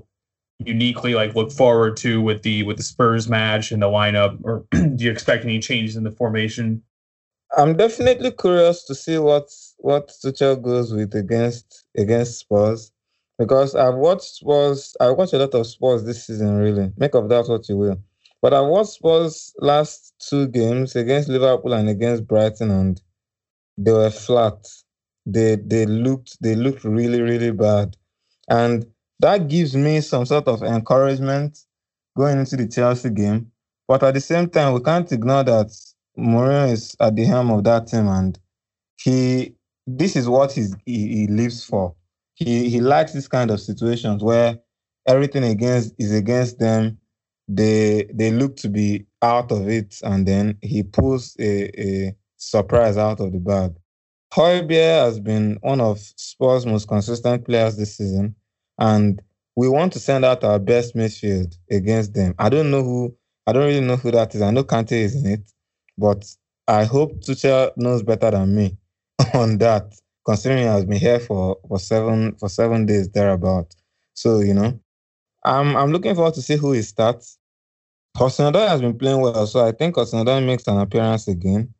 uniquely 0.59 1.15
like 1.15 1.33
look 1.33 1.51
forward 1.51 1.97
to 1.97 2.21
with 2.21 2.43
the 2.43 2.61
with 2.61 2.77
the 2.77 2.83
Spurs 2.83 3.27
match 3.27 3.71
and 3.71 3.81
the 3.81 3.87
lineup, 3.87 4.37
or 4.43 4.63
do 4.71 5.03
you 5.03 5.09
expect 5.09 5.43
any 5.43 5.57
changes 5.57 5.95
in 5.95 6.03
the 6.03 6.11
formation? 6.11 6.83
I'm 7.57 7.75
definitely 7.75 8.29
curious 8.29 8.83
to 8.83 8.93
see 8.93 9.17
what 9.17 9.49
what 9.77 10.11
Tuchel 10.23 10.61
goes 10.61 10.93
with 10.93 11.15
against 11.15 11.87
against 11.97 12.37
Spurs 12.37 12.91
because 13.41 13.75
I've 13.75 13.95
watched 13.95 14.35
Spurs. 14.35 14.95
I 15.01 15.09
watched 15.09 15.33
a 15.33 15.39
lot 15.39 15.55
of 15.55 15.65
sports 15.65 16.03
this 16.03 16.27
season. 16.27 16.57
Really, 16.57 16.91
make 16.95 17.15
of 17.15 17.27
that 17.29 17.47
what 17.47 17.67
you 17.67 17.77
will. 17.77 17.97
But 18.39 18.53
I 18.53 18.61
watched 18.61 18.91
Spurs 18.91 19.51
last 19.59 20.13
two 20.19 20.47
games 20.47 20.95
against 20.95 21.27
Liverpool 21.27 21.73
and 21.73 21.89
against 21.89 22.27
Brighton, 22.27 22.69
and 22.69 23.01
they 23.77 23.91
were 23.91 24.11
flat. 24.11 24.67
They 25.25 25.55
they 25.55 25.85
looked 25.87 26.37
they 26.41 26.55
looked 26.55 26.83
really 26.83 27.21
really 27.21 27.51
bad, 27.51 27.97
and 28.49 28.85
that 29.19 29.47
gives 29.47 29.75
me 29.75 30.01
some 30.01 30.25
sort 30.25 30.47
of 30.47 30.63
encouragement 30.63 31.57
going 32.17 32.39
into 32.39 32.57
the 32.57 32.67
Chelsea 32.67 33.09
game. 33.09 33.51
But 33.87 34.03
at 34.03 34.13
the 34.13 34.21
same 34.21 34.49
time, 34.49 34.73
we 34.73 34.81
can't 34.81 35.11
ignore 35.11 35.43
that 35.43 35.71
Mourinho 36.17 36.71
is 36.71 36.95
at 36.99 37.15
the 37.15 37.25
helm 37.25 37.51
of 37.51 37.63
that 37.63 37.87
team, 37.87 38.07
and 38.07 38.39
he 38.97 39.55
this 39.87 40.15
is 40.15 40.29
what 40.29 40.51
he, 40.53 40.67
he 40.85 41.27
lives 41.27 41.63
for 41.63 41.95
he 42.45 42.69
he 42.69 42.81
likes 42.81 43.13
this 43.13 43.27
kind 43.27 43.51
of 43.51 43.59
situations 43.61 44.23
where 44.23 44.57
everything 45.07 45.43
against 45.43 45.93
is 45.99 46.13
against 46.13 46.57
them. 46.59 46.97
They 47.47 48.09
they 48.13 48.31
look 48.31 48.55
to 48.57 48.69
be 48.69 49.05
out 49.21 49.51
of 49.51 49.69
it, 49.69 49.99
and 50.03 50.27
then 50.27 50.57
he 50.61 50.83
pulls 50.83 51.35
a, 51.39 51.79
a 51.79 52.15
surprise 52.37 52.97
out 52.97 53.19
of 53.19 53.31
the 53.31 53.39
bag. 53.39 53.75
Højbjerg 54.33 55.05
has 55.05 55.19
been 55.19 55.59
one 55.61 55.81
of 55.81 55.99
Spurs' 55.99 56.65
most 56.65 56.87
consistent 56.87 57.45
players 57.45 57.77
this 57.77 57.97
season, 57.97 58.35
and 58.79 59.21
we 59.55 59.67
want 59.67 59.93
to 59.93 59.99
send 59.99 60.25
out 60.25 60.43
our 60.43 60.57
best 60.59 60.95
midfield 60.95 61.55
against 61.69 62.13
them. 62.13 62.33
I 62.39 62.49
don't 62.49 62.71
know 62.71 62.81
who, 62.81 63.15
I 63.45 63.51
don't 63.51 63.65
really 63.65 63.85
know 63.85 63.97
who 63.97 64.11
that 64.11 64.33
is. 64.33 64.41
I 64.41 64.51
know 64.51 64.63
Kante 64.63 64.93
is 64.93 65.15
in 65.15 65.29
it, 65.29 65.51
but 65.97 66.25
I 66.67 66.85
hope 66.85 67.19
Tuchel 67.21 67.71
knows 67.75 68.01
better 68.01 68.31
than 68.31 68.55
me 68.55 68.77
on 69.33 69.57
that 69.57 69.93
considering 70.31 70.65
has 70.65 70.85
been 70.85 70.97
here 70.97 71.19
for, 71.19 71.57
for 71.67 71.77
seven 71.77 72.33
for 72.35 72.47
seven 72.47 72.85
days 72.85 73.09
thereabout. 73.09 73.75
So, 74.13 74.39
you 74.39 74.53
know, 74.53 74.79
I'm 75.43 75.75
I'm 75.75 75.91
looking 75.91 76.15
forward 76.15 76.35
to 76.35 76.41
see 76.41 76.55
who 76.55 76.71
he 76.71 76.81
starts. 76.83 77.37
hudson 78.15 78.53
has 78.53 78.79
been 78.79 78.97
playing 78.97 79.19
well, 79.19 79.45
so 79.45 79.65
I 79.65 79.73
think 79.73 79.95
hudson 79.95 80.45
makes 80.45 80.67
an 80.67 80.77
appearance 80.77 81.27
again. 81.27 81.73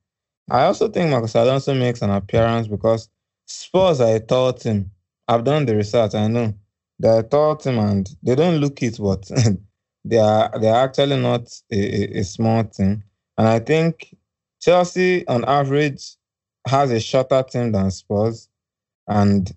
I 0.49 0.63
also 0.65 0.89
think 0.89 1.09
Marcos 1.09 1.35
Alonso 1.35 1.73
makes 1.73 2.01
an 2.01 2.09
appearance 2.09 2.67
because 2.67 3.07
Spurs 3.45 4.01
are 4.01 4.15
a 4.15 4.19
tall 4.19 4.51
team. 4.51 4.91
I've 5.29 5.45
done 5.45 5.65
the 5.65 5.77
research, 5.77 6.13
I 6.13 6.27
know. 6.27 6.53
They're 6.99 7.19
a 7.19 7.23
tall 7.23 7.55
team 7.55 7.79
and 7.79 8.09
they 8.21 8.35
don't 8.35 8.57
look 8.57 8.83
it, 8.83 8.97
but 8.99 9.31
they 10.05 10.17
are 10.17 10.51
they 10.59 10.69
are 10.69 10.83
actually 10.83 11.21
not 11.21 11.43
a, 11.71 11.77
a, 11.77 12.19
a 12.19 12.23
small 12.23 12.65
team. 12.65 13.01
And 13.37 13.47
I 13.47 13.59
think 13.59 14.13
Chelsea 14.59 15.25
on 15.27 15.45
average 15.45 16.17
has 16.67 16.91
a 16.91 16.99
shorter 16.99 17.43
team 17.43 17.71
than 17.71 17.91
Spurs, 17.91 18.49
and 19.07 19.51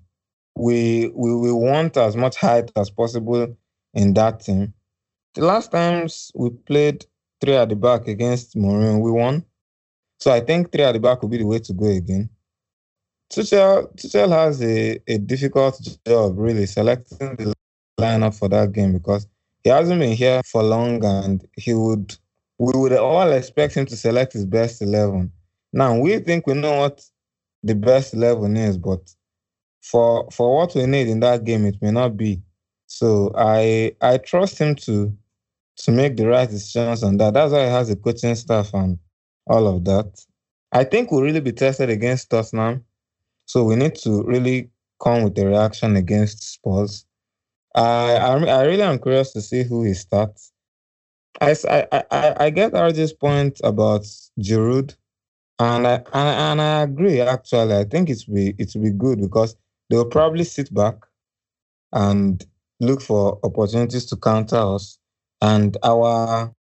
we 0.57 1.11
we, 1.15 1.37
we 1.37 1.53
want 1.53 1.97
as 1.97 2.17
much 2.17 2.37
height 2.37 2.71
as 2.77 2.91
possible 2.91 3.57
in 3.95 4.15
that 4.15 4.41
team. 4.41 4.73
The 5.35 5.45
last 5.45 5.73
times 5.73 6.31
we 6.35 6.51
played 6.51 7.05
three 7.41 7.57
at 7.57 7.69
the 7.69 7.77
back 7.77 8.07
against 8.07 8.57
Mourinho, 8.57 9.01
we 9.01 9.11
won. 9.11 9.45
So 10.21 10.33
I 10.33 10.41
think 10.41 10.73
three 10.73 10.85
at 10.85 10.93
the 10.93 11.01
back 11.01 11.23
will 11.23 11.29
be 11.29 11.39
the 11.39 11.47
way 11.47 11.59
to 11.59 11.73
go 11.73 11.87
again. 11.87 12.31
Tuchel, 13.33 13.93
Tuchel 13.97 14.31
has 14.31 14.63
a, 14.63 15.01
a 15.09 15.19
difficult 15.19 15.81
job 16.07 16.39
really 16.39 16.67
selecting 16.67 17.35
the 17.37 17.53
lineup 17.99 18.39
for 18.39 18.49
that 18.49 18.73
game 18.73 18.93
because 18.93 19.27
he 19.63 19.71
hasn't 19.71 20.01
been 20.01 20.13
here 20.13 20.43
for 20.45 20.63
long 20.63 21.05
and 21.05 21.47
he 21.57 21.75
would 21.75 22.17
we 22.59 22.73
would 22.79 22.93
all 22.93 23.33
expect 23.33 23.75
him 23.75 23.87
to 23.87 23.97
select 23.97 24.33
his 24.33 24.47
best 24.47 24.81
eleven. 24.81 25.33
Now 25.75 25.99
we 25.99 26.21
think 26.21 26.47
we 26.47 26.55
know 26.55 26.79
what 26.79 27.05
the 27.65 27.75
best 27.75 28.15
eleven 28.15 28.57
is, 28.57 28.79
but 28.79 29.13
for 29.83 30.31
for 30.31 30.57
what 30.57 30.75
we 30.77 30.87
need 30.87 31.09
in 31.09 31.21
that 31.21 31.45
game, 31.45 31.67
it 31.67 31.83
may 31.83 31.91
not 31.91 32.17
be. 32.17 32.41
So 32.87 33.33
I 33.37 33.97
I 34.01 34.19
trust 34.19 34.59
him 34.59 34.77
to 34.87 35.13
to 35.79 35.91
make 35.91 36.17
the 36.17 36.29
right 36.29 36.49
decisions 36.49 37.03
on 37.03 37.17
that. 37.17 37.35
That's 37.35 37.53
why 37.53 37.65
he 37.65 37.71
has 37.73 37.91
a 37.91 37.97
coaching 37.97 38.37
staff 38.37 38.73
and 38.73 38.99
all 39.49 39.67
of 39.67 39.85
that. 39.85 40.25
I 40.71 40.85
think 40.85 41.11
we'll 41.11 41.23
really 41.23 41.41
be 41.41 41.53
tested 41.53 41.91
against 41.91 42.31
Tottenham. 42.31 42.85
So 43.47 43.65
we 43.65 43.75
need 43.75 43.97
to 43.97 44.23
really 44.23 44.71
come 45.03 45.25
with 45.25 45.39
a 45.39 45.47
reaction 45.47 45.97
against 45.97 46.55
Spurs. 46.55 47.05
I, 47.75 48.17
I, 48.17 48.45
I 48.45 48.65
really 48.65 48.83
am 48.83 49.01
curious 49.01 49.33
to 49.33 49.41
see 49.41 49.65
who 49.65 49.83
he 49.83 49.95
starts. 49.95 50.53
I, 51.41 51.57
I, 51.69 52.05
I, 52.13 52.37
I 52.47 52.51
get 52.51 52.73
RJ's 52.73 53.13
point 53.13 53.61
about 53.65 54.07
Giroud. 54.39 54.95
And 55.59 55.87
I, 55.87 55.95
and, 55.95 56.07
and 56.15 56.63
I 56.63 56.83
agree. 56.83 57.21
Actually, 57.21 57.77
I 57.77 57.85
think 57.85 58.11
it's 58.11 58.25
be 58.25 58.55
it 58.59 58.73
will 58.75 58.83
be 58.83 58.91
good 58.91 59.21
because 59.21 59.57
they 59.89 59.97
will 59.97 60.07
probably 60.07 60.45
sit 60.45 60.73
back 60.75 60.97
and 61.93 62.45
look 62.81 63.01
for 63.01 63.39
opportunities 63.45 64.07
to 64.07 64.17
counter 64.17 64.57
us. 64.57 64.99
And 65.41 65.77
our 65.85 66.53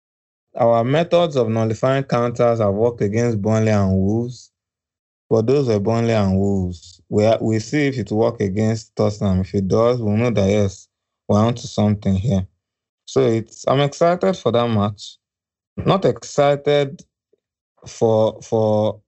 our 0.56 0.84
methods 0.84 1.36
of 1.36 1.50
nullifying 1.50 2.04
counters 2.04 2.60
have 2.60 2.74
worked 2.74 3.02
against 3.02 3.42
Burnley 3.42 3.72
and 3.72 3.92
Wolves. 3.94 4.52
But 5.30 5.48
those 5.48 5.68
were 5.68 5.80
Burnley 5.80 6.14
and 6.14 6.38
Wolves. 6.38 7.02
We 7.10 7.26
we 7.42 7.60
see 7.60 7.88
if 7.88 7.98
it 7.98 8.12
will 8.12 8.20
work 8.20 8.42
against 8.42 8.96
Tottenham. 8.96 9.42
If 9.42 9.56
it 9.56 9.68
does, 9.68 10.02
we'll 10.02 10.18
know 10.18 10.30
that 10.32 10.50
yes, 10.50 10.88
we're 11.28 11.40
onto 11.40 11.68
something 11.68 12.16
here. 12.16 12.48
So 13.06 13.22
it's 13.22 13.66
I'm 13.68 13.80
excited 13.82 14.38
for 14.38 14.52
that 14.52 14.68
match. 14.70 15.18
not 15.78 16.06
excited 16.06 17.04
for 17.88 18.42
for 18.42 19.02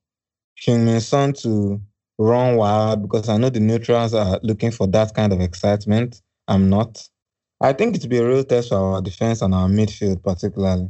Heung-min 0.59 1.01
Son 1.01 1.33
to 1.33 1.81
run 2.17 2.55
wild 2.55 3.01
because 3.01 3.29
I 3.29 3.37
know 3.37 3.49
the 3.49 3.59
neutrals 3.59 4.13
are 4.13 4.39
looking 4.43 4.71
for 4.71 4.87
that 4.87 5.13
kind 5.13 5.33
of 5.33 5.41
excitement. 5.41 6.21
I'm 6.47 6.69
not. 6.69 7.07
I 7.61 7.73
think 7.73 7.95
it'll 7.95 8.09
be 8.09 8.17
a 8.17 8.27
real 8.27 8.43
test 8.43 8.69
for 8.69 8.75
our 8.75 9.01
defense 9.01 9.41
and 9.41 9.53
our 9.53 9.67
midfield, 9.67 10.23
particularly. 10.23 10.89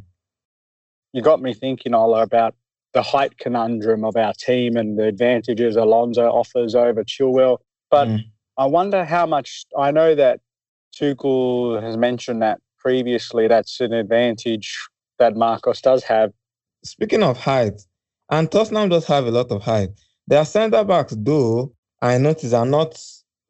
You 1.13 1.21
got 1.21 1.41
me 1.41 1.53
thinking, 1.53 1.93
Ola, 1.93 2.23
about 2.23 2.55
the 2.93 3.01
height 3.01 3.38
conundrum 3.38 4.03
of 4.03 4.15
our 4.15 4.33
team 4.33 4.75
and 4.77 4.97
the 4.97 5.05
advantages 5.05 5.75
Alonso 5.75 6.27
offers 6.27 6.75
over 6.75 7.03
Chilwell. 7.03 7.57
But 7.91 8.07
mm. 8.07 8.23
I 8.57 8.65
wonder 8.65 9.03
how 9.03 9.25
much 9.25 9.65
I 9.77 9.91
know 9.91 10.15
that 10.15 10.39
Tuchel 10.95 11.81
has 11.81 11.97
mentioned 11.97 12.41
that 12.41 12.59
previously. 12.79 13.47
That's 13.47 13.79
an 13.81 13.93
advantage 13.93 14.77
that 15.19 15.36
Marcos 15.36 15.81
does 15.81 16.03
have. 16.03 16.31
Speaking 16.86 17.23
of 17.23 17.38
height, 17.38 17.81
and 18.29 18.51
Tottenham 18.51 18.89
does 18.89 19.05
have 19.07 19.25
a 19.25 19.31
lot 19.31 19.51
of 19.51 19.63
height. 19.63 19.89
Their 20.27 20.45
centre 20.45 20.83
backs, 20.83 21.15
though, 21.17 21.73
I 22.01 22.17
notice 22.19 22.53
are 22.53 22.65
not 22.65 23.01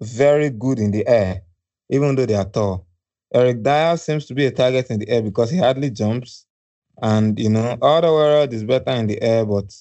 very 0.01 0.49
good 0.49 0.79
in 0.79 0.91
the 0.91 1.05
air, 1.07 1.41
even 1.89 2.15
though 2.15 2.25
they 2.25 2.35
are 2.35 2.45
tall. 2.49 2.87
Eric 3.33 3.63
Dier 3.63 3.97
seems 3.97 4.25
to 4.27 4.33
be 4.33 4.45
a 4.45 4.51
target 4.51 4.89
in 4.89 4.99
the 4.99 5.09
air 5.09 5.21
because 5.21 5.49
he 5.51 5.57
hardly 5.57 5.89
jumps. 5.89 6.45
And, 7.01 7.37
you 7.37 7.49
know, 7.49 7.75
Alderweireld 7.81 8.53
is 8.53 8.63
better 8.63 8.91
in 8.91 9.07
the 9.07 9.21
air, 9.21 9.45
but, 9.45 9.73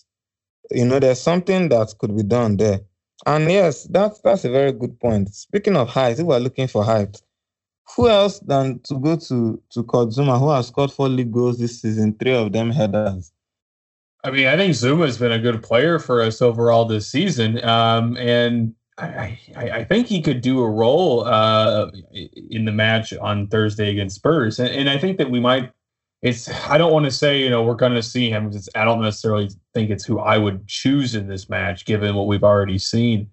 you 0.72 0.84
know, 0.84 0.98
there's 0.98 1.20
something 1.20 1.68
that 1.68 1.94
could 1.98 2.16
be 2.16 2.24
done 2.24 2.56
there. 2.56 2.80
And 3.26 3.50
yes, 3.50 3.84
that's 3.84 4.20
that's 4.20 4.44
a 4.44 4.50
very 4.50 4.72
good 4.72 4.98
point. 4.98 5.32
Speaking 5.32 5.76
of 5.76 5.88
height, 5.88 6.18
if 6.18 6.26
we're 6.26 6.38
looking 6.38 6.66
for 6.66 6.84
height, 6.84 7.22
who 7.94 8.08
else 8.08 8.40
than 8.40 8.80
to 8.80 8.98
go 8.98 9.16
to 9.16 9.62
to 9.70 9.82
Kurt 9.84 10.08
Zouma, 10.08 10.38
who 10.38 10.50
has 10.50 10.66
scored 10.66 10.90
four 10.90 11.08
league 11.08 11.32
goals 11.32 11.58
this 11.58 11.80
season, 11.80 12.16
three 12.18 12.34
of 12.34 12.52
them 12.52 12.70
headers. 12.70 13.32
I 14.24 14.30
mean, 14.30 14.46
I 14.46 14.56
think 14.56 14.72
Zouma's 14.72 15.18
been 15.18 15.32
a 15.32 15.38
good 15.38 15.62
player 15.62 15.98
for 15.98 16.22
us 16.22 16.40
overall 16.40 16.86
this 16.86 17.06
season, 17.06 17.62
um, 17.62 18.16
and 18.16 18.74
I, 18.96 19.38
I, 19.54 19.70
I, 19.70 19.84
think 19.84 20.06
he 20.06 20.22
could 20.22 20.40
do 20.40 20.62
a 20.62 20.70
role 20.70 21.24
uh, 21.24 21.90
in 22.50 22.64
the 22.64 22.72
match 22.72 23.12
on 23.12 23.48
Thursday 23.48 23.90
against 23.90 24.16
Spurs, 24.16 24.58
and, 24.58 24.70
and 24.70 24.88
I 24.88 24.96
think 24.98 25.18
that 25.18 25.30
we 25.30 25.40
might. 25.40 25.70
It's 26.22 26.48
I 26.70 26.78
don't 26.78 26.92
want 26.92 27.04
to 27.04 27.10
say 27.10 27.42
you 27.42 27.50
know 27.50 27.62
we're 27.62 27.74
going 27.74 27.92
to 27.92 28.02
see 28.02 28.30
him 28.30 28.48
because 28.48 28.66
I 28.74 28.84
don't 28.86 29.02
necessarily 29.02 29.50
think 29.74 29.90
it's 29.90 30.06
who 30.06 30.20
I 30.20 30.38
would 30.38 30.66
choose 30.66 31.14
in 31.14 31.28
this 31.28 31.50
match 31.50 31.84
given 31.84 32.14
what 32.14 32.26
we've 32.26 32.44
already 32.44 32.78
seen, 32.78 33.28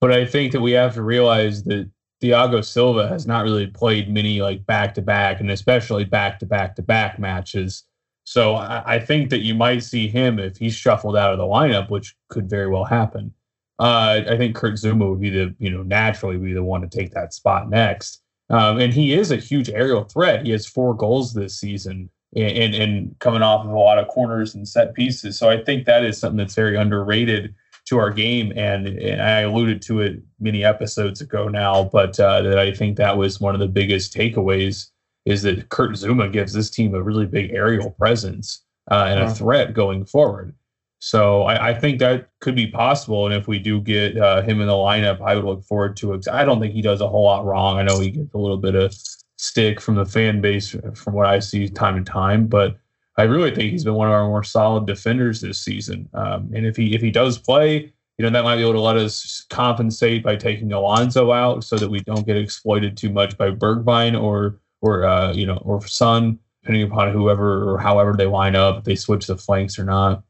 but 0.00 0.10
I 0.10 0.26
think 0.26 0.50
that 0.52 0.60
we 0.60 0.72
have 0.72 0.94
to 0.94 1.02
realize 1.02 1.62
that 1.64 1.88
Thiago 2.20 2.64
Silva 2.64 3.06
has 3.06 3.28
not 3.28 3.44
really 3.44 3.68
played 3.68 4.12
many 4.12 4.42
like 4.42 4.66
back 4.66 4.94
to 4.94 5.02
back 5.02 5.38
and 5.38 5.52
especially 5.52 6.04
back 6.04 6.40
to 6.40 6.46
back 6.46 6.74
to 6.76 6.82
back 6.82 7.20
matches 7.20 7.84
so 8.32 8.54
I, 8.54 8.94
I, 8.94 8.98
think 8.98 9.28
that 9.28 9.42
you 9.42 9.54
might 9.54 9.82
see 9.82 10.08
him 10.08 10.38
if 10.38 10.56
he's 10.56 10.74
shuffled 10.74 11.18
out 11.18 11.32
of 11.32 11.38
the 11.38 11.44
lineup, 11.44 11.90
which 11.90 12.16
could 12.30 12.48
very 12.48 12.66
well 12.66 12.84
happen. 12.84 13.34
Uh, 13.78 14.22
I 14.26 14.38
think 14.38 14.56
Kurt 14.56 14.76
Zouma 14.76 15.10
would 15.10 15.20
be 15.20 15.28
the, 15.28 15.54
you 15.58 15.68
know, 15.68 15.82
naturally 15.82 16.38
be 16.38 16.54
the 16.54 16.62
one 16.62 16.80
to 16.80 16.88
take 16.88 17.12
that 17.12 17.34
spot 17.34 17.68
next. 17.68 18.22
Um, 18.48 18.78
and 18.80 18.90
he 18.90 19.12
is 19.12 19.32
a 19.32 19.36
huge 19.36 19.68
aerial 19.68 20.04
threat. 20.04 20.46
He 20.46 20.52
has 20.52 20.64
four 20.64 20.94
goals 20.94 21.34
this 21.34 21.60
season 21.60 22.08
and, 22.34 22.56
and, 22.56 22.74
and 22.74 23.18
coming 23.18 23.42
off 23.42 23.66
of 23.66 23.70
a 23.70 23.78
lot 23.78 23.98
of 23.98 24.08
corners 24.08 24.54
and 24.54 24.66
set 24.66 24.94
pieces. 24.94 25.38
So 25.38 25.50
I 25.50 25.62
think 25.62 25.84
that 25.84 26.02
is 26.02 26.16
something 26.16 26.38
that's 26.38 26.54
very 26.54 26.78
underrated 26.78 27.54
to 27.88 27.98
our 27.98 28.10
game. 28.10 28.50
And, 28.56 28.86
and 28.86 29.20
I 29.20 29.40
alluded 29.40 29.82
to 29.82 30.00
it 30.00 30.22
many 30.40 30.64
episodes 30.64 31.20
ago 31.20 31.48
now, 31.48 31.84
but 31.84 32.18
uh, 32.18 32.40
that 32.40 32.58
I 32.58 32.72
think 32.72 32.96
that 32.96 33.18
was 33.18 33.42
one 33.42 33.52
of 33.52 33.60
the 33.60 33.68
biggest 33.68 34.14
takeaways 34.14 34.88
is 35.24 35.42
that 35.42 35.68
Kurt 35.68 35.92
Zouma 35.92 36.32
gives 36.32 36.52
this 36.52 36.70
team 36.70 36.94
a 36.94 37.02
really 37.02 37.26
big 37.26 37.52
aerial 37.52 37.90
presence 37.90 38.62
uh, 38.90 39.06
and 39.08 39.20
a 39.20 39.32
threat 39.32 39.74
going 39.74 40.04
forward. 40.04 40.54
So 40.98 41.42
I, 41.42 41.70
I, 41.70 41.74
think 41.74 41.98
that 41.98 42.28
could 42.40 42.54
be 42.54 42.68
possible. 42.68 43.26
And 43.26 43.34
if 43.34 43.48
we 43.48 43.58
do 43.58 43.80
get 43.80 44.16
uh, 44.16 44.42
him 44.42 44.60
in 44.60 44.68
the 44.68 44.72
lineup, 44.72 45.20
I 45.20 45.34
would 45.34 45.44
look 45.44 45.64
forward 45.64 45.96
to 45.96 46.12
it. 46.12 46.28
I 46.28 46.44
don't 46.44 46.60
think 46.60 46.74
he 46.74 46.82
does 46.82 47.00
a 47.00 47.08
whole 47.08 47.24
lot 47.24 47.44
wrong. 47.44 47.78
I 47.78 47.82
know 47.82 47.98
he 47.98 48.10
gets 48.10 48.32
a 48.34 48.38
little 48.38 48.56
bit 48.56 48.76
of 48.76 48.94
stick 49.36 49.80
from 49.80 49.96
the 49.96 50.06
fan 50.06 50.40
base 50.40 50.76
from 50.94 51.14
what 51.14 51.26
I 51.26 51.40
see 51.40 51.68
time 51.68 52.04
to 52.04 52.08
time, 52.08 52.46
but 52.46 52.76
I 53.16 53.24
really 53.24 53.52
think 53.52 53.72
he's 53.72 53.84
been 53.84 53.94
one 53.94 54.06
of 54.06 54.14
our 54.14 54.28
more 54.28 54.44
solid 54.44 54.86
defenders 54.86 55.40
this 55.40 55.60
season. 55.60 56.08
Um, 56.14 56.50
and 56.54 56.64
if 56.64 56.76
he 56.76 56.94
if 56.94 57.02
he 57.02 57.10
does 57.10 57.36
play, 57.36 57.92
you 58.18 58.22
know 58.22 58.30
that 58.30 58.44
might 58.44 58.56
be 58.56 58.62
able 58.62 58.74
to 58.74 58.80
let 58.80 58.96
us 58.96 59.44
compensate 59.50 60.22
by 60.22 60.36
taking 60.36 60.72
Alonso 60.72 61.32
out 61.32 61.64
so 61.64 61.76
that 61.76 61.90
we 61.90 62.00
don't 62.00 62.26
get 62.26 62.36
exploited 62.36 62.96
too 62.96 63.10
much 63.10 63.36
by 63.36 63.50
Bergwijn 63.50 64.20
or 64.20 64.60
or 64.82 65.04
uh, 65.06 65.32
you 65.32 65.46
know, 65.46 65.56
or 65.58 65.86
Son, 65.86 66.38
depending 66.62 66.90
upon 66.90 67.12
whoever 67.12 67.72
or 67.72 67.78
however 67.78 68.14
they 68.16 68.26
line 68.26 68.54
up, 68.54 68.78
if 68.78 68.84
they 68.84 68.96
switch 68.96 69.26
the 69.26 69.36
flanks 69.36 69.78
or 69.78 69.84
not. 69.84 70.22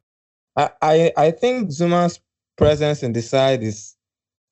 I 0.56 1.12
I 1.16 1.30
think 1.32 1.70
Zouma's 1.70 2.20
presence 2.56 3.02
in 3.02 3.14
the 3.14 3.22
side 3.22 3.62
is, 3.62 3.96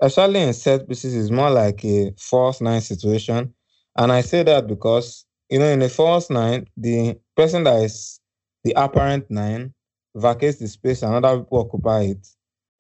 especially 0.01 0.40
in 0.40 0.55
set 0.55 0.88
pieces, 0.88 1.14
is 1.14 1.30
more 1.30 1.51
like 1.51 1.84
a 1.84 2.12
false 2.16 2.61
nine 2.61 2.80
situation, 2.80 3.55
and 3.96 4.11
I 4.11 4.22
say 4.22 4.42
that 4.42 4.66
because 4.66 5.26
you 5.51 5.59
know 5.59 5.66
in 5.66 5.82
a 5.82 5.88
false 5.90 6.30
nine, 6.30 6.66
the 6.76 7.18
person 7.36 7.64
that 7.64 7.82
is 7.84 8.18
the 8.64 8.72
apparent 8.76 9.30
nine 9.30 9.74
vacates 10.16 10.59
the 10.59 10.68
space 10.68 11.03
and 11.03 11.14
other 11.14 11.42
people 11.42 11.61
occupy 11.61 12.03
it. 12.03 12.26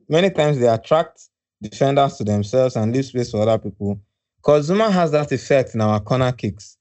Many 0.08 0.30
times 0.30 0.58
they 0.58 0.66
attract 0.66 1.28
defenders 1.62 2.16
to 2.16 2.24
themselves 2.24 2.74
and 2.76 2.92
leave 2.92 3.04
space 3.04 3.30
for 3.30 3.42
other 3.42 3.58
people. 3.58 4.00
Because 4.38 4.66
Zuma 4.66 4.90
has 4.90 5.12
that 5.12 5.30
effect 5.30 5.74
in 5.74 5.80
our 5.82 6.00
corner 6.00 6.32
kicks 6.32 6.78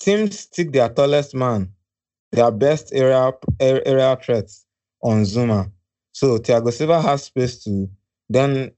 teams 0.00 0.40
stick 0.40 0.72
their 0.72 0.88
tallest 0.88 1.34
man, 1.34 1.72
their 2.32 2.50
best 2.50 2.92
area 2.92 3.32
area 3.60 4.18
threats 4.22 4.66
on 5.02 5.22
Zouma. 5.22 5.70
So 6.12 6.38
Thiago 6.38 6.72
Silva 6.72 7.00
has 7.02 7.24
space 7.24 7.62
to 7.64 7.88
then 8.28 8.72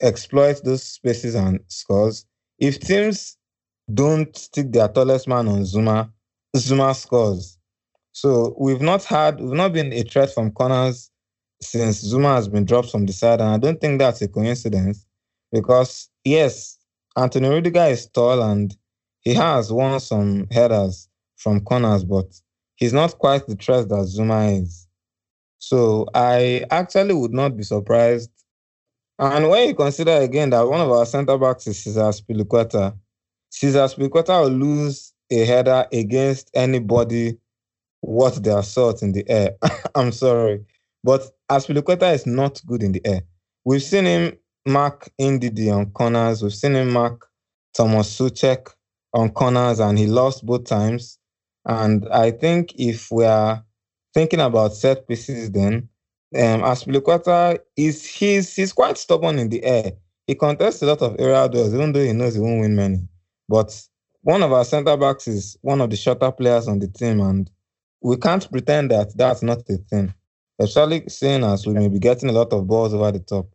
exploit 0.00 0.62
those 0.64 0.82
spaces 0.82 1.34
and 1.34 1.60
scores. 1.68 2.26
If 2.58 2.80
teams 2.80 3.36
don't 3.92 4.36
stick 4.36 4.72
their 4.72 4.88
tallest 4.88 5.28
man 5.28 5.48
on 5.48 5.62
Zouma, 5.62 6.10
Zouma 6.56 6.94
scores. 6.94 7.58
So 8.12 8.54
we've 8.58 8.80
not 8.80 9.04
had, 9.04 9.40
we've 9.40 9.52
not 9.52 9.72
been 9.72 9.92
a 9.92 10.02
threat 10.02 10.34
from 10.34 10.50
corners 10.50 11.10
since 11.60 12.02
Zouma 12.04 12.34
has 12.34 12.48
been 12.48 12.64
dropped 12.64 12.90
from 12.90 13.06
the 13.06 13.12
side, 13.12 13.40
and 13.40 13.50
I 13.50 13.58
don't 13.58 13.80
think 13.80 13.98
that's 13.98 14.22
a 14.22 14.28
coincidence 14.28 15.06
because 15.52 16.08
yes, 16.24 16.78
Anthony 17.16 17.48
Rudiger 17.48 17.84
is 17.84 18.06
tall 18.06 18.42
and 18.42 18.76
he 19.20 19.34
has 19.34 19.72
won 19.72 20.00
some 20.00 20.46
headers 20.50 21.08
from 21.36 21.60
corners, 21.60 22.04
but 22.04 22.26
he's 22.76 22.92
not 22.92 23.18
quite 23.18 23.46
the 23.46 23.54
threat 23.56 23.88
that 23.88 24.06
Zouma 24.06 24.62
is. 24.62 24.86
So 25.58 26.06
I 26.14 26.64
actually 26.70 27.14
would 27.14 27.32
not 27.32 27.56
be 27.56 27.62
surprised. 27.62 28.30
And 29.18 29.48
when 29.48 29.68
you 29.68 29.74
consider 29.74 30.12
again 30.12 30.50
that 30.50 30.68
one 30.68 30.80
of 30.80 30.90
our 30.90 31.04
centre 31.04 31.36
backs 31.36 31.66
is 31.66 31.82
Cesar 31.82 32.02
Azpilicueta, 32.02 32.96
Cesar 33.50 33.80
Azpilicueta 33.80 34.42
will 34.42 34.50
lose 34.50 35.12
a 35.30 35.44
header 35.44 35.86
against 35.92 36.50
anybody 36.54 37.36
worth 38.02 38.42
their 38.42 38.62
salt 38.62 39.02
in 39.02 39.12
the 39.12 39.28
air. 39.28 39.56
I'm 39.94 40.12
sorry. 40.12 40.64
But 41.02 41.22
Azpilicueta 41.50 42.14
is 42.14 42.26
not 42.26 42.62
good 42.66 42.82
in 42.82 42.92
the 42.92 43.04
air. 43.04 43.22
We've 43.64 43.82
seen 43.82 44.04
him 44.04 44.38
mark 44.66 45.10
Ndidi 45.20 45.74
on 45.74 45.90
corners. 45.90 46.42
We've 46.42 46.54
seen 46.54 46.74
him 46.74 46.92
mark 46.92 47.26
Thomas 47.74 48.16
Soucek 48.18 48.68
on 49.14 49.30
corners 49.30 49.80
and 49.80 49.98
he 49.98 50.06
lost 50.06 50.44
both 50.44 50.64
times. 50.64 51.18
And 51.64 52.08
I 52.10 52.30
think 52.30 52.74
if 52.76 53.10
we 53.10 53.24
are 53.24 53.64
thinking 54.14 54.40
about 54.40 54.74
set 54.74 55.06
pieces, 55.06 55.50
then 55.50 55.88
um, 56.34 56.62
Azpilicueta 56.62 57.58
is 57.76 58.06
he's 58.06 58.54
he's 58.54 58.72
quite 58.72 58.98
stubborn 58.98 59.38
in 59.38 59.48
the 59.48 59.64
air. 59.64 59.92
He 60.26 60.34
contests 60.34 60.82
a 60.82 60.86
lot 60.86 61.02
of 61.02 61.16
aerial 61.18 61.48
duels, 61.48 61.74
even 61.74 61.92
though 61.92 62.02
he 62.04 62.12
knows 62.12 62.34
he 62.34 62.40
won't 62.40 62.60
win 62.60 62.76
many. 62.76 62.98
But 63.48 63.80
one 64.22 64.42
of 64.42 64.52
our 64.52 64.64
centre 64.64 64.96
backs 64.96 65.26
is 65.26 65.56
one 65.62 65.80
of 65.80 65.90
the 65.90 65.96
shorter 65.96 66.30
players 66.32 66.68
on 66.68 66.80
the 66.80 66.88
team, 66.88 67.20
and 67.20 67.50
we 68.02 68.16
can't 68.16 68.50
pretend 68.50 68.90
that 68.90 69.16
that's 69.16 69.42
not 69.42 69.60
a 69.70 69.76
thing. 69.78 70.12
Especially 70.58 71.04
seeing 71.08 71.44
as 71.44 71.66
we 71.66 71.72
may 71.72 71.88
be 71.88 71.98
getting 71.98 72.28
a 72.28 72.32
lot 72.32 72.52
of 72.52 72.66
balls 72.66 72.92
over 72.92 73.12
the 73.12 73.20
top. 73.20 73.46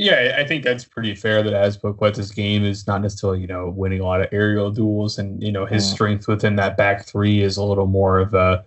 Yeah, 0.00 0.36
I 0.38 0.46
think 0.46 0.64
that's 0.64 0.86
pretty 0.86 1.14
fair 1.14 1.42
that 1.42 1.52
Azpilicueta's 1.52 2.30
game 2.30 2.64
is 2.64 2.86
not 2.86 3.02
necessarily, 3.02 3.40
you 3.40 3.46
know, 3.46 3.68
winning 3.68 4.00
a 4.00 4.04
lot 4.04 4.22
of 4.22 4.28
aerial 4.32 4.70
duels 4.70 5.18
and, 5.18 5.42
you 5.42 5.52
know, 5.52 5.66
his 5.66 5.86
yeah. 5.86 5.92
strength 5.92 6.26
within 6.26 6.56
that 6.56 6.78
back 6.78 7.04
three 7.04 7.42
is 7.42 7.58
a 7.58 7.62
little 7.62 7.86
more 7.86 8.18
of 8.18 8.32
a 8.32 8.64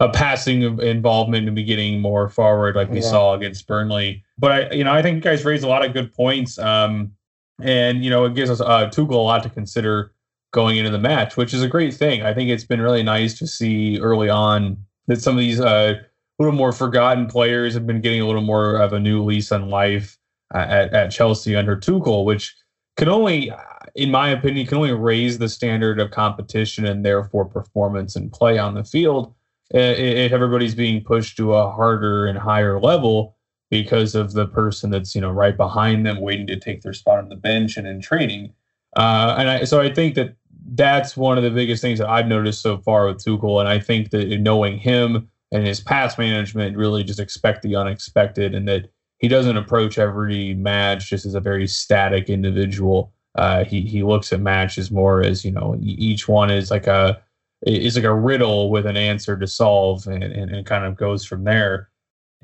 a 0.00 0.08
passing 0.08 0.62
involvement 0.80 1.46
and 1.46 1.54
be 1.54 1.64
getting 1.64 2.00
more 2.00 2.30
forward 2.30 2.76
like 2.76 2.88
we 2.88 3.02
yeah. 3.02 3.10
saw 3.10 3.34
against 3.34 3.66
Burnley. 3.66 4.24
But 4.38 4.52
I 4.52 4.74
you 4.74 4.82
know, 4.82 4.94
I 4.94 5.02
think 5.02 5.16
you 5.16 5.20
guys 5.20 5.44
raised 5.44 5.64
a 5.64 5.68
lot 5.68 5.84
of 5.84 5.92
good 5.92 6.14
points. 6.14 6.58
Um 6.58 7.12
and 7.60 8.02
you 8.02 8.08
know, 8.08 8.24
it 8.24 8.34
gives 8.34 8.48
us 8.48 8.62
uh 8.62 8.88
Tuchel 8.88 9.10
a 9.10 9.16
lot 9.16 9.42
to 9.42 9.50
consider 9.50 10.12
going 10.50 10.78
into 10.78 10.90
the 10.90 10.98
match, 10.98 11.36
which 11.36 11.52
is 11.52 11.62
a 11.62 11.68
great 11.68 11.92
thing. 11.92 12.22
I 12.22 12.32
think 12.32 12.48
it's 12.48 12.64
been 12.64 12.80
really 12.80 13.02
nice 13.02 13.38
to 13.40 13.46
see 13.46 14.00
early 14.00 14.30
on 14.30 14.78
that 15.08 15.20
some 15.20 15.34
of 15.34 15.40
these 15.40 15.60
uh 15.60 15.96
little 16.38 16.54
more 16.54 16.72
forgotten 16.72 17.26
players 17.26 17.74
have 17.74 17.86
been 17.86 18.00
getting 18.00 18.22
a 18.22 18.26
little 18.26 18.40
more 18.40 18.76
of 18.76 18.94
a 18.94 18.98
new 18.98 19.22
lease 19.22 19.52
on 19.52 19.68
life 19.68 20.16
at, 20.54 20.92
at 20.92 21.10
Chelsea 21.10 21.56
under 21.56 21.76
Tuchel, 21.76 22.24
which 22.24 22.54
can 22.96 23.08
only, 23.08 23.52
in 23.94 24.10
my 24.10 24.28
opinion, 24.28 24.66
can 24.66 24.78
only 24.78 24.92
raise 24.92 25.38
the 25.38 25.48
standard 25.48 26.00
of 26.00 26.10
competition 26.10 26.86
and 26.86 27.04
therefore 27.04 27.44
performance 27.44 28.16
and 28.16 28.32
play 28.32 28.58
on 28.58 28.74
the 28.74 28.84
field. 28.84 29.34
if 29.70 30.32
everybody's 30.32 30.74
being 30.74 31.02
pushed 31.02 31.36
to 31.36 31.54
a 31.54 31.70
harder 31.70 32.26
and 32.26 32.38
higher 32.38 32.80
level 32.80 33.36
because 33.70 34.14
of 34.14 34.32
the 34.32 34.46
person 34.46 34.90
that's 34.90 35.14
you 35.14 35.20
know 35.20 35.30
right 35.30 35.56
behind 35.56 36.04
them 36.04 36.20
waiting 36.20 36.46
to 36.48 36.58
take 36.58 36.82
their 36.82 36.92
spot 36.92 37.18
on 37.18 37.28
the 37.28 37.36
bench 37.36 37.76
and 37.76 37.86
in 37.86 38.00
training. 38.00 38.52
Uh, 38.96 39.36
and 39.38 39.48
I, 39.48 39.64
so 39.64 39.80
I 39.80 39.92
think 39.94 40.16
that 40.16 40.34
that's 40.74 41.16
one 41.16 41.38
of 41.38 41.44
the 41.44 41.50
biggest 41.50 41.80
things 41.80 41.98
that 42.00 42.08
I've 42.08 42.26
noticed 42.26 42.60
so 42.60 42.78
far 42.78 43.06
with 43.06 43.24
Tuchel. 43.24 43.60
And 43.60 43.68
I 43.68 43.78
think 43.78 44.10
that 44.10 44.40
knowing 44.40 44.78
him 44.78 45.28
and 45.52 45.66
his 45.66 45.80
past 45.80 46.18
management, 46.18 46.76
really 46.76 47.04
just 47.04 47.20
expect 47.20 47.62
the 47.62 47.76
unexpected, 47.76 48.54
and 48.54 48.68
that 48.68 48.90
he 49.20 49.28
doesn't 49.28 49.56
approach 49.56 49.98
every 49.98 50.54
match 50.54 51.08
just 51.08 51.26
as 51.26 51.34
a 51.34 51.40
very 51.40 51.66
static 51.66 52.28
individual. 52.28 53.12
Uh, 53.36 53.64
he 53.64 53.82
he 53.82 54.02
looks 54.02 54.32
at 54.32 54.40
matches 54.40 54.90
more 54.90 55.22
as 55.22 55.44
you 55.44 55.52
know 55.52 55.78
each 55.80 56.26
one 56.26 56.50
is 56.50 56.70
like 56.70 56.88
a 56.88 57.22
is 57.66 57.96
like 57.96 58.04
a 58.04 58.14
riddle 58.14 58.70
with 58.70 58.86
an 58.86 58.96
answer 58.96 59.36
to 59.36 59.46
solve, 59.46 60.06
and, 60.06 60.24
and, 60.24 60.50
and 60.50 60.66
kind 60.66 60.84
of 60.84 60.96
goes 60.96 61.24
from 61.24 61.44
there. 61.44 61.90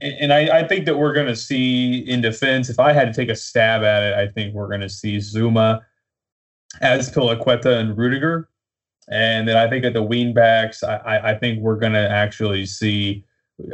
And, 0.00 0.14
and 0.20 0.32
I, 0.32 0.58
I 0.58 0.68
think 0.68 0.84
that 0.84 0.98
we're 0.98 1.14
going 1.14 1.26
to 1.26 1.36
see 1.36 2.00
in 2.00 2.20
defense. 2.20 2.68
If 2.68 2.78
I 2.78 2.92
had 2.92 3.06
to 3.06 3.14
take 3.14 3.30
a 3.30 3.36
stab 3.36 3.82
at 3.82 4.02
it, 4.02 4.14
I 4.14 4.30
think 4.30 4.54
we're 4.54 4.68
going 4.68 4.82
to 4.82 4.90
see 4.90 5.16
Zouma 5.16 5.80
Azpilicueta 6.82 7.80
and 7.80 7.96
Rudiger. 7.96 8.48
And 9.08 9.48
then 9.48 9.56
I 9.56 9.70
think 9.70 9.84
at 9.84 9.94
the 9.94 10.02
wing 10.02 10.34
backs, 10.34 10.82
I, 10.82 11.30
I 11.30 11.38
think 11.38 11.60
we're 11.60 11.78
going 11.78 11.94
to 11.94 12.10
actually 12.10 12.66
see. 12.66 13.24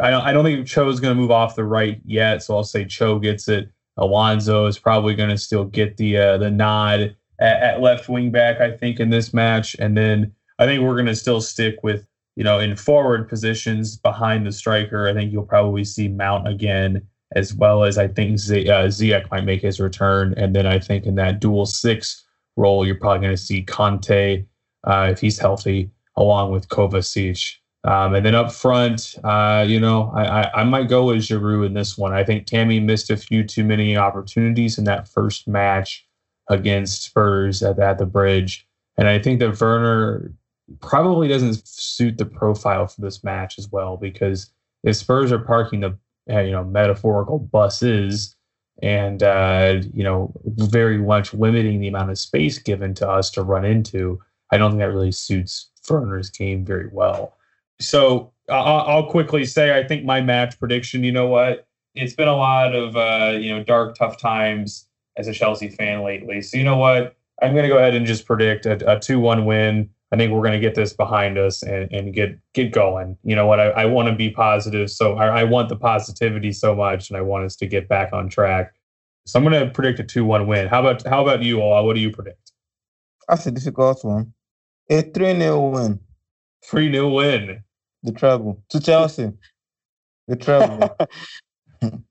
I 0.03 0.11
don't, 0.11 0.23
I 0.23 0.33
don't 0.33 0.45
think 0.45 0.67
Cho's 0.67 1.01
going 1.01 1.15
to 1.15 1.21
move 1.21 1.31
off 1.31 1.57
the 1.57 1.65
right 1.65 2.01
yet, 2.05 2.43
so 2.43 2.57
I'll 2.57 2.65
say 2.65 2.85
Cho 2.85 3.19
gets 3.19 3.49
it. 3.49 3.69
Alonso 3.97 4.67
is 4.67 4.79
probably 4.79 5.15
going 5.15 5.31
to 5.31 5.39
still 5.39 5.65
get 5.65 5.97
the 5.97 6.17
uh, 6.17 6.39
the 6.39 6.51
nod 6.51 7.15
at, 7.41 7.63
at, 7.63 7.81
left 7.81 8.09
wing 8.09 8.31
back, 8.31 8.61
I 8.61 8.71
think, 8.71 9.01
in 9.01 9.11
this 9.11 9.35
match. 9.35 9.77
And 9.79 9.97
then 9.97 10.33
I 10.59 10.67
think 10.67 10.83
we're 10.83 10.95
going 10.95 11.07
to 11.07 11.17
still 11.17 11.41
stick 11.41 11.77
with 11.83 12.07
you 12.37 12.45
know 12.45 12.59
in 12.59 12.77
forward 12.77 13.29
positions 13.29 13.97
behind 13.97 14.47
the 14.47 14.53
striker. 14.53 15.09
I 15.09 15.15
think 15.15 15.33
you'll 15.33 15.43
probably 15.43 15.85
see 15.85 16.09
Mount 16.09 16.49
again, 16.49 17.07
as 17.35 17.53
well 17.53 17.85
as 17.85 17.99
I 17.99 18.09
think 18.09 18.39
Z- 18.39 18.71
uh, 18.71 18.91
might 19.31 19.45
make 19.45 19.63
his 19.63 19.81
return. 19.81 20.33
And 20.37 20.55
then 20.57 20.67
I 20.67 20.79
think 20.79 21.05
in 21.05 21.17
that 21.17 21.41
dual 21.41 21.67
six 21.67 22.25
role, 22.57 22.87
you're 22.87 22.99
probably 22.99 23.27
going 23.27 23.37
to 23.37 23.43
see 23.43 23.65
Kante 23.65 24.47
uh, 24.85 25.09
if 25.11 25.21
he's 25.21 25.39
healthy, 25.39 25.91
along 26.17 26.53
with 26.53 26.69
Kovacic. 26.69 27.57
Um, 27.85 28.15
and 28.15 28.25
then 28.25 28.37
up 28.37 28.53
front, 28.53 29.17
uh, 29.25 29.65
you 29.67 29.81
know, 29.81 30.13
I, 30.15 30.43
I, 30.43 30.61
I, 30.61 30.65
might 30.65 30.89
go 30.89 31.07
with 31.07 31.17
Giroud 31.17 31.67
in 31.67 31.75
this 31.75 31.99
one. 31.99 32.13
I 32.13 32.23
think 32.23 32.47
Tammy 32.47 32.79
missed 32.79 33.11
a 33.11 33.17
few 33.17 33.43
too 33.43 33.65
many 33.65 33.97
opportunities 33.97 34.79
in 34.79 34.85
that 34.85 35.09
first 35.09 35.49
match 35.49 36.07
against 36.49 37.03
Spurs 37.03 37.61
at, 37.61 37.81
at 37.81 37.99
the 37.99 38.07
bridge. 38.07 38.69
And 38.97 39.09
I 39.09 39.19
think 39.19 39.41
that 39.41 39.61
Werner 39.61 40.33
probably 40.81 41.27
doesn't 41.27 41.67
suit 41.67 42.19
the 42.19 42.25
profile 42.25 42.87
for 42.87 43.01
this 43.01 43.25
match 43.25 43.59
as 43.59 43.69
well 43.71 43.97
because 43.97 44.53
if 44.85 44.97
Spurs 44.97 45.33
are 45.33 45.39
parking 45.39 45.81
the 45.81 45.99
uh, 46.31 46.41
you 46.41 46.53
know 46.53 46.65
metaphorical 46.65 47.39
buses 47.39 48.37
and 48.81 49.23
uh, 49.23 49.81
you 49.93 50.05
know 50.05 50.33
very 50.45 50.99
much 50.99 51.35
limiting 51.35 51.81
the 51.81 51.89
amount 51.89 52.11
of 52.11 52.19
space 52.19 52.59
given 52.59 52.95
to 52.95 53.09
us 53.09 53.31
to 53.31 53.43
run 53.43 53.65
into. 53.65 54.21
I 54.51 54.59
don't 54.59 54.73
think 54.73 54.81
that 54.81 54.93
really 54.93 55.13
suits 55.13 55.71
Werner's 55.89 56.31
game 56.31 56.65
very 56.65 56.89
well. 56.93 57.35
So 57.83 58.33
I'll, 58.49 58.81
I'll 58.81 59.11
quickly 59.11 59.45
say 59.45 59.79
I 59.79 59.87
think 59.87 60.05
my 60.05 60.21
match 60.21 60.59
prediction. 60.59 61.05
You 61.05 61.13
know 61.13 61.27
what? 61.27 61.67
It's 61.95 62.15
been 62.15 62.29
a 62.29 62.37
lot 62.37 62.75
of 62.75 62.97
uh, 62.97 63.37
you 63.39 63.55
know 63.55 63.63
dark, 63.63 63.97
tough 63.97 64.19
times 64.19 64.87
as 65.17 65.29
a 65.29 65.33
Chelsea 65.33 65.69
fan 65.69 66.03
lately. 66.03 66.41
So 66.43 66.57
you 66.57 66.65
know 66.65 66.77
what? 66.77 67.17
I'm 67.43 67.53
going 67.53 67.65
to 67.65 67.69
go 67.69 67.79
ahead 67.79 67.95
and 67.95 68.07
just 68.07 68.25
predict 68.25 68.67
a, 68.67 69.01
two-one 69.01 69.45
win. 69.45 69.91
I 70.13 70.17
think 70.17 70.31
we're 70.33 70.43
going 70.43 70.53
to 70.53 70.61
get 70.61 70.75
this 70.75 70.93
behind 70.93 71.39
us 71.39 71.63
and, 71.63 71.91
and 71.91 72.15
get 72.15 72.39
get 72.53 72.73
going. 72.73 73.17
You 73.25 73.35
know 73.35 73.47
what? 73.47 73.61
I, 73.61 73.71
I 73.71 73.85
want 73.87 74.09
to 74.09 74.15
be 74.15 74.31
positive, 74.31 74.91
so 74.91 75.17
I, 75.17 75.41
I, 75.41 75.45
want 75.45 75.69
the 75.69 75.77
positivity 75.77 76.53
so 76.53 76.75
much, 76.75 77.09
and 77.09 77.17
I 77.17 77.23
want 77.23 77.45
us 77.45 77.57
to 77.57 77.67
get 77.67 77.89
back 77.89 78.13
on 78.13 78.29
track. 78.29 78.75
So 79.25 79.39
I'm 79.39 79.45
going 79.45 79.67
to 79.67 79.73
predict 79.73 80.01
a 80.01 80.05
two-one 80.05 80.47
win. 80.47 80.69
How 80.69 80.81
about 80.81 81.07
how 81.07 81.23
about 81.23 81.43
you 81.43 81.61
all? 81.61 81.87
What 81.87 81.95
do 81.95 82.01
you 82.01 82.11
predict? 82.11 82.53
That's 83.29 83.47
a 83.47 83.51
difficult 83.51 84.05
one. 84.05 84.35
A 84.91 85.03
three 85.03 85.35
0 85.39 85.71
win. 85.71 86.01
Three 86.65 86.93
0 86.93 87.09
win. 87.09 87.65
The 88.03 88.13
treble 88.13 88.63
to 88.71 88.81
Chelsea. 88.81 89.33
The 90.29 90.37
treble. 90.37 90.97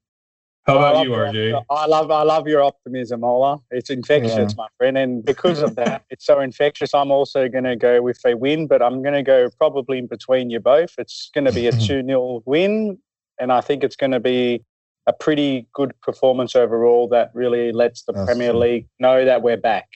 How 0.68 0.78
about 0.78 1.04
you, 1.04 1.12
RJ? 1.12 1.64
I 1.70 1.86
love 1.88 2.12
I 2.12 2.22
love 2.24 2.48
your 2.48 2.62
optimism, 2.64 3.24
Ola. 3.24 3.60
It's 3.72 3.89
infectious, 3.89 4.36
yeah. 4.36 4.56
my 4.56 4.68
friend, 4.78 4.98
and 4.98 5.26
because 5.26 5.62
of 5.62 5.76
that, 5.76 6.06
it's 6.12 6.26
so 6.26 6.39
infectious. 6.39 6.94
I'm 6.94 7.12
also 7.12 7.50
going 7.50 7.64
to 7.64 7.76
go 7.76 8.02
with 8.02 8.20
a 8.26 8.36
win, 8.36 8.68
but 8.68 8.82
I'm 8.82 9.02
going 9.02 9.16
to 9.16 9.24
go 9.24 9.50
probably 9.58 9.98
in 9.98 10.08
between 10.08 10.50
you 10.50 10.60
both. 10.60 10.94
It's 10.98 11.32
going 11.34 11.46
to 11.46 11.52
be 11.52 11.68
a 11.68 11.72
two 11.88 12.04
0 12.06 12.44
win, 12.46 13.00
and 13.39 13.52
I 13.52 13.62
think 13.62 13.84
it's 13.84 13.96
going 13.96 14.12
to 14.12 14.20
be 14.20 14.64
a 15.08 15.14
pretty 15.14 15.68
good 15.74 16.00
performance 16.02 16.56
overall 16.56 17.08
that 17.10 17.32
really 17.34 17.72
lets 17.72 18.04
the 18.04 18.14
that's 18.14 18.26
Premier 18.28 18.52
true. 18.52 18.60
League 18.60 18.88
know 19.00 19.26
that 19.26 19.42
we're 19.42 19.58
back. 19.58 19.88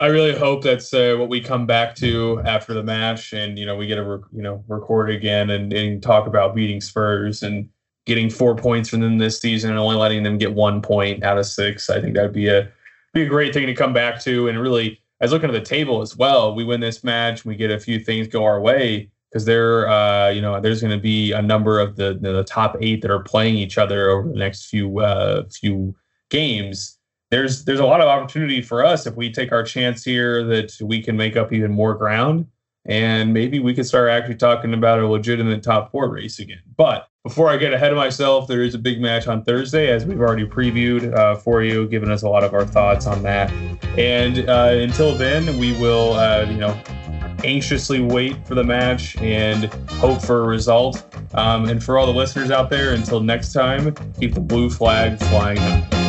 I 0.00 0.06
really 0.06 0.36
hope 0.36 0.62
that's 0.62 0.94
uh, 0.94 1.16
what 1.18 1.28
we 1.28 1.40
come 1.40 1.66
back 1.66 1.96
to 1.96 2.40
after 2.44 2.72
the 2.72 2.84
match, 2.84 3.32
and 3.32 3.58
you 3.58 3.66
know 3.66 3.76
we 3.76 3.86
get 3.86 3.96
to 3.96 4.04
re- 4.04 4.28
you 4.32 4.42
know 4.42 4.62
record 4.68 5.10
again 5.10 5.50
and, 5.50 5.72
and 5.72 6.02
talk 6.02 6.26
about 6.26 6.54
beating 6.54 6.80
Spurs 6.80 7.42
and 7.42 7.68
getting 8.06 8.30
four 8.30 8.54
points 8.54 8.88
from 8.88 9.00
them 9.00 9.18
this 9.18 9.40
season 9.40 9.70
and 9.70 9.78
only 9.78 9.96
letting 9.96 10.22
them 10.22 10.38
get 10.38 10.54
one 10.54 10.80
point 10.80 11.22
out 11.24 11.36
of 11.36 11.46
six. 11.46 11.90
I 11.90 12.00
think 12.00 12.14
that'd 12.14 12.32
be 12.32 12.48
a 12.48 12.70
be 13.12 13.22
a 13.22 13.28
great 13.28 13.52
thing 13.52 13.66
to 13.66 13.74
come 13.74 13.92
back 13.92 14.20
to. 14.22 14.48
And 14.48 14.60
really, 14.60 15.00
I 15.20 15.24
was 15.24 15.32
looking 15.32 15.50
at 15.50 15.52
the 15.52 15.60
table 15.60 16.00
as 16.00 16.16
well. 16.16 16.54
We 16.54 16.64
win 16.64 16.80
this 16.80 17.02
match, 17.02 17.44
we 17.44 17.56
get 17.56 17.70
a 17.70 17.80
few 17.80 17.98
things 17.98 18.28
go 18.28 18.44
our 18.44 18.60
way 18.60 19.10
because 19.30 19.44
there, 19.44 19.88
uh, 19.88 20.30
you 20.30 20.40
know, 20.40 20.60
there's 20.60 20.80
going 20.80 20.96
to 20.96 21.02
be 21.02 21.32
a 21.32 21.42
number 21.42 21.80
of 21.80 21.96
the 21.96 22.18
the 22.20 22.44
top 22.44 22.76
eight 22.80 23.02
that 23.02 23.10
are 23.10 23.22
playing 23.22 23.56
each 23.56 23.78
other 23.78 24.10
over 24.10 24.28
the 24.28 24.38
next 24.38 24.66
few 24.66 25.00
uh, 25.00 25.42
few 25.50 25.94
games. 26.30 26.97
There's 27.30 27.64
there's 27.64 27.80
a 27.80 27.84
lot 27.84 28.00
of 28.00 28.08
opportunity 28.08 28.62
for 28.62 28.84
us 28.84 29.06
if 29.06 29.14
we 29.14 29.30
take 29.30 29.52
our 29.52 29.62
chance 29.62 30.04
here 30.04 30.44
that 30.44 30.72
we 30.82 31.02
can 31.02 31.16
make 31.16 31.36
up 31.36 31.52
even 31.52 31.72
more 31.72 31.94
ground 31.94 32.46
and 32.88 33.34
maybe 33.34 33.58
we 33.58 33.74
could 33.74 33.86
start 33.86 34.08
actually 34.08 34.36
talking 34.36 34.72
about 34.72 34.98
a 34.98 35.06
legitimate 35.06 35.62
top 35.62 35.92
four 35.92 36.08
race 36.08 36.38
again. 36.38 36.62
But 36.76 37.08
before 37.22 37.50
I 37.50 37.58
get 37.58 37.74
ahead 37.74 37.92
of 37.92 37.98
myself, 37.98 38.48
there 38.48 38.62
is 38.62 38.74
a 38.74 38.78
big 38.78 39.00
match 39.00 39.26
on 39.26 39.44
Thursday, 39.44 39.90
as 39.90 40.06
we've 40.06 40.20
already 40.20 40.46
previewed 40.46 41.14
uh, 41.14 41.34
for 41.36 41.62
you, 41.62 41.86
giving 41.86 42.10
us 42.10 42.22
a 42.22 42.28
lot 42.28 42.42
of 42.44 42.54
our 42.54 42.64
thoughts 42.64 43.06
on 43.06 43.22
that. 43.24 43.52
And 43.98 44.48
uh, 44.48 44.70
until 44.72 45.14
then, 45.14 45.58
we 45.58 45.78
will, 45.78 46.14
uh, 46.14 46.46
you 46.48 46.56
know, 46.56 46.80
anxiously 47.44 48.00
wait 48.00 48.46
for 48.46 48.54
the 48.54 48.64
match 48.64 49.16
and 49.18 49.66
hope 49.90 50.22
for 50.22 50.44
a 50.44 50.46
result. 50.46 51.04
Um, 51.34 51.68
and 51.68 51.84
for 51.84 51.98
all 51.98 52.06
the 52.06 52.12
listeners 52.12 52.50
out 52.50 52.70
there, 52.70 52.94
until 52.94 53.20
next 53.20 53.52
time, 53.52 53.94
keep 54.18 54.32
the 54.32 54.40
blue 54.40 54.70
flag 54.70 55.18
flying. 55.18 56.07